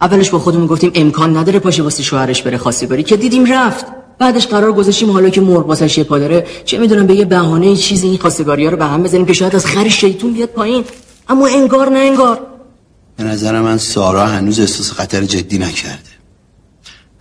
اولش 0.01 0.29
با 0.29 0.39
خودمون 0.39 0.67
گفتیم 0.67 0.91
امکان 0.95 1.37
نداره 1.37 1.59
پاشه 1.59 1.83
واسه 1.83 2.03
شوهرش 2.03 2.41
بره 2.41 2.57
خواستگاری. 2.57 3.03
که 3.03 3.17
دیدیم 3.17 3.53
رفت. 3.53 3.85
بعدش 4.19 4.47
قرار 4.47 4.73
گذاشتیم 4.73 5.11
حالا 5.11 5.29
که 5.29 5.41
مرغ 5.41 5.67
واسش 5.67 5.97
یه 5.97 6.03
پا 6.03 6.19
داره. 6.19 6.47
چه 6.65 6.77
می‌دونم 6.77 7.07
به 7.07 7.15
یه 7.15 7.25
بهانه 7.25 7.75
چیزی 7.75 8.07
این 8.07 8.17
خواستگاری 8.17 8.65
ها 8.65 8.71
رو 8.71 8.77
به 8.77 8.85
هم 8.85 9.03
بزنیم 9.03 9.25
که 9.25 9.33
شاید 9.33 9.55
از 9.55 9.65
خر 9.65 9.89
شیطون 9.89 10.33
بیاد 10.33 10.49
پایین. 10.49 10.83
اما 11.29 11.47
انگار 11.47 11.89
نه 11.89 11.99
انگار. 11.99 12.39
به 13.17 13.23
نظر 13.23 13.61
من 13.61 13.77
سارا 13.77 14.25
هنوز 14.25 14.59
احساس 14.59 14.91
خطر 14.91 15.23
جدی 15.23 15.57
نکرده. 15.57 15.99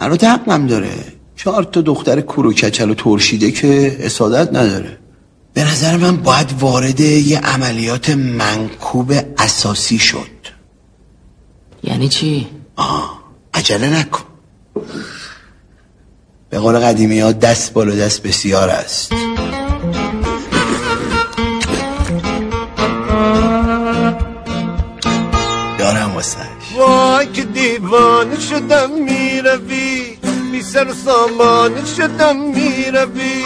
البته 0.01 0.29
حقم 0.29 0.67
داره. 0.67 0.91
چهار 1.37 1.65
تا 1.65 1.81
دختر 1.81 2.21
کور 2.21 2.47
و 2.47 2.53
کچل 2.53 2.91
و 2.91 2.95
ترشیده 2.95 3.51
که 3.51 3.97
اسادت 4.01 4.49
نداره. 4.49 4.99
به 5.55 5.65
نظر 5.65 5.97
من 5.97 6.17
باید 6.17 6.53
وارد 6.61 7.01
یه 7.01 7.39
عملیات 7.39 8.11
منکوب 8.11 9.13
اساسی 9.39 9.99
شد. 9.99 10.35
یعنی 11.83 12.09
چی؟ 12.09 12.49
آه 12.77 13.23
عجله 13.55 14.01
نکن. 14.01 14.25
به 16.51 16.59
قول 16.59 16.79
قدیمی 16.79 17.21
ها 17.21 17.33
دست 17.33 17.73
بالا 17.73 17.95
دست 17.95 18.23
بسیار 18.23 18.71
است. 18.71 19.11
دارم 25.79 26.13
واسه 26.15 26.39
وای 26.77 27.27
که 27.33 27.45
دیوانه 27.45 28.41
شدم 28.41 28.91
می‌روی. 28.91 30.19
بی 30.53 30.63
سر 30.63 30.89
و 30.89 30.95
سامانه 30.95 31.85
شدم 31.97 32.37
می‌روی. 32.37 33.45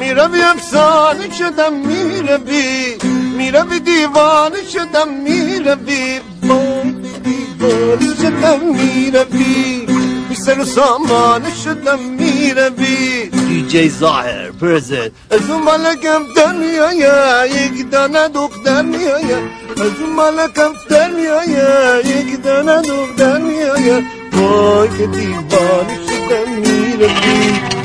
می‌روی 0.00 0.42
افسانه 0.42 1.34
شدم 1.38 1.72
می‌روی 1.72 2.96
می‌روی 3.36 3.80
دیوانه 3.80 4.62
شدم 4.72 5.08
می‌روی 5.08 6.20
وای 6.42 6.94
دیوانه 7.24 8.14
شدم 8.22 8.60
می‌روی 8.74 9.86
بی 10.28 10.34
سر 10.34 10.60
و 10.60 10.64
سامانه 10.64 11.54
شدم 11.64 11.98
می‌روی 11.98 13.28
دی 13.28 13.66
جی 13.68 13.90
ظاهر 13.90 14.50
پرزد 14.50 15.10
از 15.30 15.50
اون 15.50 15.62
ملکم 15.62 16.22
در 16.36 16.52
میآید 16.52 17.50
یک 17.50 17.90
دانه 17.90 18.28
دختر 18.28 18.82
میآید 18.82 19.44
از 19.72 20.00
اون 20.00 20.12
ملکم 20.16 20.72
در 20.90 21.10
میآید 21.10 22.06
یک 22.06 22.42
دانه 22.42 22.82
دختر 22.82 23.38
میآید 23.38 24.04
وای 24.32 24.88
که 24.88 25.06
دیوانه 25.06 25.98
شدم 26.06 26.52
می‌روی 26.52 27.83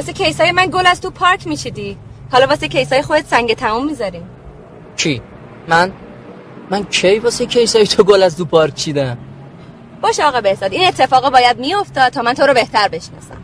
واسه 0.00 0.12
کیسای 0.12 0.52
من 0.52 0.66
گل 0.72 0.86
از 0.86 1.00
تو 1.00 1.10
پارک 1.10 1.46
میچیدی. 1.46 1.96
حالا 2.32 2.46
واسه 2.46 2.68
کیسای 2.68 3.02
خودت 3.02 3.26
سنگ 3.26 3.54
تموم 3.54 3.86
می‌ذاریم. 3.86 4.22
کی 4.96 5.22
من؟ 5.68 5.92
من 6.70 6.84
کی 6.84 7.18
واسه 7.18 7.46
کیسای 7.46 7.86
تو 7.86 8.04
گل 8.04 8.22
از 8.22 8.36
دو 8.36 8.44
پارک 8.44 8.74
چیدم؟ 8.74 9.18
باشه 10.00 10.24
آقا 10.24 10.40
بهزاد 10.40 10.72
این 10.72 10.88
اتفاقا 10.88 11.30
باید 11.30 11.58
میافتاد 11.58 12.12
تا 12.12 12.22
من 12.22 12.34
تو 12.34 12.42
رو 12.42 12.54
بهتر 12.54 12.88
بشناسم. 12.88 13.36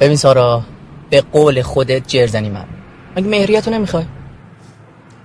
ببین 0.00 0.16
سارا 0.16 0.62
به 1.10 1.20
قول 1.32 1.62
خودت 1.62 2.08
جرزنی 2.08 2.50
من. 2.50 2.64
مگه 3.16 3.26
مهریتو 3.26 3.70
نمی‌خوای؟ 3.70 4.04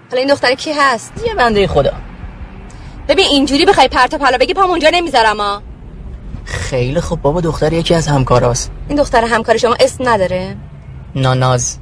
حالا 0.10 0.20
این 0.22 0.30
دختر 0.30 0.54
کی 0.54 0.72
هست؟ 0.72 1.14
یه 1.28 1.36
بنده 1.36 1.68
خدا. 1.68 1.94
ببین 3.08 3.26
اینجوری 3.26 3.66
بخوای 3.66 3.88
پرت 3.88 4.14
و 4.14 4.18
پلا 4.18 4.38
بگی 4.38 4.54
پام 4.54 4.70
اونجا 4.70 4.90
نمی‌ذارم 4.94 5.38
ها 5.38 5.62
خیلی 6.48 7.02
خوب. 7.02 7.22
بابا 7.22 7.42
دختر 7.42 7.74
یکی 7.74 7.94
از 7.94 8.08
همکاراست. 8.08 8.72
این 8.88 8.98
دختر 8.98 9.24
همکار 9.24 9.58
شما 9.58 9.76
اسم 9.80 10.10
نداره؟ 10.10 10.56
ناناز. 11.16 11.78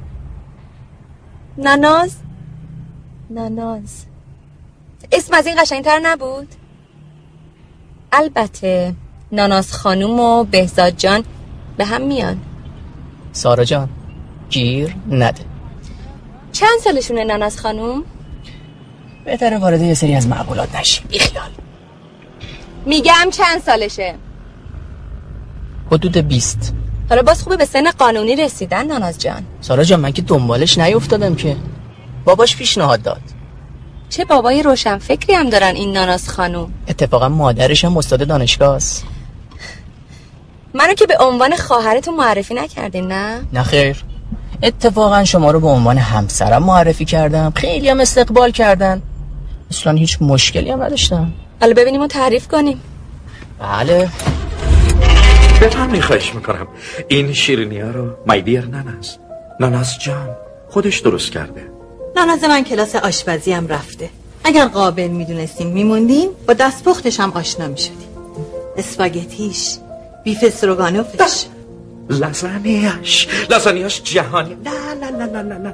نناز 1.58 2.16
نناز 3.30 4.04
اسم 5.12 5.34
از 5.34 5.46
این 5.46 5.62
قشنگتر 5.62 6.00
نبود؟ 6.02 6.48
البته 8.12 8.94
ناناز 9.32 9.72
خانوم 9.72 10.20
و 10.20 10.44
بهزاد 10.44 10.96
جان 10.96 11.24
به 11.76 11.84
هم 11.84 12.02
میان. 12.02 12.40
سارا 13.32 13.64
جان 13.64 13.88
گیر 14.50 14.96
نده. 15.10 15.42
چند 16.52 16.78
سالشونه 16.84 17.24
ناناز 17.24 17.60
خانوم؟ 17.60 18.04
بهتره 19.24 19.58
وارد 19.58 19.80
یه 19.80 19.94
سری 19.94 20.14
از 20.14 20.28
معقولات 20.28 20.74
نشیم. 20.74 21.06
بیخیال. 21.08 21.50
میگم 22.86 23.28
چند 23.32 23.62
سالشه؟ 23.62 24.14
حدود 25.92 26.16
بیست. 26.16 26.74
حالا 27.08 27.22
باز 27.22 27.42
خوبه 27.42 27.56
به 27.56 27.64
سن 27.64 27.90
قانونی 27.90 28.36
رسیدن 28.36 28.86
ناناز 28.86 29.18
جان. 29.18 29.42
سارا 29.60 29.84
جان 29.84 30.00
من 30.00 30.12
که 30.12 30.22
دنبالش 30.22 30.78
نیفتادم 30.78 31.34
که. 31.34 31.56
باباش 32.24 32.56
پیشنهاد 32.56 33.02
داد. 33.02 33.22
چه 34.08 34.24
بابای 34.24 34.62
روشن 34.62 34.98
فکری 34.98 35.34
هم 35.34 35.50
دارن 35.50 35.74
این 35.74 35.92
ناناز 35.92 36.28
خانوم؟ 36.28 36.72
اتفاقا 36.88 37.28
مادرش 37.28 37.84
هم 37.84 37.96
استاد 37.96 38.26
دانشگاه 38.26 38.74
است. 38.74 39.04
منو 40.74 40.94
که 40.94 41.06
به 41.06 41.16
عنوان 41.20 41.56
خواهرتون 41.56 42.14
معرفی 42.16 42.54
نکردین 42.54 43.06
نه؟ 43.06 43.40
نه 43.52 43.62
خیر. 43.62 44.04
اتفاقا 44.62 45.24
شما 45.24 45.50
رو 45.50 45.60
به 45.60 45.68
عنوان 45.68 45.98
همسرم 45.98 46.62
معرفی 46.62 47.04
کردم. 47.04 47.52
خیلی 47.56 47.88
هم 47.88 48.00
استقبال 48.00 48.50
کردن. 48.50 49.02
اصلا 49.70 49.92
هیچ 49.92 50.18
مشکلی 50.20 50.70
هم 50.70 50.82
نداشتم. 50.82 51.32
حالا 51.60 51.74
ببینیم 51.74 52.02
و 52.02 52.06
تعریف 52.06 52.48
کنیم. 52.48 52.80
بله. 53.60 54.08
بفرمایید 55.62 56.02
خواهش 56.02 56.34
می‌کنم؟ 56.34 56.68
این 57.08 57.32
شیرینی 57.32 57.80
ها 57.80 57.90
رو 57.90 58.10
مایدیر 58.26 58.66
نناز. 58.66 59.16
نناز 59.60 59.98
جان 59.98 60.36
خودش 60.68 60.98
درست 60.98 61.32
کرده. 61.32 61.62
ناناز 62.16 62.44
من 62.44 62.64
کلاس 62.64 62.96
آشپزی 62.96 63.52
هم 63.52 63.68
رفته. 63.68 64.10
اگر 64.44 64.66
قابل 64.66 65.08
می‌دونستیم 65.08 65.66
میموندیم 65.66 66.28
با 66.48 66.54
دست 66.54 66.84
پختش 66.84 67.20
هم 67.20 67.32
آشنا 67.32 67.68
می‌شدیم. 67.68 68.08
اسپاگتیش 68.76 69.76
بیف 70.24 70.38
استروگانوفش 70.42 71.44
لازانیاش 72.10 73.28
لازانیاش 73.50 74.02
جهانی. 74.02 74.56
نه 74.64 74.94
نه 75.00 75.10
نه 75.10 75.26
نه 75.26 75.42
نه 75.42 75.58
نه. 75.58 75.72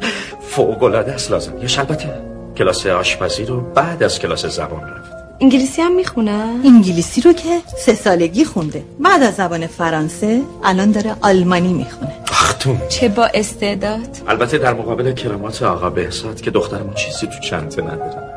فوق 0.50 0.82
العاده 0.82 1.12
است 1.12 1.30
لازانیاش. 1.30 1.78
البته 1.78 2.08
کلاس 2.56 2.86
آشپزی 2.86 3.44
رو 3.44 3.60
بعد 3.60 4.02
از 4.02 4.18
کلاس 4.18 4.46
زبان 4.46 4.80
رفت. 4.80 5.21
انگلیسی 5.42 5.82
هم 5.82 5.96
می‌خونه؟ 5.96 6.30
انگلیسی 6.64 7.20
رو 7.20 7.32
که 7.32 7.60
سه 7.78 7.94
سالگی 7.94 8.44
خونده. 8.44 8.84
بعد 9.00 9.22
از 9.22 9.34
زبان 9.34 9.66
فرانسه 9.66 10.42
الان 10.64 10.90
داره 10.90 11.16
آلمانی 11.20 11.72
می‌خونه. 11.72 12.12
اختون 12.28 12.78
چه 12.88 13.08
با 13.08 13.28
استعداد؟ 13.34 14.18
البته 14.28 14.58
در 14.58 14.74
مقابل 14.74 15.12
کلمات 15.12 15.62
آقا 15.62 15.90
بهزاد 15.90 16.40
که 16.40 16.50
دخترمون 16.50 16.94
چیزی 16.94 17.26
تو 17.26 17.40
چنته 17.40 17.82
نداره. 17.82 18.32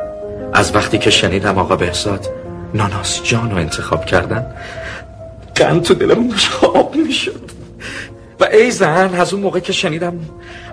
از 0.54 0.76
وقتی 0.76 0.98
که 0.98 1.10
شنیدم 1.10 1.58
آقا 1.58 1.76
بهزاد 1.76 2.30
ناناس 2.74 3.24
جان 3.24 3.52
رو 3.52 3.58
انتخاب 3.58 4.06
کردن 4.06 4.46
قند 5.56 5.82
تو 5.82 5.94
دلمون 5.94 6.28
داشت 6.28 6.48
خواب 6.48 6.96
می‌شد. 6.96 7.55
و 8.40 8.44
ای 8.44 8.72
زن 8.72 9.16
از 9.16 9.34
اون 9.34 9.42
موقع 9.44 9.60
که 9.60 9.74
شنیدم 9.74 10.20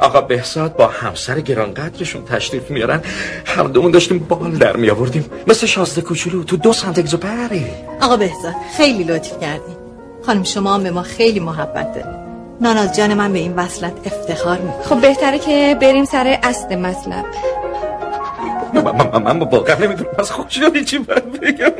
آقا 0.00 0.20
بهزاد 0.20 0.76
با 0.76 0.86
همسر 0.86 1.40
گرانقدرشون 1.40 2.24
تشریف 2.24 2.70
میارن 2.70 3.00
هر 3.46 3.62
دومون 3.62 3.90
داشتیم 3.90 4.18
بال 4.18 4.50
در 4.50 4.76
می 4.76 4.90
آوردیم 4.90 5.30
مثل 5.46 5.66
شازده 5.66 6.00
کوچولو 6.00 6.44
تو 6.44 6.56
دو 6.56 6.72
سنت 6.72 6.98
اگزوپری 6.98 7.66
آقا 8.00 8.16
بهزاد 8.16 8.54
خیلی 8.76 9.04
لطف 9.04 9.40
کردی. 9.40 9.76
خانم 10.26 10.42
شما 10.42 10.74
هم 10.74 10.82
به 10.82 10.90
ما 10.90 11.02
خیلی 11.02 11.40
محبت 11.40 11.94
داری 11.94 12.16
ناناز 12.60 12.96
جان 12.96 13.14
من 13.14 13.32
به 13.32 13.38
این 13.38 13.54
وصلت 13.54 13.92
افتخار 14.04 14.58
می‌کنه 14.58 14.82
خب 14.82 15.00
بهتره 15.00 15.38
که 15.38 15.76
بریم 15.80 16.04
سر 16.04 16.38
اصل 16.42 16.76
مطلب. 16.76 17.24
من, 18.74 19.22
من 19.22 19.38
واقعا 19.38 19.76
نمی‌دونم 19.76 20.10
از 20.18 20.30
خوشحالی 20.30 20.84
چی 20.84 20.98
باید 20.98 21.40
بگم. 21.40 21.70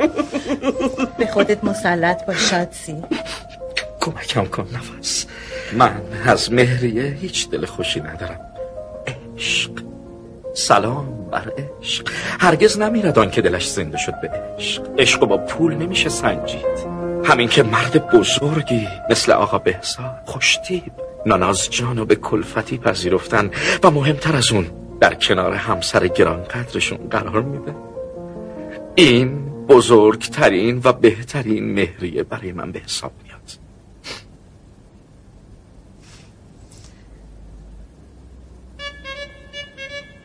به 1.17 1.27
خودت 1.27 1.63
مسلط 1.63 2.25
باش 2.25 2.49
شادسی. 2.49 3.03
کمکم 3.99 4.45
کن 4.45 4.67
نفس. 4.73 5.25
من 5.77 6.01
از 6.25 6.53
مهریه 6.53 7.03
هیچ 7.03 7.49
دل 7.49 7.65
خوشی 7.65 7.99
ندارم. 7.99 8.39
عشق. 9.35 9.71
سلام 10.53 11.29
بر 11.31 11.51
عشق. 11.81 12.09
هرگز 12.39 12.79
نمیرد 12.79 13.19
آن 13.19 13.31
که 13.31 13.41
دلش 13.41 13.69
زنده 13.69 13.97
شد 13.97 14.13
به 14.21 14.29
عشق. 14.57 14.89
عشق 14.97 15.19
با 15.19 15.37
پول 15.37 15.75
نمیشه 15.75 16.09
سنجید. 16.09 16.65
همین 17.25 17.47
که 17.47 17.63
مرد 17.63 18.11
بزرگی 18.11 18.87
مثل 19.09 19.31
آقا 19.31 19.57
بهزاد 19.57 20.21
خوشتیب. 20.25 20.91
ناناز 21.25 21.69
جانو 21.69 22.05
به 22.05 22.15
کلفتی 22.15 22.77
پذیرفتن 22.77 23.51
و 23.83 23.91
مهمتر 23.91 24.35
از 24.35 24.51
اون 24.51 24.65
در 24.99 25.13
کنار 25.13 25.53
همسر 25.53 26.07
گرانقدرشون 26.07 26.97
قرار 26.97 27.41
میده. 27.41 27.75
این 28.95 29.45
بزرگترین 29.67 30.81
و 30.83 30.93
بهترین 30.93 31.73
مهریه 31.73 32.23
برای 32.23 32.51
من 32.51 32.71
به 32.71 32.79
حساب 32.79 33.11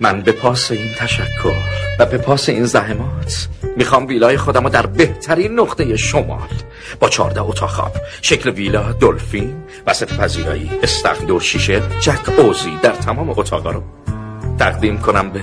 من 0.01 0.23
به 0.23 0.33
پاس 0.33 0.71
این 0.71 0.95
تشکر 0.99 1.55
و 1.99 2.07
به 2.07 2.19
پاس 2.19 2.49
این 2.49 2.65
زحمات 2.65 3.49
می‌خوام 3.77 4.07
ویلای 4.07 4.37
خودم 4.37 4.65
رو 4.65 4.71
در 4.71 4.87
بهترین 4.87 5.61
نقطه 5.61 5.97
شمال 5.97 6.49
با 7.01 7.09
چارده 7.09 7.43
اتاق 7.43 7.71
خواب 7.71 7.93
شکل 8.23 8.51
ویلا 8.51 8.93
دلفین 8.93 9.63
وسط 9.87 10.13
پذیرایی 10.13 10.71
استخدور 10.83 11.41
شیشه 11.41 11.83
جک 12.01 12.39
اوزی 12.39 12.79
در 12.83 12.93
تمام 12.93 13.31
اتاقا 13.31 13.71
رو 13.71 13.83
تقدیم 14.59 14.99
کنم 14.99 15.31
به 15.31 15.43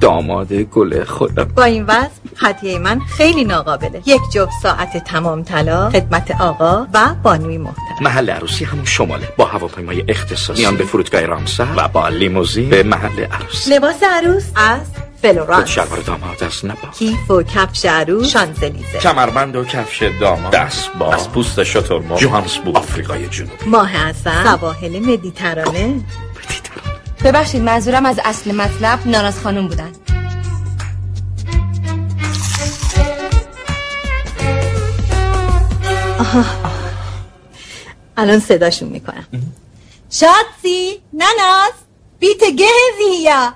داماد 0.00 0.52
گل 0.52 1.04
خودم 1.04 1.44
با 1.44 1.64
این 1.64 1.84
وضع 1.84 2.08
هدیه 2.38 2.78
من 2.78 3.00
خیلی 3.00 3.44
ناقابله. 3.44 4.02
یک 4.06 4.20
جفت 4.32 4.52
ساعت 4.62 5.04
تمام 5.04 5.42
طلا 5.42 5.90
خدمت 5.90 6.40
آقا 6.40 6.86
و 6.94 7.14
بانوی 7.22 7.58
محترم. 7.58 7.84
محل 8.00 8.30
عروسی 8.30 8.64
همون 8.64 8.84
شماله. 8.84 9.28
با 9.36 9.44
هواپیمای 9.44 10.04
اختصاصی. 10.08 10.60
میان 10.60 10.76
به 10.76 10.84
فرودگاه 10.84 11.20
رامسر 11.20 11.66
و 11.76 11.88
با 11.88 12.08
لیموزین 12.08 12.70
به 12.70 12.82
محل 12.82 13.24
عروسی 13.24 13.70
لباس 13.70 14.02
عروس 14.02 14.44
از 14.56 14.80
فلورانس. 15.22 15.68
شلوار 15.68 15.98
داماد 15.98 16.44
از 16.44 16.64
نپا 16.64 16.88
کیف 16.88 17.30
و 17.30 17.42
کفش 17.42 17.84
عروس 17.84 18.28
شانزلیزه. 18.28 18.98
کمربند 18.98 19.56
و 19.56 19.64
کفش 19.64 20.02
داماد. 20.20 20.52
دست 20.52 20.90
با 20.98 21.12
از 21.12 21.30
پوست 21.30 21.64
شترمرغ. 21.64 22.18
جوهانسبورگ. 22.18 22.76
آفریقای 22.76 23.26
جنوبی. 23.26 23.66
ماه 23.66 23.96
اصل 23.96 24.30
سواحل 24.44 24.98
مدیترانه. 24.98 26.00
ببخشید 27.24 27.62
منظورم 27.62 28.06
از 28.06 28.20
اصل 28.24 28.54
مطلب 28.54 29.06
ناراز 29.06 29.40
خانم 29.40 29.68
بودن. 29.68 29.92
آها. 36.18 36.44
الان 38.16 38.38
صداشون 38.38 38.88
می‌کنم. 38.88 39.26
شادسی 40.10 41.02
نناز 41.12 41.72
بیت 42.18 42.40
گهزیه 42.40 43.52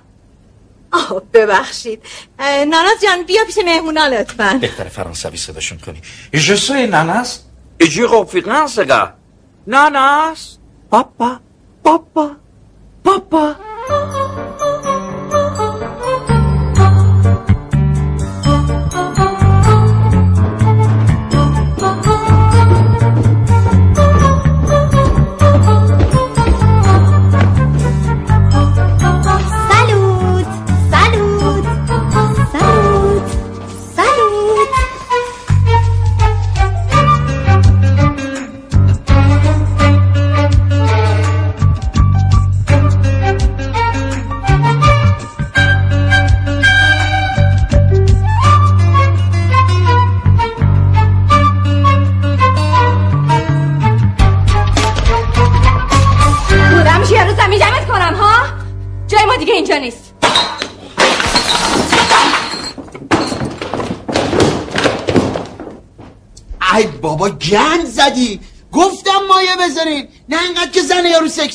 آه 0.93 1.23
ببخشید. 1.33 2.03
ناناز 2.41 3.01
جان 3.03 3.23
بیا 3.23 3.45
پیش 3.45 3.59
مهمونا 3.65 4.07
لطفا. 4.07 4.59
بهتر 4.61 4.85
فرانسوی 4.85 5.37
صداشون 5.37 5.79
کنی. 5.79 6.01
Je 6.35 6.57
suis 6.57 6.71
ناناس 6.71 7.39
ایجی 7.79 8.03
رفیقان 8.03 8.67
سگا 8.67 9.09
ناناس 9.67 10.57
پاپا 10.91 11.41
پاپا. 11.85 12.40
پاپا 13.05 13.45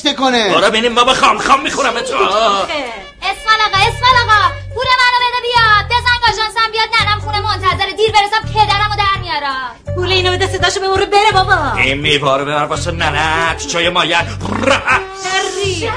سکته 0.06 0.18
کنه. 0.18 0.54
برو 0.54 0.70
ببینیم 0.70 0.94
بابا 0.94 1.14
خام 1.14 1.38
خام 1.38 1.62
می‌خورم 1.62 2.00
تو. 2.00 2.16
اسفال 2.16 3.60
آقا 3.66 3.78
اسفال 3.78 4.16
آقا. 4.22 4.40
پول 4.74 4.86
منو 5.00 5.18
بده 5.24 5.40
بیاد. 5.42 5.86
بزن 5.86 6.32
آژانسم 6.32 6.72
بیاد. 6.72 6.88
ننم 7.00 7.20
خونه 7.20 7.40
منتظر 7.40 7.90
دیر 7.96 8.10
برسم 8.12 8.52
پدرمو 8.54 8.96
در 8.98 9.20
میارم. 9.20 9.70
پول 9.96 10.12
اینو 10.12 10.32
بده 10.32 10.46
صداشو 10.46 10.80
ببره 10.80 11.06
بره 11.06 11.32
بابا. 11.32 11.72
این 11.76 11.98
میواره 11.98 12.44
ببر 12.44 12.64
واسه 12.64 12.90
ننت 12.90 13.66
چای 13.66 13.88
مایه. 13.88 14.16
هری 14.16 15.90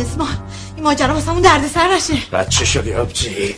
اسمان 0.00 0.38
این 0.76 0.84
ماجرا 0.84 1.14
واسه 1.14 1.30
اون 1.30 1.42
درد 1.42 1.66
سر 1.66 1.88
نشه. 1.88 2.14
بچه 2.32 2.64
شدی 2.64 2.94
آبجی. 2.94 3.56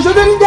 بابا 0.00 0.12
کجا 0.12 0.12
دارین 0.12 0.38
در 0.38 0.38
میرین 0.38 0.39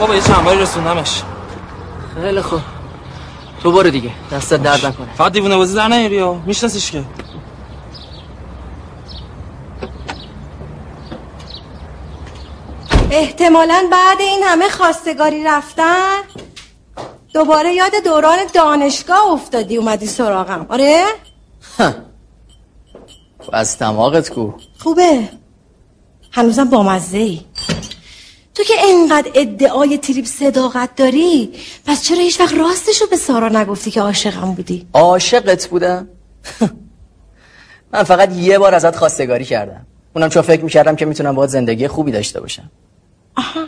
بابا 0.00 0.14
یه 0.14 0.20
چند 0.20 0.44
باری 0.44 0.58
رسوندمش. 0.58 1.22
خیلی 2.14 2.42
خوب. 2.42 2.60
تو 3.62 3.72
برو 3.72 3.90
دیگه. 3.90 4.10
دستت 4.32 4.62
درد 4.62 4.86
نکنه. 4.86 5.14
فقط 5.14 5.32
دیوونه 5.32 5.56
بازی 5.56 5.74
در 5.74 5.88
نیاری 5.88 6.18
ها 6.18 6.34
میشناسیش 6.46 6.90
که. 6.90 7.04
احتمالا 13.10 13.88
بعد 13.92 14.20
این 14.20 14.42
همه 14.42 14.68
خواستگاری 14.68 15.44
رفتن 15.44 16.18
دوباره 17.34 17.74
یاد 17.74 17.92
دوران 18.04 18.38
دانشگاه 18.54 19.32
افتادی 19.32 19.76
اومدی 19.76 20.06
سراغم. 20.06 20.66
آره؟ 20.68 21.04
از 23.52 23.78
تماقت 23.78 24.30
کو. 24.30 24.52
خوبه. 24.78 25.28
هنوزم 26.32 26.64
بامزه 26.64 27.18
ای 27.18 27.40
تو 28.54 28.62
که 28.62 28.74
انقدر 28.84 29.30
ادعای 29.34 29.98
تریپ 29.98 30.26
صداقت 30.26 30.96
داری 30.96 31.52
پس 31.86 32.04
چرا 32.04 32.18
هیچ 32.18 32.40
وقت 32.40 32.54
راستشو 32.54 33.06
به 33.06 33.16
سارا 33.16 33.48
نگفتی 33.48 33.90
که 33.90 34.00
عاشقم 34.00 34.52
بودی؟ 34.52 34.86
عاشقت 34.92 35.66
بودم؟ 35.66 36.08
من 37.92 38.02
فقط 38.02 38.36
یه 38.36 38.58
بار 38.58 38.74
ازت 38.74 38.96
خواستگاری 38.96 39.44
کردم. 39.44 39.86
اونم 40.16 40.28
چون 40.28 40.42
فکر 40.42 40.64
می‌کردم 40.64 40.96
که 40.96 41.04
می‌تونم 41.04 41.34
باید 41.34 41.50
زندگی 41.50 41.88
خوبی 41.88 42.12
داشته 42.12 42.40
باشم. 42.40 42.70
آها. 43.36 43.66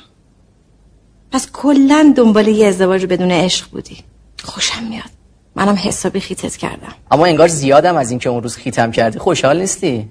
پس 1.33 1.49
کلا 1.53 2.15
دنبال 2.17 2.49
یه 2.49 2.67
ازدواج 2.67 3.07
بدون 3.07 3.31
عشق 3.31 3.71
بودی. 3.71 4.05
خوشم 4.45 4.85
میاد. 4.85 5.11
منم 5.55 5.75
حسابی 5.75 6.21
خیتت 6.21 6.57
کردم. 6.57 6.95
اما 7.11 7.27
انگار 7.27 7.49
زیادم 7.49 7.97
از 7.97 8.11
اینکه 8.11 8.31
اون 8.31 8.43
روز 8.43 8.57
خیتم 8.57 8.91
کردی. 8.91 9.19
خوشحال 9.19 9.61
نیستی؟ 9.61 10.09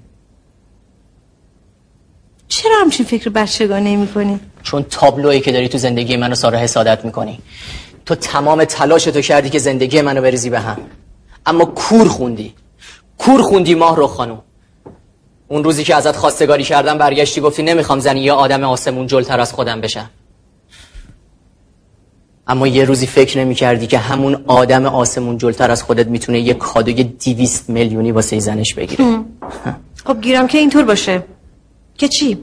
چرا 2.56 2.72
همچین 2.80 3.06
فکر 3.06 3.30
بچگانه 3.30 3.96
می‌کنی؟ 3.96 4.40
چون 4.62 4.82
تابلویی 4.90 5.40
که 5.40 5.52
داری 5.52 5.68
تو 5.68 5.78
زندگی 5.78 6.16
منو 6.16 6.34
سارا 6.34 6.58
حسادت 6.58 7.04
می‌کنی. 7.04 7.40
تو 8.06 8.14
تمام 8.14 8.64
تلاش 8.64 9.04
تو 9.04 9.20
کردی 9.20 9.50
که 9.50 9.58
زندگی 9.58 10.00
منو 10.00 10.22
بریزی 10.22 10.50
به 10.50 10.60
هم. 10.60 10.78
اما 11.46 11.64
کور 11.64 12.08
خوندی. 12.08 12.54
کور 13.18 13.42
خوندی 13.42 13.74
ماه 13.74 13.96
رو 13.96 14.06
خانم. 14.06 14.42
اون 15.48 15.64
روزی 15.64 15.84
که 15.84 15.94
ازت 15.94 16.16
خواستگاری 16.16 16.64
کردم 16.64 16.98
برگشتی 16.98 17.40
گفتی 17.40 17.62
نمی‌خوام 17.62 18.00
زنی 18.00 18.20
یا 18.20 18.34
آدم 18.34 18.64
آسمون 18.64 19.06
جلتر 19.06 19.40
از 19.40 19.52
خودم 19.52 19.80
بشم. 19.80 20.10
اما 22.46 22.66
یه 22.66 22.84
روزی 22.84 23.06
فکر 23.06 23.38
نمی 23.38 23.54
کردی 23.54 23.86
که 23.86 23.98
همون 23.98 24.44
آدم 24.46 24.86
آسمون 24.86 25.38
جلتر 25.38 25.70
از 25.70 25.82
خودت 25.82 26.06
می‌تونه 26.06 26.40
یه 26.40 26.54
کادوی 26.54 27.04
دیویست 27.04 27.70
میلیونی 27.70 28.12
واسه 28.12 28.38
زنش 28.38 28.74
بگیره. 28.74 29.20
خب 30.04 30.20
گیرم 30.20 30.46
که 30.46 30.58
اینطور 30.58 30.84
باشه. 30.84 31.22
که 32.02 32.08
چی؟ 32.08 32.38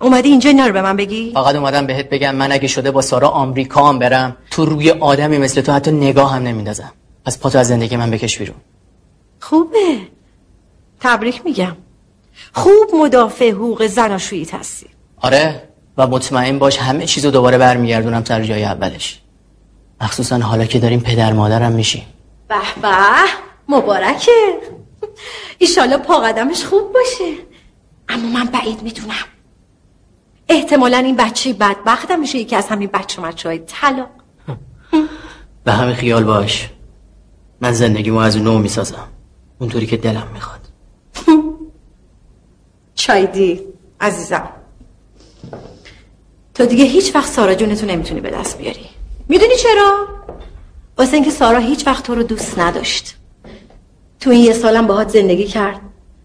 اومدی 0.00 0.28
اینجا 0.28 0.50
اینا 0.50 0.66
رو 0.66 0.72
به 0.72 0.82
من 0.82 0.96
بگی؟ 0.96 1.32
فقط 1.34 1.54
اومدم 1.54 1.86
بهت 1.86 2.10
بگم 2.10 2.34
من 2.34 2.52
اگه 2.52 2.68
شده 2.68 2.90
با 2.90 3.02
سارا 3.02 3.28
آمریکا 3.28 3.88
هم 3.88 3.98
برم 3.98 4.36
تو 4.50 4.64
روی 4.64 4.90
آدمی 4.90 5.38
مثل 5.38 5.60
تو 5.60 5.72
حتی 5.72 5.90
نگاه 5.90 6.32
هم 6.34 6.42
نمیندازم 6.42 6.92
پس 7.24 7.38
پاتو 7.38 7.58
از 7.58 7.68
زندگی 7.68 7.96
من 7.96 8.10
بکش 8.10 8.38
بیرون. 8.38 8.56
خوبه. 9.40 9.98
تبریک 11.00 11.44
میگم. 11.44 11.76
خوب 12.52 12.94
مدافع 12.94 13.50
حقوق 13.50 13.86
زناشوییت 13.86 14.54
هستی. 14.54 14.86
آره 15.16 15.68
و 15.96 16.06
مطمئن 16.06 16.58
باش 16.58 16.78
همه 16.78 17.06
چیزو 17.06 17.30
دوباره 17.30 17.58
برمیگردونم 17.58 18.24
سر 18.24 18.44
جای 18.44 18.64
اولش. 18.64 19.20
مخصوصا 20.00 20.38
حالا 20.38 20.64
که 20.64 20.78
داریم 20.78 21.00
پدر 21.00 21.32
مادرم 21.32 21.72
میشیم. 21.72 22.06
به 22.48 22.54
به 22.82 22.88
مبارکه. 23.68 24.58
ایشالا 25.58 25.98
پا 25.98 26.18
قدمش 26.18 26.64
خوب 26.64 26.92
باشه. 26.92 27.51
اما 28.08 28.28
من 28.28 28.44
بعید 28.44 28.82
می‌دونم. 28.82 29.24
احتمالا 30.48 30.96
این 30.96 31.16
بچه 31.16 31.52
بدبختم 31.52 32.20
میشه 32.20 32.38
یکی 32.38 32.56
از 32.56 32.68
همین 32.68 32.90
بچه 32.92 33.22
مچه 33.22 33.48
های 33.48 33.58
طلاق. 33.58 34.10
به 35.64 35.72
همین 35.72 35.94
خیال 35.94 36.24
باش. 36.24 36.68
من 37.60 37.72
زندگیمو 37.72 38.18
از 38.18 38.36
نو 38.36 38.58
می‌سازم. 38.58 39.08
اونطوری 39.58 39.86
که 39.86 39.96
دلم 39.96 40.28
می‌خواد. 40.32 40.60
چایدی 42.94 43.60
عزیزم. 44.00 44.48
تو 46.54 46.66
دیگه 46.66 46.84
هیچ 46.84 47.14
وقت 47.14 47.32
سارا 47.32 47.54
جونتو 47.54 47.86
نمی‌تونی 47.86 48.20
به 48.20 48.30
دست 48.30 48.58
بیاری. 48.58 48.86
می‌دونی 49.28 49.56
چرا؟ 49.56 50.08
واسه 50.98 51.14
اینکه 51.14 51.30
سارا 51.30 51.58
هیچ 51.58 51.86
وقت 51.86 52.04
تو 52.04 52.14
رو 52.14 52.22
دوست 52.22 52.58
نداشت. 52.58 53.16
تو 54.20 54.30
این 54.30 54.44
یه 54.44 54.52
سالم 54.52 54.86
باهات 54.86 55.08
زندگی 55.08 55.46
کرد. 55.46 55.80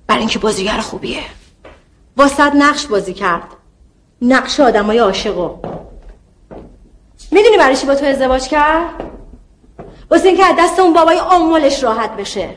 برای 0.07 0.19
اینکه 0.19 0.39
بازیگر 0.39 0.78
خوبیه. 0.78 1.23
واسه 2.18 2.55
نقش 2.55 2.86
بازی 2.86 3.13
کرد. 3.13 3.47
نقش 4.22 4.59
آدمای 4.59 4.97
عاشقو. 4.97 5.57
می‌دونی 7.32 7.57
برای 7.57 7.76
چی 7.76 7.88
با 7.88 7.95
تو 7.95 8.05
ازدواج 8.05 8.47
کرد؟ 8.47 9.03
واسه 10.11 10.28
اینکه 10.28 10.45
از 10.45 10.55
دست 10.59 10.80
اون 10.80 10.93
بابای 10.93 11.20
آمولش 11.20 11.84
راحت 11.84 12.15
بشه. 12.15 12.49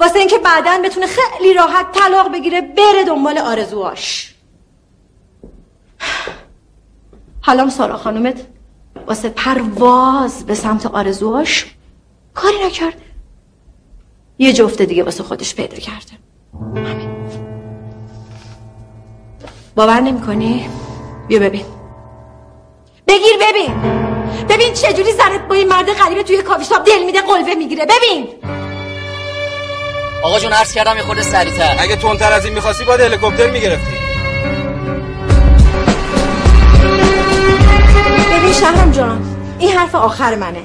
واسه 0.00 0.18
اینکه 0.18 0.38
بعدا 0.38 0.80
بتونه 0.84 1.06
خیلی 1.06 1.54
راحت 1.54 1.92
طلاق 1.92 2.32
بگیره 2.32 2.60
بره 2.60 3.04
دنبال 3.06 3.38
آرزواش 3.38 4.34
حالا 7.40 7.70
سارا 7.70 7.96
خانومت 7.96 8.46
واسه 9.06 9.28
پرواز 9.28 10.46
به 10.46 10.54
سمت 10.54 10.86
آرزواش 10.86 11.74
کاری 12.34 12.66
نکرده. 12.66 12.96
یه 14.38 14.52
جفت 14.52 14.82
دیگه 14.82 15.02
واسه 15.02 15.22
خودش 15.22 15.54
پیدا 15.54 15.76
کرده. 15.76 16.12
همین 16.76 17.19
باور 19.80 20.00
نمی 20.00 20.68
بیا 21.28 21.38
ببین. 21.38 21.64
بگیر 23.08 23.36
ببین. 23.40 23.74
ببین 24.48 24.72
چجوری 24.72 25.12
زنت 25.12 25.48
با 25.48 25.54
این 25.54 25.68
مرد 25.68 25.92
غریبه 25.92 26.22
توی 26.22 26.42
کافی 26.42 26.64
شاپ 26.64 26.86
دل 26.86 27.04
میده 27.06 27.20
قلوه 27.20 27.54
می‌گیره. 27.54 27.86
ببین. 27.86 28.28
آقا 30.22 30.40
جون 30.40 30.52
عرض 30.52 30.72
کردم 30.72 30.96
یه 30.96 31.02
خورده 31.02 31.22
سریعتر. 31.22 31.76
اگه 31.78 31.96
تندتر 31.96 32.32
از 32.32 32.44
این 32.44 32.54
می‌خواستی 32.54 32.84
باید 32.84 33.00
هلیکوپتر 33.00 33.50
می‌گرفتی. 33.50 33.92
ببین 38.32 38.52
شهرام 38.52 38.90
جان 38.90 39.36
این 39.58 39.72
حرف 39.72 39.94
آخر 39.94 40.34
منه. 40.34 40.62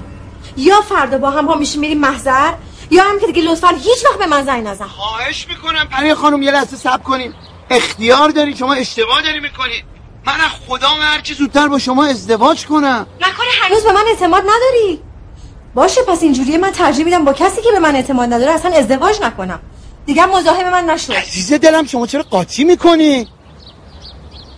یا 0.58 0.82
فردا 0.82 1.18
با 1.18 1.30
هم 1.30 1.46
ها 1.46 1.56
میشیم 1.56 1.82
میریم 1.82 2.00
محضر 2.00 2.54
یا 2.92 3.04
هم 3.04 3.20
که 3.20 3.28
دیگه 3.28 3.42
لطفا 3.42 3.68
هیچ 3.68 4.06
وقت 4.06 4.20
به 4.20 4.26
من 4.26 4.46
زنگ 4.46 4.68
نزن. 4.68 4.88
خواهش 4.88 5.48
می‌کنم. 5.50 5.88
پری 5.92 6.14
خانم 6.14 6.42
یه 6.42 6.52
لحظه 6.52 6.78
صبر 6.78 7.04
کنیم. 7.04 7.34
اختیار 7.70 8.30
داری 8.30 8.56
شما 8.56 8.74
اشتباه 8.74 9.22
داری 9.22 9.40
می‌کنی. 9.40 9.84
من 10.26 10.34
از 10.34 10.52
خدا 10.68 10.88
هر 10.88 11.22
چی 11.22 11.34
زودتر 11.34 11.68
با 11.68 11.80
شما 11.80 12.06
ازدواج 12.06 12.66
کنم. 12.66 13.08
نکنه 13.22 13.48
هنوز 13.62 13.84
به 13.84 13.92
من 13.92 14.04
اعتماد 14.10 14.44
نداری. 14.44 15.02
باشه 15.76 16.02
پس 16.08 16.24
اینجوریه 16.24 16.58
من 16.58 16.72
ترجیح 16.72 17.06
میدم 17.06 17.26
با 17.26 17.34
کسی 17.34 17.62
که 17.62 17.72
به 17.72 17.80
من 17.80 17.96
اعتماد 17.96 18.34
نداره 18.34 18.52
اصلا 18.52 18.74
ازدواج 18.74 19.22
نکنم. 19.22 19.60
دیگه 20.06 20.26
مزاحم 20.26 20.72
من 20.72 20.86
نشو. 20.86 21.14
عزیز 21.14 21.54
دلم 21.54 21.86
شما 21.86 22.08
چرا 22.08 22.24
قاطی 22.24 22.64
می‌کنی؟ 22.64 23.28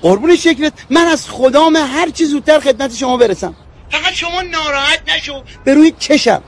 قربون 0.02 0.36
شکلت. 0.36 0.74
من 0.90 1.06
از 1.06 1.30
خدام 1.30 1.76
هر 1.76 2.10
چی 2.10 2.26
زودتر 2.26 2.60
خدمت 2.60 2.96
شما 2.96 3.18
برسم. 3.18 3.56
فقط 3.92 4.14
شما 4.14 4.42
ناراحت 4.42 5.02
نشو. 5.08 5.44
به 5.64 5.74
روی 5.74 5.94
چشم 6.00 6.42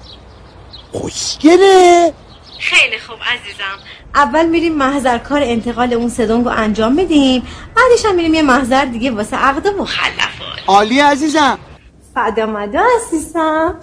خوشگله؟ 0.92 2.14
خیلی 2.60 3.00
خوب 3.00 3.18
عزیزم. 3.22 3.80
اول 4.16 4.46
میریم 4.46 4.74
محضر 4.74 5.18
کار 5.18 5.42
انتقال 5.44 5.94
اون 5.94 6.10
سدونگ 6.10 6.46
رو 6.46 6.52
انجام 6.52 6.94
میدیم 6.94 7.48
بعدش 7.76 8.06
هم 8.06 8.16
میریم 8.16 8.34
یه 8.34 8.42
محضر 8.42 8.86
دیگه 8.86 9.12
واسه 9.12 9.38
عقد 9.38 9.68
مخلفات 9.68 10.60
عالی 10.68 11.00
عزیزم. 11.00 11.58
فدا 12.16 12.46
مدا 12.46 12.84
عزیزم. 12.98 13.76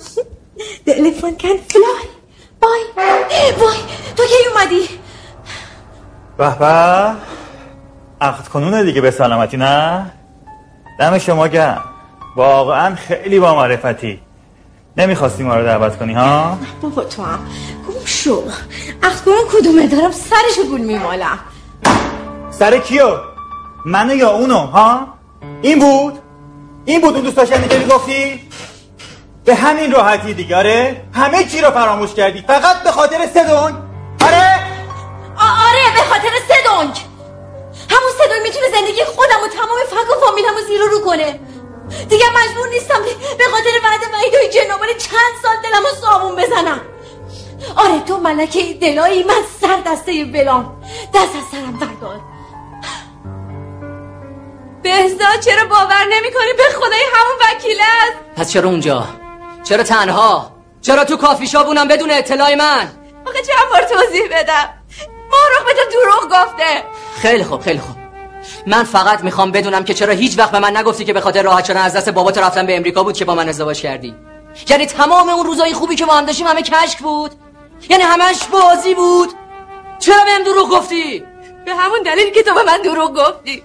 تلفن 0.87 1.31
کن. 1.31 1.57
فلای 1.69 2.07
بای 2.61 2.83
وای. 3.61 3.77
تو 4.17 4.23
کی 4.23 4.49
اومدی؟ 4.55 4.89
به 6.39 6.59
به. 6.59 7.15
عقد 8.21 8.49
کنونه 8.49 8.85
دیگه 8.85 9.01
به 9.01 9.11
سلامتی 9.11 9.57
نه؟ 9.57 10.07
دم 10.99 11.19
شما 11.19 11.49
گرم. 11.49 11.85
واقعا 12.37 12.95
خیلی 12.95 13.39
با 13.39 13.55
معرفتی. 13.55 14.21
نمی‌خواستی 14.97 15.43
ما 15.43 15.57
رو 15.57 15.65
دعوت 15.65 15.99
کنی 15.99 16.13
ها؟ 16.13 16.59
بابا 16.83 17.05
تو 17.05 17.23
هم. 17.23 17.39
گم 17.89 18.05
شو. 18.05 18.43
کنون 19.25 19.45
کدومه؟ 19.53 19.87
دارم 19.87 20.11
سرشو 20.11 20.69
گول 20.71 20.81
میمالم. 20.81 21.39
سر 22.51 22.79
کیو؟ 22.79 23.17
منو 23.87 24.15
یا 24.15 24.31
اونو 24.31 24.59
ها؟ 24.59 25.09
این 25.63 25.79
بود؟ 25.79 26.19
این 26.85 27.01
بود 27.01 27.15
اون 27.15 27.23
دوست 27.23 27.37
داشتنی 27.37 27.69
که 27.69 27.79
می‌گفتی؟ 27.79 28.41
به 29.45 29.55
همین 29.55 29.93
راحتی 29.93 30.35
دیگاره 30.35 31.03
همه 31.13 31.45
چی 31.45 31.61
رو 31.61 31.71
فراموش 31.71 32.15
کردی. 32.15 32.45
فقط 32.47 32.83
به 32.83 32.91
خاطر 32.91 33.19
سه 33.35 33.45
دنگ 33.45 33.75
آره؟ 34.23 34.61
آره 35.39 35.95
به 35.95 36.03
خاطر 36.11 36.31
سه 36.49 36.55
همون 37.91 38.11
سه 38.19 38.43
می‌تونه 38.43 38.67
زندگی 38.81 39.05
خودم 39.05 39.43
و 39.45 39.49
تمام 39.49 39.79
فک 39.91 40.17
و 40.17 40.27
فامیلمو 40.27 40.61
زیر 40.67 40.81
رو 40.81 41.01
کنه. 41.01 41.41
دیگه 42.09 42.25
مجبور 42.35 42.69
نیستم 42.69 43.03
به 43.39 43.45
خاطر 43.45 43.71
بعد 43.83 44.01
وعیدای 44.13 44.49
جنابال 44.49 44.89
چند 44.89 45.33
سال 45.43 45.57
دلم 45.63 45.83
رو 45.83 46.01
سامون 46.01 46.37
بزنم. 46.37 46.81
آره 47.77 48.01
تو 48.01 48.17
ملکه 48.19 48.75
دلایی 48.75 49.23
من 49.23 49.43
سر 49.61 49.83
دسته 49.87 50.25
بلام. 50.25 50.83
دست 51.15 51.37
از 51.37 51.45
سرم 51.53 51.73
بردار. 51.73 52.21
بهزاد 54.83 55.41
چرا 55.41 55.65
باور 55.65 56.05
نمی 56.05 56.33
کنی 56.33 56.53
به 56.57 56.63
خدای 56.77 57.01
همون 57.15 57.37
وکیل 57.41 57.77
است 57.81 58.17
پس 58.37 58.53
چرا 58.53 58.69
اونجا؟ 58.69 59.07
چرا 59.65 59.83
تنها؟ 59.83 60.53
چرا 60.83 61.05
تو 61.05 61.17
کافی 61.17 61.47
شابونم 61.47 61.89
بدون 61.89 62.11
اطلاع 62.11 62.55
من؟ 62.55 62.93
آخه 63.27 63.43
چند 63.43 63.71
بار 63.71 63.83
توضیح 63.83 64.29
بدم. 64.31 64.69
ماروخ 65.31 65.65
به 65.67 65.73
تو 65.73 66.01
دروغ 66.01 66.25
گفته. 66.25 66.85
خیلی 67.23 67.45
خوب 67.45 67.61
خیلی 67.61 67.79
خوب. 67.79 68.06
من 68.67 68.85
فقط 68.85 69.25
می‌خوام 69.25 69.53
بدونم 69.53 69.85
که 69.85 69.95
چرا 69.95 70.13
هیچ 70.13 70.39
وقت 70.39 70.51
به 70.51 70.59
من 70.59 70.77
نگفتی 70.77 71.05
که 71.05 71.13
به 71.13 71.21
خاطر 71.21 71.43
راحت 71.43 71.65
شدن 71.65 71.81
از 71.81 71.97
دست 71.97 72.09
بابات 72.09 72.39
رفتن 72.39 72.67
به 72.67 72.77
امریکا 72.77 73.03
بود 73.03 73.17
که 73.17 73.25
با 73.25 73.35
من 73.35 73.49
ازدواج 73.49 73.81
کردی. 73.81 74.15
یعنی 74.69 74.87
تمام 74.87 75.29
اون 75.29 75.47
روزای 75.47 75.73
خوبی 75.73 75.97
که 75.97 76.05
ما 76.05 76.13
هم 76.13 76.25
داشتیم 76.27 76.47
همه 76.47 76.63
کشک 76.63 76.99
بود. 76.99 77.31
یعنی 77.89 78.03
همش 78.03 78.45
بازی 78.45 78.95
بود. 78.95 79.33
چرا 79.99 80.25
بهم 80.25 80.45
دروغ 80.45 80.71
گفتی؟ 80.71 81.25
به 81.65 81.75
همون 81.75 82.03
دلیل 82.03 82.31
که 82.31 82.43
تو 82.43 82.55
به 82.55 82.63
من 82.63 82.83
دروغ 82.83 83.13
گفتی. 83.13 83.63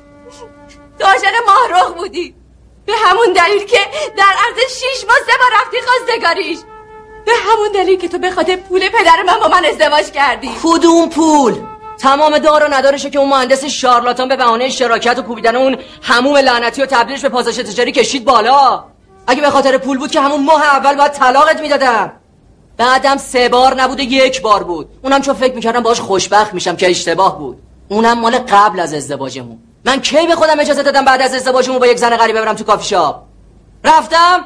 تو 1.00 1.06
عاشق 1.06 1.34
ماهرخ 1.48 1.92
بودی. 1.92 2.36
به 2.86 2.94
همون 3.06 3.34
دلیل 3.34 3.66
که 3.66 3.80
در 4.18 4.24
عرض 4.24 4.72
شیش 4.74 5.06
ماه 5.08 5.18
سه 5.18 5.38
بار 5.40 5.62
رفتی 5.62 5.78
خواستگاریش. 5.82 6.60
به 7.26 7.32
همون 7.50 7.72
دلیل 7.74 8.00
که 8.00 8.08
تو 8.08 8.18
به 8.18 8.32
خاطر 8.32 8.56
پول 8.56 8.90
پدر 8.90 9.24
من 9.28 9.40
با 9.40 9.48
من 9.48 9.66
ازدواج 9.66 10.12
کردی. 10.12 10.52
کدوم 10.64 11.10
پول؟ 11.10 11.71
تمام 12.02 12.38
دار 12.38 12.64
و 12.64 12.74
ندارشه 12.74 13.10
که 13.10 13.20
اون 13.20 13.30
مهندس 13.30 13.66
شارلاتان 13.66 14.28
به 14.28 14.36
بهانه 14.36 14.70
شراکت 14.70 15.20
و 15.20 15.22
کوبیدن 15.22 15.56
اون 15.56 15.78
هموم 16.02 16.38
لعنتی 16.38 16.82
و 16.82 16.86
تبدیلش 16.86 17.22
به 17.22 17.30
پاساژ 17.30 17.60
تجاری 17.60 17.92
کشید 17.92 18.26
بالا. 18.26 18.84
اگه 19.28 19.42
به 19.42 19.50
خاطر 19.50 19.78
پول 19.78 19.98
بود 19.98 20.12
که 20.12 20.22
همون 20.22 20.44
ماه 20.44 20.64
اول 20.64 20.96
باید 20.96 21.12
طلاقت 21.12 21.62
می‌دادم. 21.62 22.12
بعدم 22.78 23.18
سه 23.18 23.50
بار 23.50 23.82
نبود 23.82 24.00
و 24.00 24.04
یک 24.04 24.42
بار 24.42 24.64
بود. 24.64 24.90
اونم 25.04 25.22
چون 25.22 25.34
فکر 25.34 25.56
می‌کردم 25.56 25.84
باش 25.84 26.00
خوشبخت 26.00 26.54
میشم 26.54 26.76
که 26.76 26.90
اشتباه 26.90 27.40
بود. 27.40 27.58
اونم 27.90 28.20
مال 28.20 28.38
قبل 28.38 28.80
از 28.80 28.94
ازدواجمون. 28.94 29.60
من 29.86 30.02
کی 30.02 30.28
به 30.28 30.36
خودم 30.36 30.60
اجازه 30.60 30.84
دادم 30.84 31.06
بعد 31.06 31.22
از 31.22 31.34
ازدواجمون 31.34 31.80
با 31.80 31.88
یک 31.88 31.98
زن 31.98 32.18
غریبه 32.18 32.42
برم 32.42 32.56
تو 32.56 32.64
کافی 32.64 32.88
شاپ؟ 32.88 33.16
رفتم؟ 33.84 34.46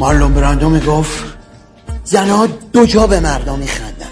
مارلون 0.00 0.34
براندو 0.34 0.68
می‌گفت 0.68 1.24
زنها 2.04 2.46
دو 2.72 2.86
جا 2.86 3.06
به 3.06 3.20
مردم 3.20 3.58
میخندن. 3.58 4.06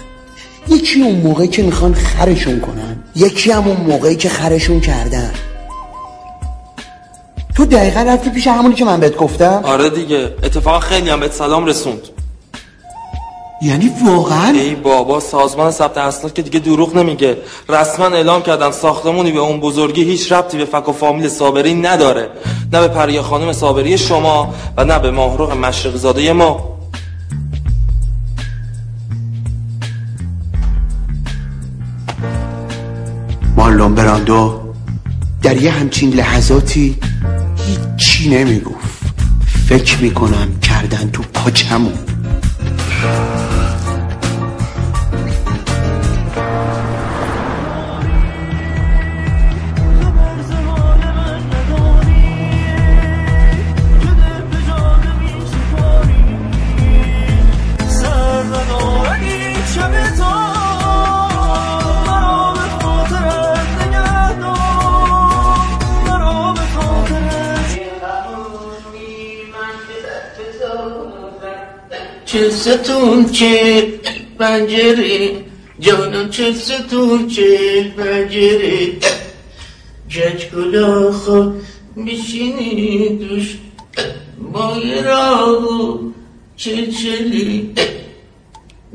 یکی 0.67 1.01
اون 1.01 1.15
موقعی 1.15 1.47
که 1.47 1.63
می‌خوان 1.63 1.93
خرشون 1.93 2.59
کنن 2.59 3.03
یکی 3.15 3.51
هم 3.51 3.67
اون 3.67 3.77
موقعی 3.77 4.15
که 4.15 4.29
خرشون 4.29 4.79
کردن. 4.79 5.31
تو 7.55 7.65
دقیقا 7.65 8.01
رفتی 8.01 8.29
پیش 8.29 8.47
همونی 8.47 8.75
که 8.75 8.85
من 8.85 8.99
بهت 8.99 9.15
گفتم؟ 9.15 9.61
آره 9.63 9.89
دیگه 9.89 10.35
اتفاقا 10.43 10.79
خیلی 10.79 11.09
هم 11.09 11.19
بهت 11.19 11.33
سلام 11.33 11.65
رسوند. 11.65 12.01
یعنی 13.61 13.91
واقعا؟ 14.05 14.49
ای 14.49 14.75
بابا 14.75 15.19
سازمان 15.19 15.71
ثبت 15.71 15.97
اسناد 15.97 16.33
که 16.33 16.41
دیگه 16.41 16.59
دروغ 16.59 16.95
نمیگه. 16.97 17.37
رسما 17.69 18.05
اعلام 18.05 18.41
کردن 18.41 18.71
ساختمونی 18.71 19.31
به 19.31 19.39
اون 19.39 19.59
بزرگی 19.59 20.03
هیچ 20.03 20.31
ربطی 20.31 20.57
به 20.57 20.65
فک 20.65 20.89
و 20.89 20.91
فامیل 20.91 21.29
صابری 21.29 21.73
نداره. 21.73 22.29
نه 22.73 22.79
به 22.79 22.87
پریا 22.87 23.23
خانم 23.23 23.53
صابری 23.53 23.97
شما 23.97 24.53
و 24.77 24.85
نه 24.85 24.99
به 24.99 25.11
ماهروق 25.11 25.51
مشرق 25.51 25.95
زاده 25.95 26.33
ما. 26.33 26.79
مارلون 33.55 33.95
براندو 33.95 34.59
در 35.41 35.61
یه 35.61 35.71
همچین 35.71 36.13
لحظاتی 36.13 36.95
هیچی 37.57 38.29
نمی‌گفت. 38.29 38.99
فکر 39.67 39.97
می‌کنم 39.97 40.59
کردن 40.59 41.09
تو 41.13 41.23
پاچمون. 41.33 42.08
چه 43.01 43.58
ستون 72.37 73.31
چه 73.31 73.83
پنجره؟ 74.39 75.31
جانم 75.79 76.29
چه 76.29 76.53
ستون 76.53 77.27
چه 77.27 77.83
پنجره؟ 77.97 78.87
گچ 80.11 80.45
کلاخا 80.51 81.53
میشینی 81.95 83.09
دوش 83.09 83.57
با 84.53 84.77
یه 84.85 85.01
راه 85.01 85.49
و 85.49 85.97
چلچلی 86.55 87.75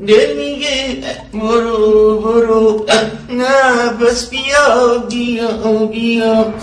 دل 0.07 0.37
میگه 0.37 1.03
برو 1.33 2.19
برو. 2.19 2.85
نه 3.29 3.89
بس 4.01 4.29
بیا 4.29 4.97
بیا 5.09 5.85
بیا. 5.85 6.53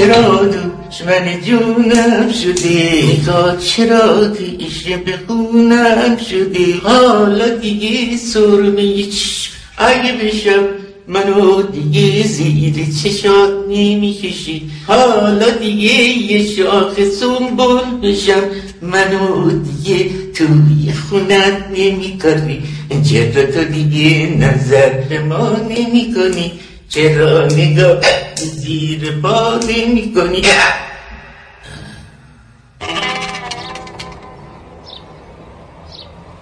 چرا 0.00 0.69
دشمن 1.00 1.40
جونم 1.40 2.32
شدی. 2.32 3.22
تا 3.26 3.56
چرا 3.56 4.28
تیشه 4.28 4.96
به 4.96 5.12
خونم 5.26 6.16
شدی؟ 6.30 6.80
حالا 6.84 7.48
دیگه 7.48 8.16
سرمه 8.16 9.02
چشم 9.02 9.52
اگه 9.78 10.12
بشم 10.12 10.64
منو 11.08 11.62
دیگه 11.62 12.26
زیر 12.26 12.74
چشات 13.02 13.50
نمی‌کشی. 13.68 14.70
حالا 14.86 15.50
دیگه 15.50 15.94
یه 16.02 16.46
شاخ 16.46 16.92
سنبول 17.20 18.00
بشم. 18.02 18.42
منو 18.82 19.50
دیگه 19.50 20.10
توی 20.34 20.92
خونت 21.08 21.66
نمی 21.76 22.18
کنی 22.22 22.62
چرا 23.10 23.52
تو 23.52 23.64
دیگه 23.64 24.26
نظر 24.26 24.90
به 25.08 25.18
ما 25.18 25.56
نمی 25.70 26.14
کنی 26.14 26.52
چرا 26.88 27.46
نگاه 27.46 28.00
زیر 28.36 29.10
پا 29.22 29.60
نمی 29.68 30.12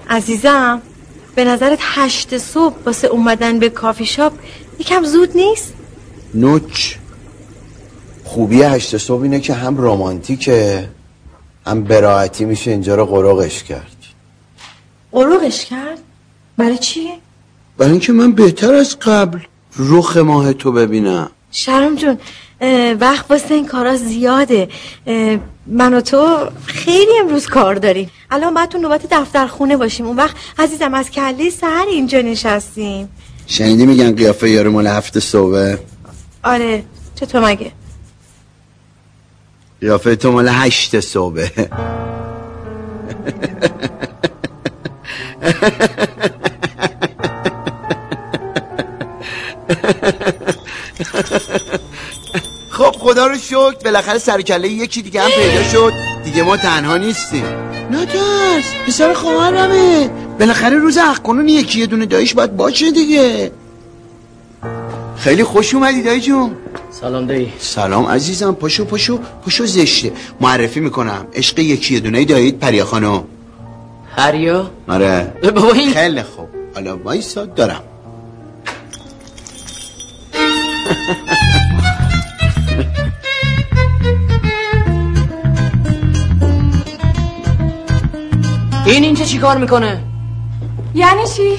عزیزم 0.09 0.83
به 1.35 1.45
نظرت 1.45 1.79
هشت 1.83 2.39
صبح 2.39 2.75
واسه 2.87 3.09
اومدن 3.09 3.59
به 3.59 3.71
کافی 3.71 4.07
شاپ 4.07 4.33
یکم 4.79 5.05
زود 5.05 5.37
نیست؟ 5.37 5.75
نوچ 6.35 6.95
خوبی 8.25 8.63
هشت 8.63 8.97
صبح 8.97 9.23
اینه 9.23 9.41
که 9.41 9.55
هم 9.55 9.81
رمانتیکه 9.81 10.89
هم 11.67 11.85
براحتی 11.85 12.45
میشه 12.45 12.71
اینجا 12.71 12.95
رو 12.95 13.07
قرقش 13.07 13.63
کرد 13.63 13.97
قروغش 15.13 15.65
کرد؟ 15.65 15.99
برای 16.57 16.79
چی؟ 16.79 17.09
برای 17.79 17.91
اینکه 17.91 18.13
من 18.13 18.33
بهتر 18.33 18.75
از 18.75 18.99
قبل 18.99 19.39
رخ 19.79 20.17
ماه 20.17 20.53
تو 20.53 20.73
ببینم 20.73 21.31
شرم 21.51 21.97
جون 21.97 22.19
وقت 23.01 23.31
واسه 23.31 23.55
این 23.55 23.67
کارا 23.67 23.97
زیاده. 23.97 24.69
من 25.67 25.95
و 25.95 26.01
تو 26.01 26.51
خیلی 26.67 27.19
امروز 27.21 27.47
کار 27.47 27.75
داریم. 27.75 28.11
الان 28.31 28.55
باید 28.55 28.69
تو 28.69 28.79
نوبت 28.79 29.07
دفتر 29.11 29.47
خونه 29.47 29.77
باشیم. 29.77 30.07
اون 30.07 30.17
وقت 30.17 30.37
عزیزم 30.59 30.95
از 30.95 31.11
کله 31.11 31.51
سهر 31.51 31.87
اینجا 31.89 32.21
نشستیم. 32.21 33.09
شنیدی 33.47 33.87
میگن 33.87 34.15
قیافه 34.15 34.51
یارو 34.51 34.71
مال 34.71 34.87
هفت 34.87 35.19
صبحه؟ 35.19 35.79
آره. 36.45 36.85
چطور 37.15 37.45
مگه؟ 37.45 37.73
قیافه 39.81 40.17
تو 40.17 40.33
مال 40.33 40.49
هشت 40.49 41.01
صبحه. 41.01 41.69
خب 49.79 50.55
خدا 53.09 53.27
رو 53.27 53.37
شکر. 53.39 53.75
بالاخره 53.85 54.19
سرکله 54.19 54.69
یکی 54.69 55.03
دیگه 55.03 55.23
هم 55.23 55.31
پیدا 55.31 55.63
شد. 55.63 55.93
دیگه 56.25 56.43
ما 56.43 56.57
تنها 56.57 56.97
نیستیم. 56.97 57.45
نترس 57.91 58.65
پسر 58.87 59.13
خواهرمه. 59.15 60.11
بالاخره 60.39 60.79
روز 60.79 60.99
اخکنون 60.99 61.49
یکی 61.49 61.81
یه 61.81 61.87
دونه 61.87 62.07
دایش 62.07 62.35
باید 62.35 62.57
باشه 62.57 62.91
دیگه. 62.91 63.53
خیلی 65.17 65.45
خوش 65.45 65.75
اومدی 65.75 66.03
دایی 66.03 66.21
جون. 66.21 66.57
سلام 66.91 67.27
دایی. 67.27 67.53
سلام 67.59 68.07
عزیزم. 68.07 68.55
پاشو 68.55 68.85
پاشو 68.85 69.19
پاشو 69.45 69.67
زشته. 69.67 70.13
معرفی 70.41 70.81
می‌کنم. 70.81 71.27
عشق 71.35 71.59
یکی 71.59 71.95
یه 71.95 72.01
دونه 72.01 72.25
دایید 72.25 72.59
پریا 72.59 72.85
خانم. 72.85 73.25
هریا 74.17 74.71
آره. 74.89 75.33
بابا 75.43 75.73
این 75.73 75.93
خیلی 75.93 76.23
خوب. 76.23 76.49
حالا 76.75 76.97
وایسا 76.97 77.45
دارم. 77.45 77.83
این 88.89 89.05
اینجا 89.05 89.25
چیکار 89.25 89.57
می‌کنه؟ 89.57 90.03
یعنی 90.95 91.27
چی؟ 91.37 91.59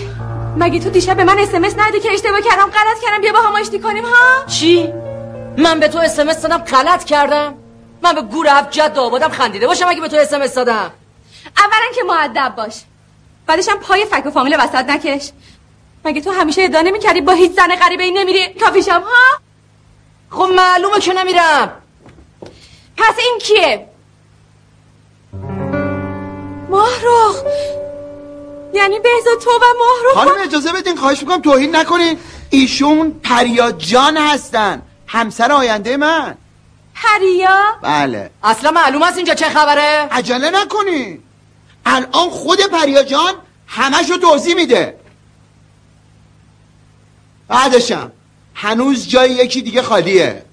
مگه 0.58 0.80
تو 0.80 0.90
دیشب 0.90 1.18
به 1.18 1.24
من 1.24 1.40
اسمس 1.40 1.76
ندی 1.78 2.00
که 2.00 2.12
اشتباه 2.12 2.42
کردم 2.42 2.64
غلط 2.64 3.00
کردم؟ 3.04 3.22
بیا 3.22 3.34
با 3.34 3.40
هم 3.40 3.56
آشتی 3.56 3.80
کنیم 3.80 4.06
ها؟ 4.06 4.46
چی؟ 4.48 4.94
من 5.58 5.80
به 5.80 5.88
تو 5.88 6.00
اسمس 6.00 6.42
دادم 6.42 6.58
غلط 6.58 7.04
کردم؟ 7.04 7.54
من 8.04 8.16
به 8.16 8.22
گور 8.22 8.48
ابجد 8.50 8.98
آبادم 8.98 9.30
خندیده 9.30 9.68
باشم 9.68 9.86
اگه 9.90 10.02
به 10.02 10.08
تو 10.08 10.16
اسمس 10.18 10.56
دادم. 10.56 10.92
اولا 11.58 11.92
که 11.96 12.02
معدب 12.04 12.56
باش. 12.56 12.76
بعدش 13.48 13.70
هم 13.70 13.80
پای 13.80 14.06
فک 14.06 14.26
و 14.26 14.32
فامیل 14.32 14.56
وسط 14.60 14.90
نکش. 14.90 15.32
مگه 16.06 16.22
تو 16.22 16.32
همیشه 16.32 16.62
ادعا 16.62 16.82
نمی‌کردی 16.82 17.22
با 17.22 17.34
هیچ 17.34 17.52
زن 17.52 17.76
غریبه 17.76 18.04
ای 18.04 18.12
نمیری 18.12 18.48
تا 18.60 18.72
پیشم 18.72 19.02
ها؟ 19.06 19.40
خب 20.30 20.52
معلومه 20.56 21.00
که 21.00 21.14
نمیرم. 21.14 21.72
پس 22.98 23.16
این 23.20 23.40
کیه؟ 23.42 23.89
ماهروخ 26.70 27.44
یعنی 28.74 29.00
بهزاد 29.00 29.40
تو 29.42 29.50
و 29.50 29.64
ماهروخ 29.80 30.14
خانم 30.14 30.48
اجازه 30.48 30.72
بدین 30.72 30.96
خواهش 30.98 31.22
می‌کنم 31.22 31.42
توهین 31.42 31.76
نکنین. 31.76 32.20
ایشون 32.50 33.20
پریا 33.24 33.72
جان 33.72 34.18
هستن. 34.18 34.82
همسر 35.08 35.52
آینده 35.52 35.98
من. 35.98 36.38
پریا؟ 36.96 37.60
بله. 37.82 38.30
اصلا 38.44 38.72
معلوم 38.72 39.02
است 39.02 39.18
اینجا 39.18 39.34
چه 39.34 39.50
خبره؟ 39.50 40.08
عجله 40.12 40.50
نکنین 40.50 41.24
الان 41.86 42.30
خود 42.30 42.62
پریا 42.62 43.04
جان 43.04 43.34
همشو 43.68 44.18
توضیح 44.18 44.56
میده. 44.56 45.00
بعدشم. 47.48 48.12
هنوز 48.54 49.08
جای 49.08 49.32
یکی 49.32 49.62
دیگه 49.62 49.82
خالیه. 49.82 50.46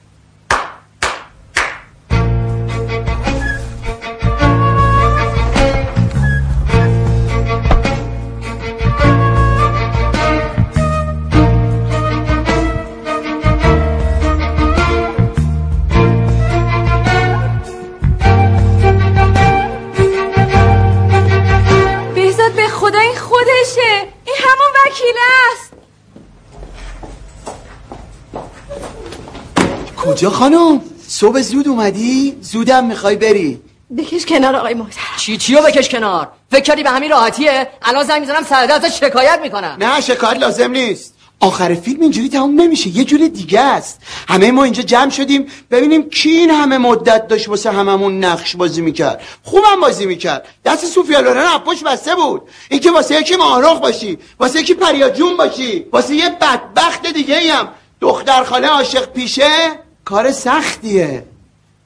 کجا 30.17 30.31
خانم 30.31 30.81
صبح 31.09 31.41
زود 31.41 31.69
اومدی؟ 31.69 32.37
زودم 32.41 32.87
می‌خوای 32.87 33.17
بری. 33.17 33.61
بکش 33.99 34.27
کنار 34.27 34.57
آقای 34.57 34.75
محترم 34.75 35.17
چی 35.17 35.37
چیو 35.37 35.63
بکش 35.63 35.89
کنار؟ 35.89 36.29
فکر 36.51 36.61
کردی 36.61 36.83
به 36.83 36.91
همین 36.91 37.11
راحتیه؟ 37.11 37.69
الان 37.83 38.05
زنگ 38.05 38.21
می‌زنم 38.21 38.43
سرده 38.45 38.73
ازش 38.73 39.01
شکایت 39.01 39.39
می‌کنم. 39.43 39.77
نه 39.81 40.01
شکایت 40.01 40.41
لازم 40.41 40.71
نیست. 40.71 41.15
آخر 41.41 41.75
فیلم 41.75 42.01
اینجوری 42.01 42.29
تموم 42.29 42.61
نمیشه 42.61 42.89
یه 42.89 43.05
جور 43.05 43.29
دیگه 43.29 43.61
است. 43.61 44.01
همه 44.29 44.51
ما 44.51 44.65
اینجا 44.65 44.83
جمع 44.83 45.11
شدیم 45.11 45.47
ببینیم 45.71 46.11
کی 46.11 46.31
این 46.31 46.51
همه 46.51 46.79
مدت 46.79 47.29
داشت 47.29 47.49
واسه 47.49 47.71
هممون 47.71 48.25
نقش 48.25 48.57
بازی 48.57 48.81
می‌کرد. 48.81 49.23
خوبم 49.43 49.81
بازی 49.81 50.07
می‌کرد. 50.07 50.47
دست 50.65 50.87
سوفیا 50.87 51.21
لورن 51.21 51.47
اپوش 51.47 51.83
بسته 51.83 52.15
بود. 52.15 52.43
اینکه 52.71 52.91
واسه 52.91 53.21
یکی 53.21 53.37
معارخ 53.37 53.79
باشی 53.79 54.19
واسه 54.41 54.61
یکی 54.61 54.75
پریا 54.75 55.11
جون 55.11 55.37
باشی 55.37 55.87
واسه 55.93 56.15
یه 56.15 56.29
بدبخت 56.29 57.07
دیگه 57.07 57.53
هم. 57.53 57.69
دختر 58.01 58.45
خاله 58.45 58.69
عاشق 58.69 59.13
پیشه؟ 59.13 59.86
کار 60.07 60.33
سختیه. 60.33 61.25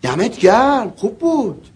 دمت 0.03 0.39
گرم. 0.39 0.93
خوب 0.97 1.19
بود. 1.19 1.67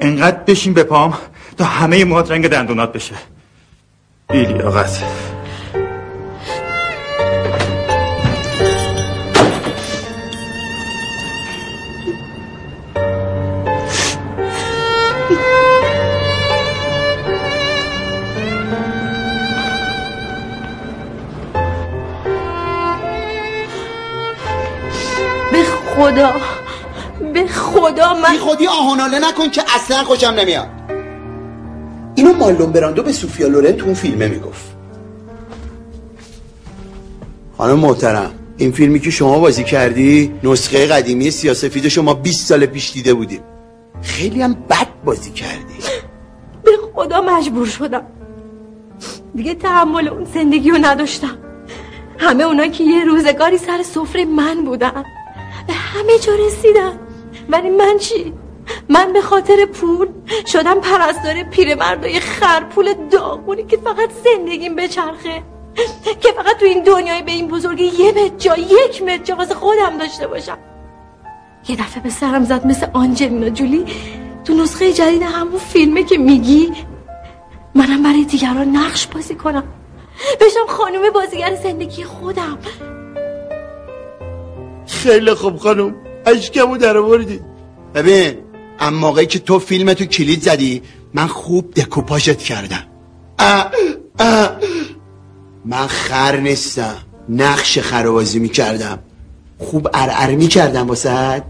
انقدر 0.00 0.36
بشین 0.36 0.74
به 0.74 0.82
پام 0.84 1.18
تا 1.58 1.64
همه 1.64 2.04
موهات 2.04 2.30
رنگ 2.30 2.48
دندونات 2.48 2.92
بشه. 2.92 3.14
بیلی 4.28 4.62
آقاست 4.62 5.31
خدا 25.96 26.32
به 27.34 27.46
خدا 27.46 28.14
من 28.14 28.32
بی 28.32 28.38
خودی 28.38 28.66
آهناله 28.66 29.18
نکن 29.28 29.48
که 29.50 29.62
اصلا 29.76 30.04
خوشم 30.04 30.26
نمیاد. 30.26 30.68
اینو 32.14 32.32
مالون 32.32 32.72
براندو 32.72 33.02
به 33.02 33.12
سوفیا 33.12 33.48
لورن 33.48 33.72
تو 33.72 33.84
اون 33.84 33.94
فیلمه 33.94 34.28
می‌گفت. 34.28 34.72
خانم 37.58 37.78
محترم 37.78 38.30
این 38.56 38.72
فیلمی 38.72 39.00
که 39.00 39.10
شما 39.10 39.38
بازی 39.38 39.64
کردی 39.64 40.34
نسخه 40.42 40.86
قدیمی 40.86 41.30
سیاسفید 41.30 41.88
شما 41.88 42.14
20 42.14 42.46
سال 42.46 42.66
پیش 42.66 42.92
دیده 42.92 43.14
بودیم 43.14 43.40
خیلی 44.02 44.42
هم 44.42 44.54
بد 44.54 44.86
بازی 45.04 45.30
کردی. 45.30 45.74
به 46.64 46.70
خدا 46.94 47.20
مجبور 47.20 47.66
شدم. 47.66 48.02
دیگه 49.34 49.54
تحمل 49.54 50.08
اون 50.08 50.24
زندگی 50.34 50.70
رو 50.70 50.78
نداشتم. 50.80 51.38
همه 52.18 52.44
اونا 52.44 52.66
که 52.66 52.84
یه 52.84 53.04
روزگاری 53.04 53.58
سر 53.58 53.82
سفره 53.82 54.24
من 54.24 54.64
بودن. 54.64 55.04
به 55.66 55.72
همه 55.72 56.18
جا 56.18 56.34
رسیدن 56.34 56.98
ولی 57.48 57.70
من 57.70 57.98
چی؟ 57.98 58.32
من 58.88 59.12
به 59.12 59.20
خاطر 59.20 59.66
پول 59.66 60.08
شدم 60.46 60.80
پرستار 60.80 61.42
پیرمردای 61.42 62.20
خرپول 62.20 62.94
داغونی 63.10 63.62
که 63.62 63.76
فقط 63.76 64.10
زندگیم 64.24 64.76
بچرخه. 64.76 65.42
که 66.20 66.32
فقط 66.32 66.56
تو 66.56 66.64
این 66.64 66.82
دنیای 66.82 67.22
به 67.22 67.32
این 67.32 67.48
بزرگی 67.48 67.84
یه 67.84 68.12
متر 68.12 68.36
جا 68.38 68.56
یک 68.56 69.02
متر 69.02 69.22
جا 69.24 69.36
واسه 69.36 69.54
خودم 69.54 69.98
داشته 69.98 70.26
باشم. 70.26 70.58
یه 71.68 71.76
دفعه 71.76 72.02
به 72.02 72.10
سرم 72.10 72.44
زد 72.44 72.66
مثل 72.66 72.86
آنجلینا 72.92 73.48
جولی. 73.48 73.84
تو 74.44 74.54
نسخه 74.54 74.92
جدید 74.92 75.22
همون 75.22 75.58
فیلمه 75.58 76.02
که 76.02 76.18
میگی. 76.18 76.72
منم 77.74 78.02
برای 78.02 78.24
دیگران 78.24 78.76
نقش 78.76 79.06
بازی 79.06 79.34
کنم. 79.34 79.64
بشم 80.40 80.66
خانوم 80.68 81.10
بازیگر 81.10 81.54
زندگی 81.54 82.04
خودم. 82.04 82.58
خیلی 85.02 85.34
خوب 85.34 85.56
خانم. 85.56 85.94
اشکمو 86.26 86.76
در 86.76 86.96
آوردی. 86.96 87.40
ببین 87.94 88.34
اما 88.80 88.98
موقعی 88.98 89.26
که 89.26 89.38
تو 89.38 89.58
فیلم 89.58 89.92
تو 89.94 90.04
کلید 90.04 90.42
زدی 90.42 90.82
من 91.14 91.26
خوب 91.26 91.74
دکوپاژت 91.74 92.38
کردم. 92.38 92.82
اه 93.38 93.70
اه 94.18 94.50
من 95.64 95.86
خر 95.86 96.36
نیستم 96.36 96.96
نقش 97.28 97.78
خرابازی 97.78 98.38
می‌کردم. 98.38 98.98
خوب 99.58 99.88
ارعر 99.94 100.34
می‌کردم 100.34 100.88
واسه 100.88 101.10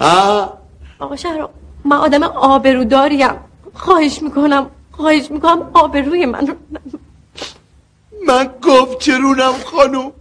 آه 0.00 0.58
آقا 0.98 1.16
شهر 1.16 1.48
من 1.84 1.96
آدم 1.96 2.22
آبروداریم. 2.22 3.34
خواهش 3.74 4.22
می‌کنم 4.22 4.66
خواهش 4.90 5.30
می‌کنم 5.30 5.70
آبروی 5.72 6.26
من 6.26 6.46
رو 6.46 6.54
من 8.26 8.50
گفت 8.62 8.98
چرونم 8.98 9.52
خانم. 9.64 10.12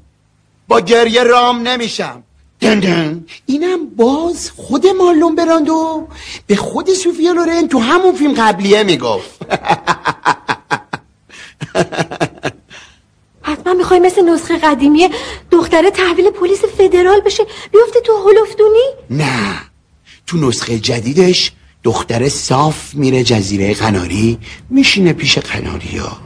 با 0.72 0.80
گریه 0.80 1.23
رام 1.23 1.68
نمیشم. 1.68 2.23
دندن 2.61 3.26
اینم 3.45 3.89
باز 3.95 4.52
خود 4.52 4.88
مارلون 4.88 5.35
براندو. 5.35 6.07
به 6.48 6.56
خود 6.56 6.93
سوفیا 6.93 7.31
لورن 7.31 7.68
تو 7.68 7.80
همون 7.80 8.15
فیلم 8.15 8.34
قبلیه 8.34 8.84
می‌گفت. 8.84 9.41
حتما 13.41 13.73
می‌خوای 13.73 13.99
مثل 13.99 14.30
نسخه 14.30 14.57
قدیمی 14.57 15.10
دختره 15.52 15.91
تحویل 15.91 16.30
پلیس 16.30 16.65
فدرال 16.65 17.22
بشه 17.22 17.43
بیفته 17.72 17.99
تو 18.06 18.30
هلفدونی 18.30 18.85
نه. 19.10 19.53
تو 20.27 20.38
نسخه 20.38 20.80
جدیدش 20.80 21.52
دختر 21.84 22.30
صاف 22.30 22.93
میره 22.93 23.23
جزیره 23.23 23.73
قناری 23.73 24.38
میشینه 24.69 25.14
پیش 25.14 25.38
قناریا 25.38 26.18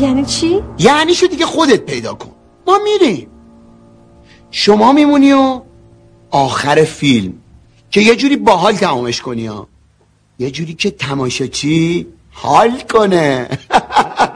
یعنی 0.00 0.24
چی؟ 0.24 0.62
یعنی 0.78 1.14
شو 1.14 1.26
دیگه 1.26 1.46
خودت 1.46 1.80
پیدا 1.80 2.14
کن. 2.14 2.30
ما 2.66 2.78
میریم. 2.84 3.28
شما 4.50 4.92
میمونی 4.92 5.32
و 5.32 5.60
آخر 6.30 6.84
فیلم. 6.84 7.32
که 7.90 8.00
یه 8.00 8.16
جوری 8.16 8.36
باحال 8.36 8.72
تمامش 8.72 9.20
کنی 9.20 9.46
ها. 9.46 9.68
یه 10.38 10.50
جوری 10.50 10.74
که 10.74 10.90
تماشاچی 10.90 12.06
حال 12.30 12.80
کنه. 12.92 13.48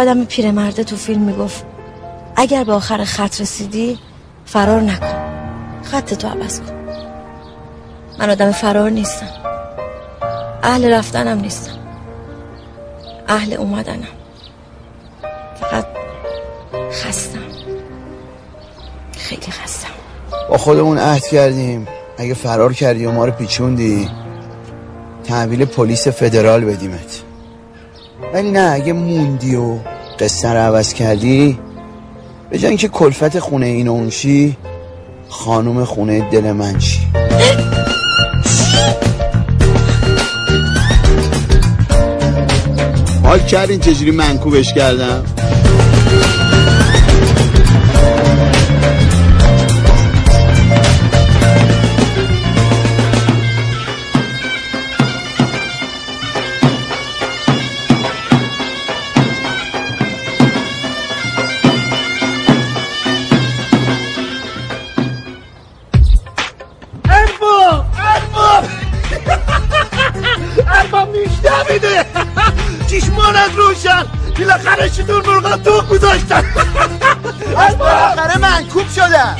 یادم 0.00 0.24
پیرمرده 0.24 0.84
تو 0.84 0.96
فیلم 0.96 1.20
می‌گفت 1.20 1.64
اگر 2.36 2.64
به 2.64 2.72
آخر 2.72 3.04
خط 3.04 3.40
رسیدی 3.40 3.98
فرار 4.46 4.80
نکن. 4.80 5.14
خط 5.82 6.14
تو 6.14 6.28
عوض 6.28 6.60
کن. 6.60 6.74
من 8.18 8.30
آدم 8.30 8.52
فرار 8.52 8.90
نیستم. 8.90 9.28
اهل 10.62 10.92
رفتنم 10.92 11.40
نیستم. 11.40 11.78
اهل 13.28 13.52
اومدنم. 13.52 14.08
فقط 15.60 15.86
خستم. 16.92 17.38
خیلی 19.18 19.52
خستم. 19.52 19.88
با 20.50 20.58
خودمون 20.58 20.98
عهد 20.98 21.26
کردیم. 21.26 21.88
اگه 22.18 22.34
فرار 22.34 22.72
کردی 22.72 23.06
و 23.06 23.10
ما 23.10 23.24
رو 23.24 23.32
پیچوندی 23.32 24.10
تحویل 25.24 25.64
پلیس 25.64 26.08
فدرال 26.08 26.64
بدیمت. 26.64 27.22
ولی 28.34 28.50
نه 28.50 28.70
اگه 28.72 28.92
موندی 28.92 29.56
و 29.56 29.76
قصه 30.18 30.48
رو 30.48 30.58
عوض 30.58 30.94
کردی. 30.94 31.58
به 32.50 32.58
جای 32.58 32.68
اینکه 32.68 32.88
کلفت 32.88 33.38
خونه 33.38 33.66
این 33.66 33.88
و 33.88 33.92
اون 33.92 34.10
شی 34.10 34.56
خانوم 35.28 35.84
خونه 35.84 36.30
دل 36.30 36.52
من 36.52 36.78
چی؟ 36.78 36.98
حال 43.24 43.38
کردین 43.38 43.80
چجوری 43.80 44.10
منکوبش 44.10 44.72
کردم؟ 44.74 45.24
بالاخره 74.40 74.88
شدون 74.88 75.26
مرغا 75.26 75.56
تو 75.56 75.82
گذاشتن 75.82 76.44
بالاخره 77.54 78.38
منکوب 78.38 78.88
شدم 78.88 79.36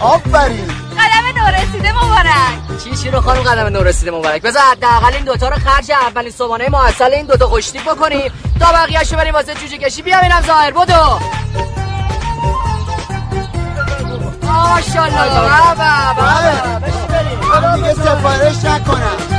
آفرین. 0.00 0.66
قدم 0.98 1.42
نورسیده 1.42 1.92
مبارک. 1.92 2.82
چی 2.84 2.96
چی 2.96 3.10
رو 3.10 3.20
خانم 3.20 3.40
قدم 3.40 3.66
نورسیده 3.66 4.10
مبارک؟ 4.10 4.42
بذار 4.42 4.62
حداقل 4.62 5.14
این 5.14 5.24
دوتا 5.24 5.48
رو 5.48 5.56
خرج 5.56 5.92
اولین 5.92 6.32
صبحانه 6.32 6.68
معسل 6.68 7.12
این 7.12 7.26
دوتا 7.26 7.46
خوشتیپ 7.48 7.82
بکنیم 7.82 8.32
تا 8.60 8.72
بقیه‌شو 8.72 9.16
بریم 9.16 9.34
واسه 9.34 9.54
جوجه 9.54 9.78
کشی. 9.78 10.02
بیا 10.02 10.18
ببینم 10.18 10.42
ظاهر. 10.46 10.70
بدو. 10.70 11.18
ماشاءالله. 14.42 15.40
بابا 15.40 16.14
بابا. 16.16 17.60
من 17.60 17.76
دیگه 17.76 17.94
سفارش 17.94 18.64
نکنم. 18.64 19.35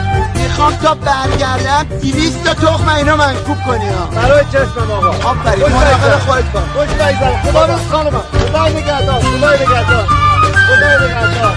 می‌خوام 0.57 0.75
تا 0.75 0.93
برگردم. 0.95 1.83
دیویست 2.01 2.43
تا 2.43 2.53
تخم 2.53 2.87
اینا 2.89 3.15
منکوب 3.15 3.57
کنی 3.65 3.89
ها. 3.89 4.05
برای 4.05 4.45
چشمم 4.51 4.91
آقا. 4.91 5.29
آفرین 5.29 5.65
مراقب. 5.65 6.19
خودت 6.19 6.51
کن. 6.51 6.63
خوش 6.73 6.89
بگذار. 6.89 7.37
خدا 7.43 7.65
روز 7.65 7.91
خانمم 7.91 8.23
خدای 8.31 8.73
نگهدار. 8.73 9.19
خدای 9.19 9.59
نگهدار. 9.59 10.05
خدای 10.67 11.09
نگهدار. 11.09 11.55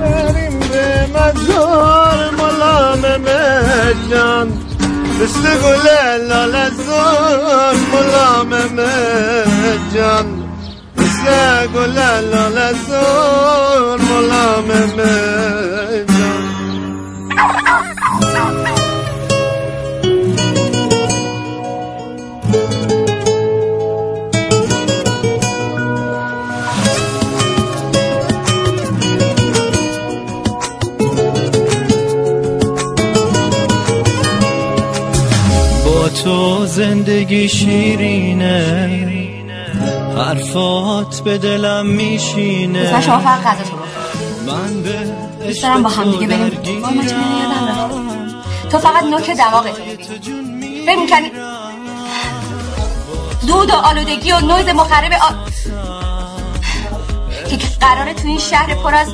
بریم 0.00 0.58
به 0.58 1.06
مزار 1.14 2.30
ملا 2.38 2.96
ممد 2.96 4.10
جان 4.10 4.65
مثل 5.20 5.42
گل 5.62 5.86
لال 6.28 6.70
زار 6.86 7.74
ملا 7.92 8.42
ممد 8.44 9.80
جان 9.94 10.28
مثل 10.96 11.66
گل 11.74 11.94
لال 12.30 12.74
زار 12.88 13.98
ملا 13.98 14.60
ممد 14.60 15.95
زندگی 36.66 37.48
شیرینه. 37.48 38.96
حرفات 40.16 41.20
به 41.20 41.38
دلم 41.38 41.86
میشینه. 41.86 43.00
شما 43.00 43.18
فقط 43.18 43.40
غذا 43.40 43.64
تو 43.64 43.76
بخور 43.76 44.54
من 44.54 44.82
به 44.82 44.92
دوست 45.46 45.62
دارم 45.62 45.82
با 45.82 45.88
هم 45.88 46.10
دیگه 46.10 46.26
بریم. 46.26 46.82
وای 46.82 46.94
من 46.94 47.06
چه 47.06 47.14
یادم 47.14 47.68
رفت 47.68 47.94
تو 48.70 48.78
فقط 48.78 49.04
نوک 49.04 49.30
دماغت 49.30 49.80
ببین 50.86 51.00
می‌کنی 51.00 51.30
دود 53.46 53.70
و 53.70 53.74
آلودگی 53.74 54.32
و 54.32 54.40
نویز 54.40 54.68
مخرب 54.68 55.12
آ... 55.12 55.30
که 57.48 57.56
قراره 57.80 58.14
تو 58.14 58.28
این 58.28 58.38
شهر 58.38 58.74
پر 58.74 58.94
از 58.94 59.08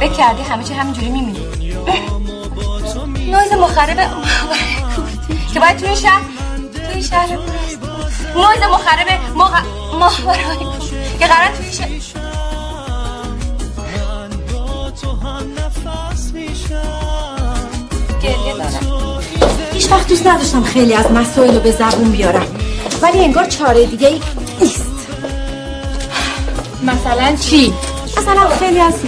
فکر 0.00 0.12
کردی 0.12 0.42
همه 0.42 0.64
چی 0.64 0.74
همینجوری 0.74 1.10
میمونه. 1.10 1.38
نویز 3.30 3.52
مخرب 3.52 4.10
که 5.54 5.60
باید 5.60 5.76
تو 5.76 5.86
این 5.86 5.94
شهر 5.94 6.22
تو 6.74 6.92
این 6.92 7.02
شهر 7.02 7.28
نویز 7.28 8.62
مخرب 8.72 9.20
مغ... 9.34 9.52
ماهوارهایی 9.98 10.66
که 11.18 11.26
قراره 11.26 11.48
تو 11.56 11.62
این 11.62 12.00
شهر 12.00 12.24
گریه 18.22 18.54
دارم. 18.54 19.20
هیچ 19.72 19.92
وقت 19.92 20.08
دوست 20.08 20.26
نداشتم 20.26 20.62
خیلی 20.62 20.94
از 20.94 21.12
مسائل 21.12 21.54
رو 21.54 21.60
به 21.60 21.72
زبون 21.72 22.10
بیارم. 22.10 22.46
ولی 23.02 23.18
انگار 23.18 23.44
چاره 23.44 23.86
دیگه 23.86 24.08
ای 24.08 24.20
نیست. 24.60 24.86
مثلا 26.82 27.36
چی؟ 27.36 27.74
مثلا 28.18 28.48
خیلی 28.48 28.80
از 28.80 28.94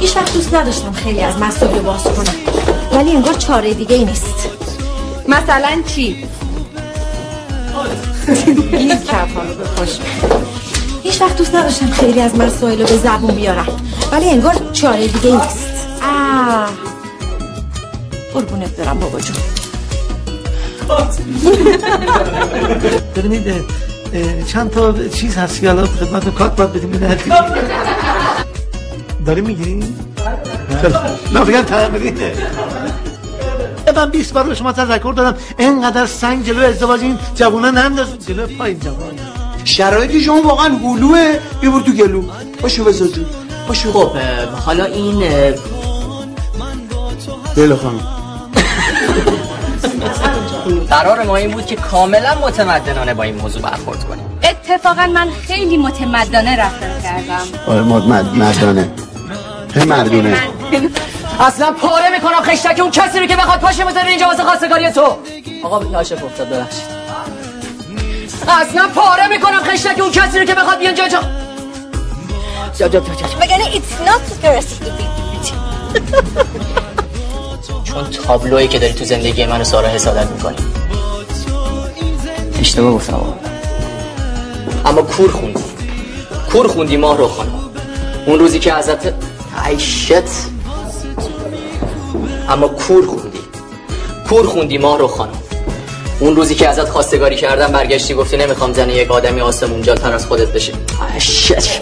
هیچ 0.00 0.16
وقت 0.16 0.32
دوست 0.32 0.54
نداشتم 0.54 0.92
خیلی 0.92 1.20
از 1.20 1.38
مسائل 1.38 1.74
رو 1.74 1.82
باز 1.82 2.04
کنم. 2.04 2.73
ولی 2.94 3.10
انگار 3.10 3.34
چاره 3.34 3.74
دیگه 3.74 3.96
ای 3.96 4.04
نیست. 4.04 4.48
مثلا 5.28 5.82
چی؟ 5.86 6.24
حالا 7.74 9.54
به 9.58 9.64
خوش 9.76 9.88
هیچ 11.02 11.22
وقت 11.22 11.36
دوست 11.36 11.54
نداشتم 11.54 11.90
خیلی 11.90 12.20
از 12.20 12.36
مسائل 12.36 12.80
رو 12.80 12.86
به 12.86 12.96
زبون 12.96 13.34
بیارم. 13.34 13.66
ولی 14.12 14.30
انگار 14.30 14.54
چاره 14.72 15.08
دیگه 15.08 15.26
ای 15.26 15.32
نیست. 15.32 15.68
آه. 16.02 16.68
قربونت 18.34 18.76
برم 18.76 19.00
بابا 19.00 19.20
جون. 19.20 19.36
ببینید 23.16 23.54
چند 24.52 24.70
تا 24.70 25.08
چیز 25.08 25.36
هست 25.36 25.60
که 25.60 25.70
الان 25.70 25.86
خدمت 25.86 26.34
کارت 26.34 26.56
باید 26.56 26.72
بدیم. 26.72 27.16
داری 29.26 29.40
میگی؟ 29.40 29.80
نه 31.32 31.44
بگم 31.44 31.62
تمرین 31.62 32.14
من 33.96 34.10
20 34.10 34.32
بار 34.32 34.44
به 34.44 34.54
شما 34.54 34.72
تذکر 34.72 35.12
دادم. 35.16 35.36
اینقدر 35.58 36.06
سنگ 36.06 36.46
جلو 36.46 36.66
ازدواج 36.66 37.00
این 37.00 37.18
جوونا 37.34 37.70
ننداز. 37.70 38.26
جلو 38.26 38.46
پای 38.46 38.74
جوان 38.74 39.18
شرایط 39.64 40.22
شما 40.22 40.42
واقعا 40.42 40.66
هلوه 40.66 41.38
ببر 41.62 41.80
تو 41.80 41.92
گلو. 41.92 42.22
باشو 42.62 42.84
بزا 42.84 43.06
جون 43.06 43.26
باشو. 43.68 43.92
خب 43.92 44.10
حالا 44.66 44.84
این 44.84 45.18
دل 47.56 47.74
خانم. 47.76 48.00
قرار 50.90 51.22
ما 51.22 51.36
این 51.36 51.50
بود 51.50 51.66
که 51.66 51.76
کاملا 51.76 52.34
متمدنانه 52.42 53.14
با 53.14 53.22
این 53.22 53.34
موضوع 53.34 53.62
برخورد 53.62 54.04
کنیم. 54.04 54.24
اتفاقا 54.42 55.06
من 55.06 55.28
خیلی 55.46 55.76
متمدانه 55.76 56.56
رفتار 56.56 57.00
کردم. 57.02 57.42
آره 57.66 57.82
مد- 57.82 59.03
هی 59.74 59.84
مردونه؟ 59.84 60.48
اصلا 61.40 61.72
پاره 61.72 62.10
می‌کنم 62.10 62.40
خشتک 62.42 62.80
اون 62.80 62.90
کسی 62.90 63.20
رو 63.20 63.26
که 63.26 63.36
بخواد 63.36 63.60
پاشه 63.60 63.84
بذاره 63.84 64.08
اینجا 64.08 64.26
واسه 64.26 64.44
خواستگاری 64.44 64.90
تو. 64.90 65.16
آقا 65.62 65.78
ناشف 65.78 66.24
افتاد 66.24 66.48
ببخشید. 66.48 67.04
اصلا 68.48 68.88
پاره 68.94 69.28
می‌کنم 69.28 69.60
خشتک 69.64 70.00
اون 70.00 70.10
کسی 70.10 70.38
رو 70.38 70.44
که 70.44 70.54
بخواد 70.54 70.78
بیان 70.78 70.94
جا 70.94 71.08
جا 71.08 71.20
جا 72.78 72.88
جا 72.88 73.00
جا. 73.00 73.00
جا 73.00 73.26
مگه 73.40 73.56
it's 73.56 74.08
not 74.08 74.44
interested 74.44 74.92
چون 77.84 78.10
تابلویی 78.10 78.68
که 78.68 78.78
داری 78.78 78.92
تو 78.92 79.04
زندگی 79.04 79.46
من 79.46 79.60
و 79.60 79.64
سارا 79.64 79.88
حسادت 79.88 80.26
می‌کنی. 80.26 80.56
اشتباه 82.60 82.92
گفتم. 82.92 83.14
آقا 83.14 83.34
اما 84.84 85.02
کور 85.02 85.30
خوندی. 85.30 85.64
کور 86.52 86.68
خوندی 86.68 86.96
ماه 86.96 87.16
رو 87.16 87.28
خانم. 87.28 87.70
اون 88.26 88.38
روزی 88.38 88.58
که 88.58 88.72
ازت 88.72 89.33
ای 89.66 89.80
شت. 89.80 90.22
اما 92.48 92.68
کور 92.68 93.06
خوندی. 93.06 93.38
کور 94.28 94.46
خوندی 94.46 94.78
ماه 94.78 94.98
رو 94.98 95.06
خانم. 95.08 95.42
اون 96.20 96.36
روزی 96.36 96.54
که 96.54 96.68
ازت 96.68 96.88
خواستگاری 96.88 97.36
کردم 97.36 97.72
برگشتی 97.72 98.14
گفتی 98.14 98.36
نمی‌خوام 98.36 98.72
زن 98.72 98.90
یک 98.90 99.10
آدمی 99.10 99.40
آسمون 99.40 99.82
تر 99.82 100.12
از 100.12 100.26
خودت 100.26 100.48
بشه. 100.48 100.72
ای 101.14 101.20
شت. 101.20 101.80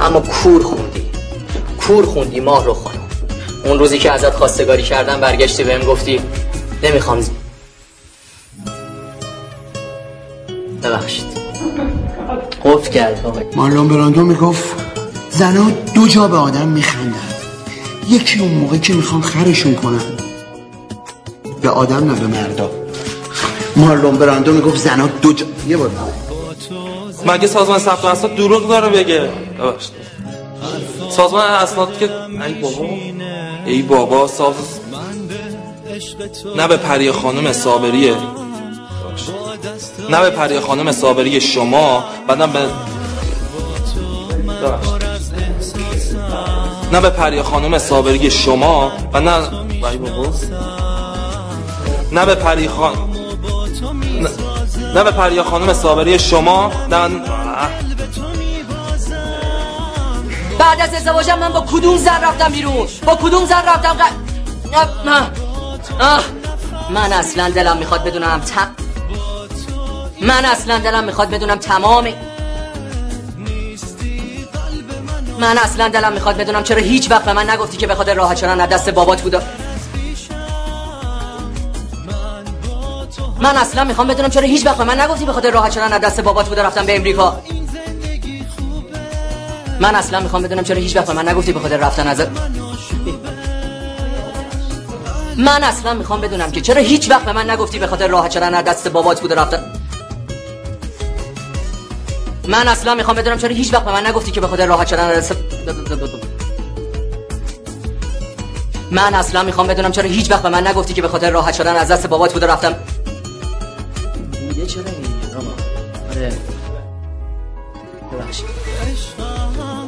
اما 0.00 0.20
کور 0.20 0.62
خوندی. 0.62 1.06
کور 1.86 2.06
خوندی 2.06 2.40
ماه 2.40 2.64
رو 2.64 2.74
خانم. 2.74 3.00
اون 3.64 3.78
روزی 3.78 3.98
که 3.98 4.12
ازت 4.12 4.34
خواستگاری 4.34 4.82
کردم 4.82 5.20
برگشتی 5.20 5.64
بهم 5.64 5.80
گفتی 5.80 6.20
نمی‌خوام 6.82 7.20
ز- 7.20 7.30
ببخشید. 10.82 11.24
قفل 12.64 12.90
کرد 12.92 13.26
آقای 13.26 13.44
مارلون 13.56 13.88
براندو 13.88 14.22
می‌گفت 14.22 14.85
زنها 15.38 15.70
دو 15.94 16.08
جا 16.08 16.28
به 16.28 16.36
آدم 16.36 16.68
میخندن. 16.68 17.28
یکی 18.08 18.40
اون 18.40 18.50
موقع 18.50 18.76
که 18.76 18.94
می‌خوان 18.94 19.22
خرشون 19.22 19.74
کنن. 19.74 20.00
به 21.62 21.70
آدم 21.70 22.10
نه 22.10 22.20
به 22.20 22.26
مردا. 22.26 22.70
مارلون 23.76 24.16
براندو 24.16 24.52
می‌گفت 24.52 24.76
زنها 24.76 25.08
دو 25.22 25.32
جا 25.32 25.46
یه 25.68 25.76
بار 25.76 25.90
مگه 27.26 27.46
سازمان 27.46 27.78
ثبت 27.78 28.04
اسناد 28.04 28.34
دروغ 28.34 28.68
داره 28.68 28.88
بگه؟ 28.88 29.30
سازمان 31.10 31.50
اسناد 31.50 31.98
که 31.98 32.10
ای 32.46 32.54
بابا. 32.54 32.88
ای 33.66 33.82
بابا 33.82 34.26
ساز 34.26 34.54
نه 36.56 36.68
به 36.68 36.76
پری 36.76 37.12
خانم 37.12 37.52
صابریه. 37.52 38.14
نه 40.10 40.20
به 40.20 40.30
پری 40.30 40.60
خانم 40.60 40.92
صابری 40.92 41.40
شما 41.40 42.04
و 42.28 42.34
نه 42.34 42.46
به 42.46 42.60
نه 46.92 47.00
به 47.00 47.10
پری 47.10 47.42
خانم 47.42 47.78
صابری 47.78 48.30
شما 48.30 48.92
و 49.12 49.20
نه 49.20 49.38
نه 52.12 52.26
به 52.26 52.34
پری 52.34 52.68
خان 52.68 52.94
نه- 54.94 55.04
به 55.04 55.10
پریا 55.10 55.44
خانم 55.44 55.72
صابری 55.72 56.18
شما 56.18 56.72
نه 56.90 57.08
بعد 60.58 60.80
از 60.80 60.94
ازدواجم 60.94 61.38
من 61.38 61.48
با 61.52 61.60
کدوم 61.60 61.96
زن 61.96 62.20
رفتم 62.22 62.52
بیرون 62.52 62.86
با 63.06 63.14
کدوم 63.14 63.44
زن 63.44 63.62
رفتم 63.66 63.96
ق... 63.96 64.02
نه. 65.08 65.30
آه. 66.00 66.24
من 66.90 67.12
اصلا 67.12 67.50
دلم 67.50 67.76
می‌خواد 67.76 68.04
بدونم 68.04 68.40
ت... 68.40 68.52
من 70.20 70.44
اصلا 70.44 70.78
دلم 70.78 71.04
می‌خواد 71.04 71.30
بدونم 71.30 71.56
تمام 71.56 72.08
من 75.38 75.58
اصلا 75.58 75.88
دلم 75.88 76.12
می‌خواد 76.12 76.36
بدونم 76.36 76.62
چرا 76.62 76.78
هیچ 76.78 77.10
وقت 77.10 77.28
من 77.28 77.50
نگفتی 77.50 77.76
که 77.76 77.86
به 77.86 77.94
خاطر 77.94 78.14
راحت 78.14 78.36
شدن 78.36 78.60
از 78.60 78.68
دست 78.68 78.90
بابات 78.90 79.22
بودا. 79.22 79.42
من 83.40 83.56
اصلا 83.56 83.84
می‌خوام 83.84 84.08
بدونم 84.08 84.28
چرا 84.28 84.42
هیچ 84.42 84.66
وقت 84.66 84.80
من 84.80 85.00
نگفتی 85.00 85.24
به 85.24 85.32
خاطر 85.32 85.50
راحت 85.50 85.72
شدن 85.72 85.92
از 85.92 86.00
دست 86.00 86.20
بابات 86.20 86.48
بوده 86.48 86.62
رفتم 86.62 86.86
به 86.86 86.96
امریکا. 86.96 87.40
من 89.80 89.94
اصلا 89.94 90.20
می‌خوام 90.20 90.42
بدونم 90.42 90.62
چرا 90.62 90.76
هیچ 90.76 90.96
وقت 90.96 91.10
من 91.10 91.28
نگفتی 91.28 91.52
به 91.52 91.60
خاطر 91.60 91.76
رفتن 91.76 92.06
از 92.06 92.22
من 95.36 95.62
اصلا 95.64 95.94
می‌خوام 95.94 96.20
بدونم 96.20 96.50
که 96.50 96.60
چرا 96.60 96.82
هیچ 96.82 97.10
وقت 97.10 97.24
به 97.24 97.32
من 97.32 97.50
نگفتی 97.50 97.78
به 97.78 97.86
خاطر 97.86 98.08
راحت 98.08 98.30
شدن 98.30 98.54
از 98.54 98.64
دست 98.64 98.88
بابات 98.88 99.20
بوده 99.20 99.34
رفتن. 99.34 99.62
من 102.48 102.68
اصلا 102.68 102.94
می‌خوام 102.94 103.16
بدونم 103.16 103.38
چرا 103.38 103.54
هیچ 103.54 103.74
وقت 103.74 103.84
به 103.84 103.92
من 103.92 104.06
نگفتی 104.06 104.30
که 104.30 104.40
به 104.40 104.46
خاطر 104.46 104.66
راحت 104.66 104.86
شدن 104.86 105.10
از 105.10 105.16
دست 105.16 105.36
من 108.90 109.14
اصلا 109.14 109.42
می‌خوام 109.42 109.66
بدونم 109.66 109.92
چرا 109.92 110.08
هیچ 110.08 110.30
وقت 110.30 110.42
به 110.42 110.48
من 110.48 110.66
نگفتی 110.66 110.94
که 110.94 111.02
به 111.02 111.08
خاطر 111.08 111.30
راحت 111.30 111.54
شدن 111.54 111.76
از 111.76 111.88
دست 111.88 112.06
بابات 112.06 112.32
بوده 112.32 112.46
رفتم. 112.46 112.74
بوده 114.48 114.66
چرا 114.66 114.82
آره. 116.10 116.32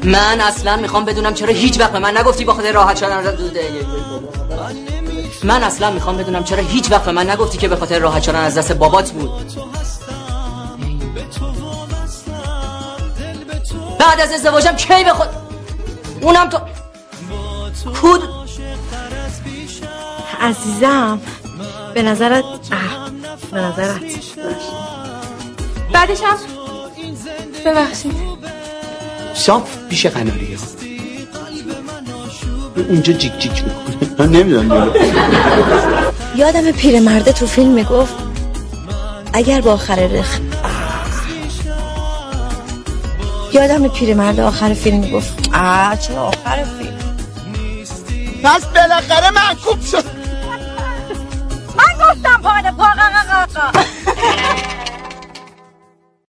من 0.04 0.40
اصلا 0.40 0.76
می‌خوام 0.76 1.04
بدونم 1.04 1.34
چرا 1.34 1.52
هیچ 1.52 1.80
وقت 1.80 1.92
به 1.92 1.98
من 1.98 2.16
نگفتی 2.16 2.44
به 2.44 2.52
خاطر 2.52 2.72
راحت 2.72 2.96
شدن 2.96 3.16
از 3.16 3.26
من 5.44 5.62
اصلا 5.62 5.90
می‌خوام 5.90 6.16
بدونم 6.16 6.44
چرا 6.44 6.62
هیچ 6.62 6.90
وقت 6.90 7.04
به 7.04 7.12
من 7.12 7.30
نگفتی 7.30 7.58
که 7.58 7.68
به 7.68 7.76
خاطر 7.76 7.98
راحت 7.98 8.22
شدن 8.22 8.44
از 8.44 8.58
دست 8.58 8.72
بابات 8.72 9.10
بود. 9.10 9.30
بعد 13.98 14.20
از 14.20 14.32
ازدواجم 14.32 14.76
کی 14.76 15.04
به 15.04 15.12
خود 15.12 15.28
اونم 16.20 16.48
تو 16.48 16.58
کود 18.00 18.22
عزیزم 20.40 21.20
به 21.94 22.02
نظرت 22.02 22.44
اه، 22.44 23.10
به 23.52 23.58
نظرت. 23.60 24.00
بعدش 25.92 26.20
هم 26.20 26.36
ببخشید. 27.64 28.12
صاف 29.34 29.76
پیش 29.90 30.06
قناری 30.06 30.54
ها. 30.54 30.62
اونجا 32.88 33.12
جیک 33.12 33.38
جیک 33.38 33.64
می‌کنه. 33.64 34.08
من 34.18 34.28
نمی‌دونم 34.28 34.92
یادم 36.36 36.70
پیرمرده 36.70 37.32
تو 37.32 37.46
فیلم 37.46 37.70
می‌گفت 37.70 38.14
اگر 39.32 39.60
با 39.60 39.72
آخر 39.72 39.94
رخ 40.06 40.38
یادم 43.52 43.88
پیرمرده 43.88 44.42
آخر 44.42 44.74
فیلم 44.74 44.98
می‌گفت 44.98 45.48
آه 45.54 45.96
چرا 45.96 46.22
آخر 46.22 46.64
فیلم؟ 46.78 46.98
پس 48.42 48.64
بالاخره 48.66 49.30
منکوب 49.30 49.80
شد. 49.90 50.04
من 51.76 52.06
گفتم 52.06 52.42
پاده 52.42 52.70
پا 52.70 52.84